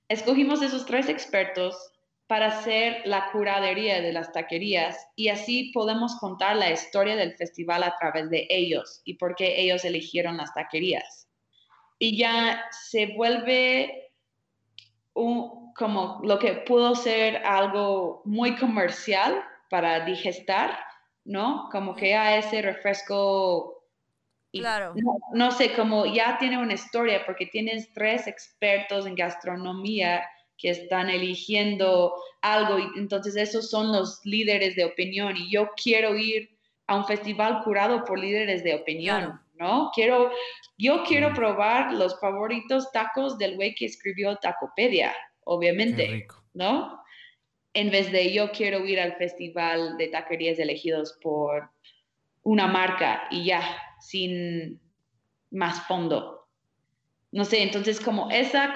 escogimos 0.09 0.61
esos 0.61 0.85
tres 0.85 1.07
expertos 1.07 1.91
para 2.27 2.47
hacer 2.47 3.01
la 3.05 3.31
curadería 3.31 4.01
de 4.01 4.13
las 4.13 4.31
taquerías 4.31 4.97
y 5.15 5.29
así 5.29 5.71
podemos 5.73 6.15
contar 6.17 6.57
la 6.57 6.69
historia 6.71 7.15
del 7.15 7.33
festival 7.35 7.83
a 7.83 7.95
través 7.97 8.29
de 8.29 8.45
ellos 8.49 9.01
y 9.05 9.15
por 9.15 9.35
qué 9.35 9.61
ellos 9.61 9.83
eligieron 9.85 10.37
las 10.37 10.53
taquerías 10.53 11.27
y 12.01 12.17
ya 12.17 12.65
se 12.71 13.13
vuelve 13.15 14.11
un, 15.13 15.71
como 15.75 16.19
lo 16.23 16.39
que 16.39 16.53
pudo 16.53 16.95
ser 16.95 17.37
algo 17.45 18.23
muy 18.25 18.55
comercial 18.55 19.39
para 19.69 20.03
digestar, 20.03 20.79
¿no? 21.25 21.69
Como 21.71 21.93
que 21.95 22.09
ya 22.09 22.37
ese 22.37 22.63
refresco, 22.63 23.83
claro. 24.51 24.95
no, 25.33 25.51
sé, 25.51 25.75
como 25.75 26.07
ya 26.07 26.39
tiene 26.39 26.57
una 26.57 26.73
historia 26.73 27.23
porque 27.23 27.45
tienes 27.45 27.93
tres 27.93 28.25
expertos 28.25 29.05
en 29.05 29.13
gastronomía 29.13 30.23
que 30.57 30.71
están 30.71 31.07
eligiendo 31.07 32.15
algo 32.41 32.79
y 32.79 32.87
entonces 32.97 33.35
esos 33.35 33.69
son 33.69 33.91
los 33.91 34.21
líderes 34.25 34.75
de 34.75 34.85
opinión 34.85 35.37
y 35.37 35.51
yo 35.51 35.69
quiero 35.75 36.15
ir 36.15 36.49
a 36.87 36.95
un 36.95 37.05
festival 37.05 37.61
curado 37.63 38.03
por 38.05 38.17
líderes 38.17 38.63
de 38.63 38.73
opinión. 38.73 39.39
¿No? 39.61 39.91
Quiero, 39.93 40.31
yo 40.77 41.03
quiero 41.03 41.33
probar 41.33 41.93
los 41.93 42.19
favoritos 42.19 42.91
tacos 42.91 43.37
del 43.37 43.55
güey 43.55 43.75
que 43.75 43.85
escribió 43.85 44.35
Tacopedia, 44.37 45.13
obviamente, 45.43 46.25
¿no? 46.55 46.99
En 47.73 47.91
vez 47.91 48.11
de 48.11 48.33
yo 48.33 48.51
quiero 48.51 48.83
ir 48.85 48.99
al 48.99 49.15
festival 49.17 49.97
de 49.97 50.07
taquerías 50.07 50.57
elegidos 50.57 51.17
por 51.21 51.69
una 52.41 52.65
marca 52.65 53.27
y 53.29 53.45
ya, 53.45 53.61
sin 53.99 54.81
más 55.51 55.85
fondo. 55.87 56.47
No 57.31 57.45
sé, 57.45 57.61
entonces 57.61 58.01
como 58.01 58.31
esa, 58.31 58.73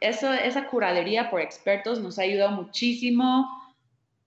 esa 0.00 0.66
curaduría 0.68 1.30
por 1.30 1.40
expertos 1.40 1.98
nos 1.98 2.18
ha 2.18 2.22
ayudado 2.22 2.52
muchísimo, 2.52 3.48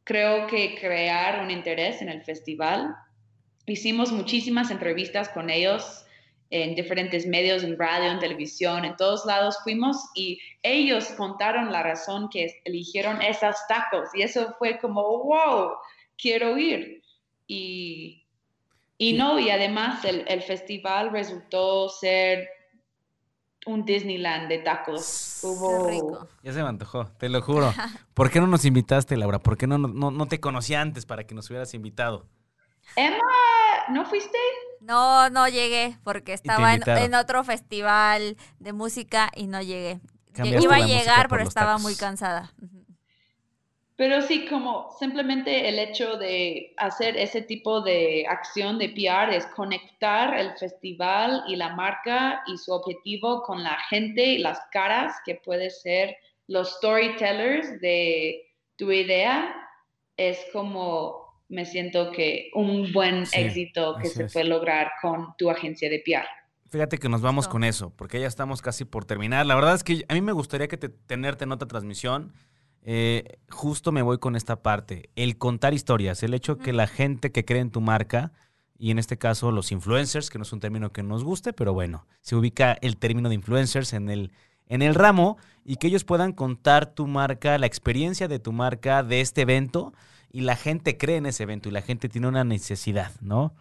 creo 0.03 0.47
que 0.47 0.75
crear 0.75 1.43
un 1.43 1.51
interés 1.51 2.01
en 2.01 2.09
el 2.09 2.23
festival 2.23 2.95
Hicimos 3.69 4.11
muchísimas 4.11 4.71
entrevistas 4.71 5.29
con 5.29 5.49
ellos 5.49 6.05
en 6.51 6.75
diferentes 6.75 7.27
medios, 7.27 7.63
en 7.63 7.77
radio, 7.77 8.11
en 8.11 8.19
televisión, 8.19 8.83
en 8.83 8.95
todos 8.95 9.25
lados 9.25 9.57
fuimos 9.63 9.97
y 10.15 10.39
ellos 10.63 11.05
contaron 11.15 11.71
la 11.71 11.83
razón 11.83 12.29
que 12.29 12.61
eligieron 12.65 13.21
esas 13.21 13.67
tacos 13.67 14.09
y 14.15 14.23
eso 14.23 14.55
fue 14.57 14.79
como, 14.79 15.01
wow, 15.23 15.73
quiero 16.17 16.57
ir. 16.57 17.03
Y, 17.45 18.25
y 18.97 19.13
no, 19.13 19.39
y 19.39 19.49
además 19.49 20.03
el, 20.05 20.25
el, 20.27 20.41
festival 20.41 21.11
resultó 21.11 21.89
ser 21.89 22.47
un 23.65 23.85
Disneyland 23.85 24.49
de 24.49 24.59
tacos. 24.59 25.41
rico. 25.87 26.27
Ya 26.43 26.53
se 26.53 26.63
me 26.63 26.69
antojó, 26.69 27.05
te 27.17 27.29
lo 27.29 27.41
juro. 27.41 27.71
¿Por 28.13 28.31
qué 28.31 28.39
no 28.39 28.47
nos 28.47 28.65
invitaste, 28.65 29.17
Laura? 29.17 29.39
¿Por 29.39 29.57
qué 29.57 29.67
no, 29.67 29.77
no, 29.77 30.09
no 30.09 30.25
te 30.27 30.39
conocía 30.39 30.81
antes 30.81 31.05
para 31.05 31.25
que 31.25 31.35
nos 31.35 31.49
hubieras 31.49 31.73
invitado? 31.73 32.25
Emma 32.95 33.23
¿No 33.89 34.05
fuiste? 34.05 34.37
No, 34.81 35.29
no 35.29 35.47
llegué 35.47 35.97
porque 36.03 36.33
estaba 36.33 36.73
en, 36.73 37.15
otro 37.15 37.43
festival 37.43 38.37
de 38.59 38.73
música 38.73 39.29
y 39.35 39.47
no 39.47 39.61
llegué. 39.61 39.99
Iba 40.43 40.75
a 40.75 40.85
llegar, 40.85 41.27
pero 41.27 41.43
estaba 41.43 41.77
muy 41.79 41.95
cansada. 41.95 42.53
Pero 43.95 44.21
sí, 44.21 44.45
como 44.45 44.95
simplemente 44.97 45.67
el 45.67 45.77
hecho 45.77 46.15
de 46.15 46.73
hacer 46.77 47.17
ese 47.17 47.41
tipo 47.41 47.81
de 47.81 48.25
acción 48.29 48.77
de 48.77 48.87
PR 48.89 49.35
es 49.35 49.45
conectar 49.47 50.39
el 50.39 50.57
festival 50.57 51.43
y 51.47 51.57
la 51.57 51.75
marca 51.75 52.41
y 52.47 52.57
su 52.57 52.71
objetivo 52.71 53.41
con 53.41 53.61
la 53.61 53.77
gente 53.89 54.23
y 54.23 54.37
las 54.37 54.61
caras 54.71 55.13
que 55.25 55.35
puede 55.35 55.69
ser 55.69 56.15
los 56.47 56.75
storytellers 56.77 57.81
de 57.81 58.47
tu 58.77 58.89
idea. 58.89 59.53
Es 60.15 60.45
como 60.53 61.18
me 61.49 61.65
siento 61.65 62.11
que 62.11 62.51
un 62.53 62.93
buen 62.93 63.23
éxito 63.33 63.97
que 64.01 64.07
se 64.07 64.25
puede 64.25 64.45
lograr 64.45 64.91
con 65.01 65.35
tu 65.37 65.49
agencia 65.49 65.89
de 65.89 66.01
PR. 66.05 66.27
Fíjate 66.69 66.99
que 66.99 67.09
nos 67.09 67.21
vamos 67.21 67.47
con 67.47 67.63
eso, 67.63 67.91
porque 67.95 68.19
ya 68.19 68.27
estamos 68.27 68.61
casi 68.61 68.85
por 68.85 69.03
terminar. 69.03 69.45
La 69.47 69.55
verdad 69.55 69.73
es 69.73 69.83
que 69.83 70.05
a 70.07 70.13
mí 70.13 70.21
me 70.21 70.31
gustaría 70.31 70.67
que 70.67 70.77
te, 70.77 70.87
tenerte 70.89 71.45
en 71.45 71.51
otra 71.51 71.67
transmisión. 71.67 72.31
Eh, 72.83 73.39
justo 73.49 73.91
me 73.91 74.03
voy 74.03 74.19
con 74.19 74.35
esta 74.35 74.61
parte, 74.61 75.09
el 75.15 75.37
contar 75.37 75.73
historias, 75.73 76.23
el 76.23 76.33
hecho 76.33 76.57
que 76.57 76.71
la 76.71 76.87
gente 76.87 77.31
que 77.31 77.43
cree 77.43 77.61
en 77.61 77.71
tu 77.71 77.81
marca, 77.81 78.31
y 78.77 78.91
en 78.91 78.99
este 78.99 79.17
caso 79.17 79.51
los 79.51 79.71
influencers, 79.71 80.29
que 80.29 80.37
no 80.37 80.43
es 80.43 80.53
un 80.53 80.61
término 80.61 80.93
que 80.93 81.03
nos 81.03 81.23
guste, 81.23 81.51
pero 81.51 81.73
bueno, 81.73 82.07
se 82.21 82.35
ubica 82.35 82.77
el 82.81 82.97
término 82.97 83.27
de 83.27 83.35
influencers 83.35 83.91
en 83.91 84.09
el, 84.09 84.31
en 84.67 84.81
el 84.81 84.95
ramo 84.95 85.37
y 85.65 85.75
que 85.75 85.87
ellos 85.87 86.05
puedan 86.05 86.31
contar 86.31 86.85
tu 86.93 87.05
marca, 87.05 87.57
la 87.57 87.65
experiencia 87.65 88.29
de 88.29 88.39
tu 88.39 88.53
marca, 88.53 89.03
de 89.03 89.19
este 89.19 89.41
evento, 89.41 89.93
y 90.31 90.41
la 90.41 90.55
gente 90.55 90.97
cree 90.97 91.17
en 91.17 91.25
ese 91.25 91.43
evento 91.43 91.69
y 91.69 91.71
la 91.71 91.81
gente 91.81 92.09
tiene 92.09 92.27
una 92.27 92.43
necesidad, 92.43 93.11
¿no? 93.21 93.55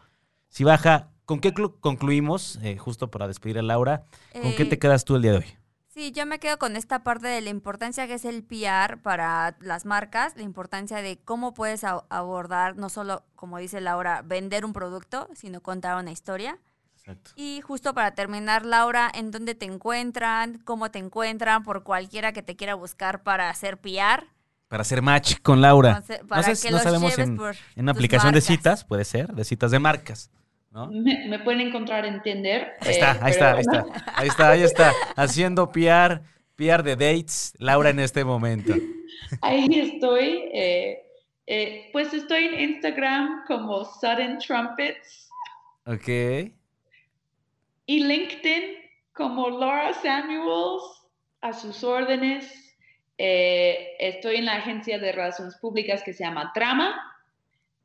Si 0.49 0.65
baja, 0.65 1.11
¿con 1.25 1.41
qué 1.41 1.53
concluimos, 1.81 2.59
eh, 2.63 2.77
justo 2.79 3.11
para 3.11 3.29
despedir 3.29 3.59
a 3.59 3.63
Laura? 3.63 4.05
¿Con 4.33 4.55
qué 4.55 4.65
te 4.65 4.77
eh, 4.77 4.79
quedas 4.79 5.05
tú 5.05 5.17
el 5.17 5.23
día 5.23 5.33
de 5.33 5.39
hoy? 5.39 5.59
Sí, 5.89 6.13
yo 6.13 6.27
me 6.27 6.39
quedo 6.39 6.59
con 6.59 6.77
esta 6.77 7.03
parte 7.03 7.27
de 7.27 7.41
la 7.41 7.51
importancia 7.51 8.07
que 8.07 8.15
es 8.15 8.25
el 8.25 8.45
PR 8.45 8.99
para 9.03 9.57
las 9.61 9.85
marcas, 9.85 10.37
la 10.37 10.43
importancia 10.43 10.99
de 10.99 11.19
cómo 11.19 11.55
puedes 11.55 11.83
abordar, 11.83 12.77
no 12.77 12.89
solo, 12.89 13.25
como 13.35 13.59
dice 13.59 13.81
Laura, 13.81 14.23
vender 14.23 14.65
un 14.65 14.73
producto, 14.73 15.29
sino 15.35 15.61
contar 15.61 16.01
una 16.01 16.13
historia. 16.13 16.59
Exacto. 16.95 17.33
Y 17.35 17.63
justo 17.63 17.95
para 17.95 18.15
terminar, 18.15 18.65
Laura, 18.65 19.11
¿en 19.13 19.33
dónde 19.33 19.57
te 19.57 19.65
encuentran? 19.65 20.59
¿Cómo 20.65 20.91
te 20.91 21.01
encuentran? 21.01 21.65
Por 21.65 21.83
cualquiera 21.83 22.33
que 22.33 22.43
te 22.43 22.55
quiera 22.55 22.75
buscar 22.75 23.25
para 23.25 23.51
hacer 23.51 23.79
PR. 23.79 24.29
Para 24.69 24.83
hacer 24.83 25.01
match 25.01 25.37
con 25.43 25.61
Laura. 25.61 26.03
no, 26.29 26.43
sé, 26.43 26.71
no 26.71 26.79
sabemos 26.79 27.19
en, 27.19 27.39
en 27.77 27.83
una 27.83 27.93
aplicación 27.93 28.35
de 28.35 28.41
citas, 28.41 28.85
puede 28.85 29.05
ser, 29.05 29.29
de 29.29 29.45
citas 29.45 29.71
de 29.71 29.79
marcas. 29.79 30.31
¿no? 30.71 30.91
Me, 30.91 31.39
pueden 31.41 31.61
encontrar 31.61 32.05
en 32.05 32.23
Tinder. 32.23 32.75
Ahí 32.81 32.91
está, 32.93 33.13
eh, 33.13 33.19
ahí 33.23 33.31
está, 33.31 33.53
ahí 33.53 33.61
está, 33.61 33.87
ahí 34.15 34.29
está, 34.29 34.51
ahí 34.51 34.63
está, 34.63 34.93
haciendo 35.17 35.71
PR, 35.71 36.21
PR 36.57 36.83
de 36.83 36.97
dates, 36.97 37.55
Laura 37.59 37.91
en 37.91 38.01
este 38.01 38.25
momento. 38.25 38.75
Ahí 39.41 39.69
estoy. 39.71 40.51
Eh, 40.53 41.03
eh, 41.47 41.89
pues 41.93 42.13
estoy 42.13 42.45
en 42.45 42.71
Instagram 42.73 43.45
como 43.47 43.85
Sudden 43.85 44.39
Trumpets. 44.39 45.31
Ok. 45.87 46.09
Y 47.87 48.05
LinkedIn 48.05 48.77
como 49.15 49.49
Laura 49.49 49.95
Samuels, 49.95 50.83
a 51.41 51.53
sus 51.53 51.83
órdenes. 51.83 52.68
Eh, 53.19 53.97
estoy 53.99 54.37
en 54.37 54.45
la 54.45 54.55
agencia 54.55 54.99
de 54.99 55.11
relaciones 55.11 55.57
públicas 55.57 56.03
que 56.05 56.13
se 56.13 56.25
llama 56.25 56.53
Trama. 56.55 56.95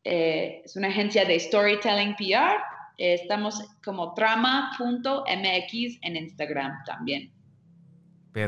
Eh, 0.04 0.62
es 0.64 0.76
una 0.76 0.90
agencia 0.90 1.26
de 1.26 1.40
storytelling 1.40 2.16
PR. 2.16 2.62
Eh, 2.98 3.16
estamos 3.16 3.64
como 3.84 4.14
trama.mx 4.14 5.98
en 6.02 6.16
Instagram 6.16 6.84
también. 6.86 7.32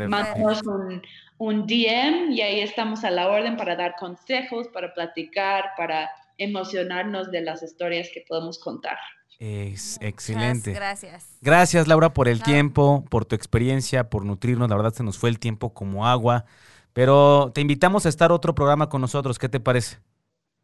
Mandamos 0.07 0.63
un, 0.63 1.01
un, 1.37 1.67
DM 1.67 2.31
y 2.31 2.41
ahí 2.41 2.61
estamos 2.61 3.03
a 3.03 3.11
la 3.11 3.27
orden 3.27 3.55
para 3.55 3.75
dar 3.75 3.95
consejos, 3.99 4.67
para 4.69 4.93
platicar, 4.93 5.71
para 5.77 6.09
emocionarnos 6.37 7.31
de 7.31 7.41
las 7.41 7.61
historias 7.61 8.09
que 8.13 8.23
podemos 8.27 8.57
contar. 8.59 8.97
Es 9.39 9.97
excelente. 10.01 10.71
gracias. 10.71 11.37
Gracias, 11.41 11.87
Laura, 11.87 12.13
por 12.13 12.27
el 12.27 12.41
tiempo, 12.41 13.03
por 13.09 13.25
tu 13.25 13.35
experiencia, 13.35 14.09
por 14.09 14.25
nutrirnos. 14.25 14.69
La 14.69 14.75
verdad, 14.75 14.93
se 14.93 15.03
nos 15.03 15.17
fue 15.17 15.29
el 15.29 15.39
tiempo 15.39 15.73
como 15.73 16.07
agua. 16.07 16.45
Pero 16.95 17.51
te 17.53 17.59
invitamos 17.59 18.05
a 18.05 18.09
estar 18.09 18.31
otro 18.31 18.55
programa 18.55 18.87
con 18.87 19.01
nosotros. 19.01 19.37
¿Qué 19.37 19.49
te 19.49 19.59
parece? 19.59 19.97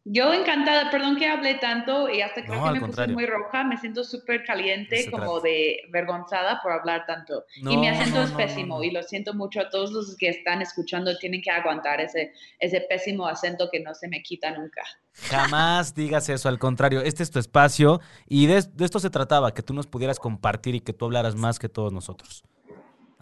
Yo 0.04 0.32
encantada, 0.32 0.90
perdón 0.90 1.16
que 1.16 1.28
hablé 1.28 1.56
tanto 1.56 2.08
y 2.08 2.22
hasta 2.22 2.42
creo 2.42 2.64
que 2.64 2.70
me 2.70 2.80
puse 2.80 3.06
muy 3.08 3.26
roja, 3.26 3.64
me 3.64 3.76
siento 3.76 4.02
súper 4.02 4.42
caliente, 4.42 5.10
como 5.10 5.40
de 5.40 5.82
vergonzada 5.90 6.58
por 6.62 6.72
hablar 6.72 7.04
tanto. 7.06 7.44
y 7.56 7.76
mi 7.76 7.86
acento 7.86 8.22
es 8.22 8.30
pésimo 8.30 8.82
y 8.82 8.90
lo 8.90 9.02
siento 9.02 9.34
mucho 9.34 9.60
a 9.60 9.68
todos 9.68 9.92
los 9.92 10.16
que 10.16 10.30
están 10.30 10.62
escuchando, 10.62 11.16
tienen 11.18 11.42
que 11.42 11.50
aguantar 11.50 12.00
ese, 12.00 12.32
ese 12.58 12.80
pésimo 12.80 13.26
acento 13.26 13.68
que 13.70 13.80
no 13.80 13.94
se 13.94 14.08
me 14.08 14.22
quita 14.22 14.56
nunca. 14.56 14.82
Jamás 15.28 15.94
digas 15.94 16.30
eso, 16.30 16.48
al 16.48 16.58
contrario, 16.58 17.02
este 17.02 17.22
es 17.22 17.30
tu 17.30 17.38
espacio 17.38 18.00
y 18.26 18.46
de 18.46 18.56
esto 18.56 18.98
se 18.98 19.10
trataba, 19.10 19.52
que 19.52 19.62
tú 19.62 19.74
nos 19.74 19.86
pudieras 19.86 20.18
compartir 20.18 20.74
y 20.74 20.80
que 20.80 20.94
tú 20.94 21.04
hablaras 21.04 21.36
más 21.36 21.58
que 21.58 21.68
todos 21.68 21.92
nosotros. 21.92 22.42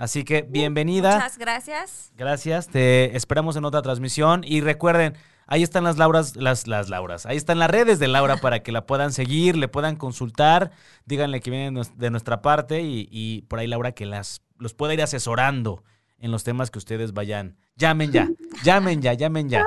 Así 0.00 0.24
que 0.24 0.40
bienvenida. 0.40 1.16
Muchas 1.16 1.36
gracias. 1.36 2.10
Gracias. 2.16 2.68
Te 2.68 3.14
esperamos 3.14 3.56
en 3.56 3.66
otra 3.66 3.82
transmisión. 3.82 4.44
Y 4.46 4.62
recuerden, 4.62 5.14
ahí 5.46 5.62
están 5.62 5.84
las 5.84 5.98
Lauras, 5.98 6.36
las, 6.36 6.66
las 6.66 6.88
Lauras. 6.88 7.26
Ahí 7.26 7.36
están 7.36 7.58
las 7.58 7.70
redes 7.70 7.98
de 7.98 8.08
Laura 8.08 8.38
para 8.38 8.62
que 8.62 8.72
la 8.72 8.86
puedan 8.86 9.12
seguir, 9.12 9.58
le 9.58 9.68
puedan 9.68 9.96
consultar. 9.96 10.70
Díganle 11.04 11.40
que 11.40 11.50
vienen 11.50 11.82
de 11.96 12.10
nuestra 12.10 12.40
parte 12.40 12.80
y, 12.82 13.42
por 13.42 13.58
ahí 13.58 13.66
Laura 13.66 13.92
que 13.92 14.06
las 14.06 14.40
los 14.56 14.72
pueda 14.72 14.94
ir 14.94 15.02
asesorando 15.02 15.84
en 16.16 16.30
los 16.30 16.44
temas 16.44 16.70
que 16.70 16.78
ustedes 16.78 17.12
vayan. 17.12 17.58
Llamen 17.76 18.10
ya, 18.10 18.26
llamen 18.64 19.02
ya, 19.02 19.12
llamen 19.12 19.50
ya. 19.50 19.66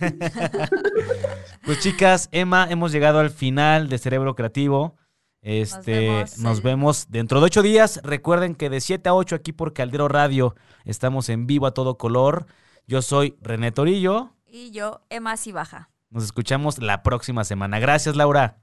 pues 1.64 1.78
chicas, 1.78 2.28
Emma, 2.32 2.66
hemos 2.68 2.90
llegado 2.90 3.20
al 3.20 3.30
final 3.30 3.88
de 3.88 3.98
Cerebro 3.98 4.34
Creativo. 4.34 4.96
Este, 5.42 6.24
nos 6.38 6.62
vemos, 6.62 7.06
dentro 7.10 7.40
de 7.40 7.46
ocho 7.46 7.62
días. 7.62 8.00
Recuerden 8.04 8.54
que 8.54 8.68
de 8.68 8.80
7 8.80 9.08
a 9.08 9.14
8 9.14 9.36
aquí 9.36 9.52
por 9.52 9.72
Caldero 9.72 10.08
Radio 10.08 10.54
estamos 10.84 11.28
en 11.28 11.46
vivo 11.46 11.66
a 11.66 11.74
todo 11.74 11.96
color. 11.96 12.46
Yo 12.86 13.02
soy 13.02 13.36
René 13.40 13.72
Torillo. 13.72 14.34
Y 14.46 14.70
yo, 14.70 15.00
Emma 15.08 15.36
Cibaja. 15.36 15.90
Nos 16.10 16.24
escuchamos 16.24 16.78
la 16.78 17.02
próxima 17.02 17.44
semana. 17.44 17.78
Gracias, 17.78 18.16
Laura. 18.16 18.58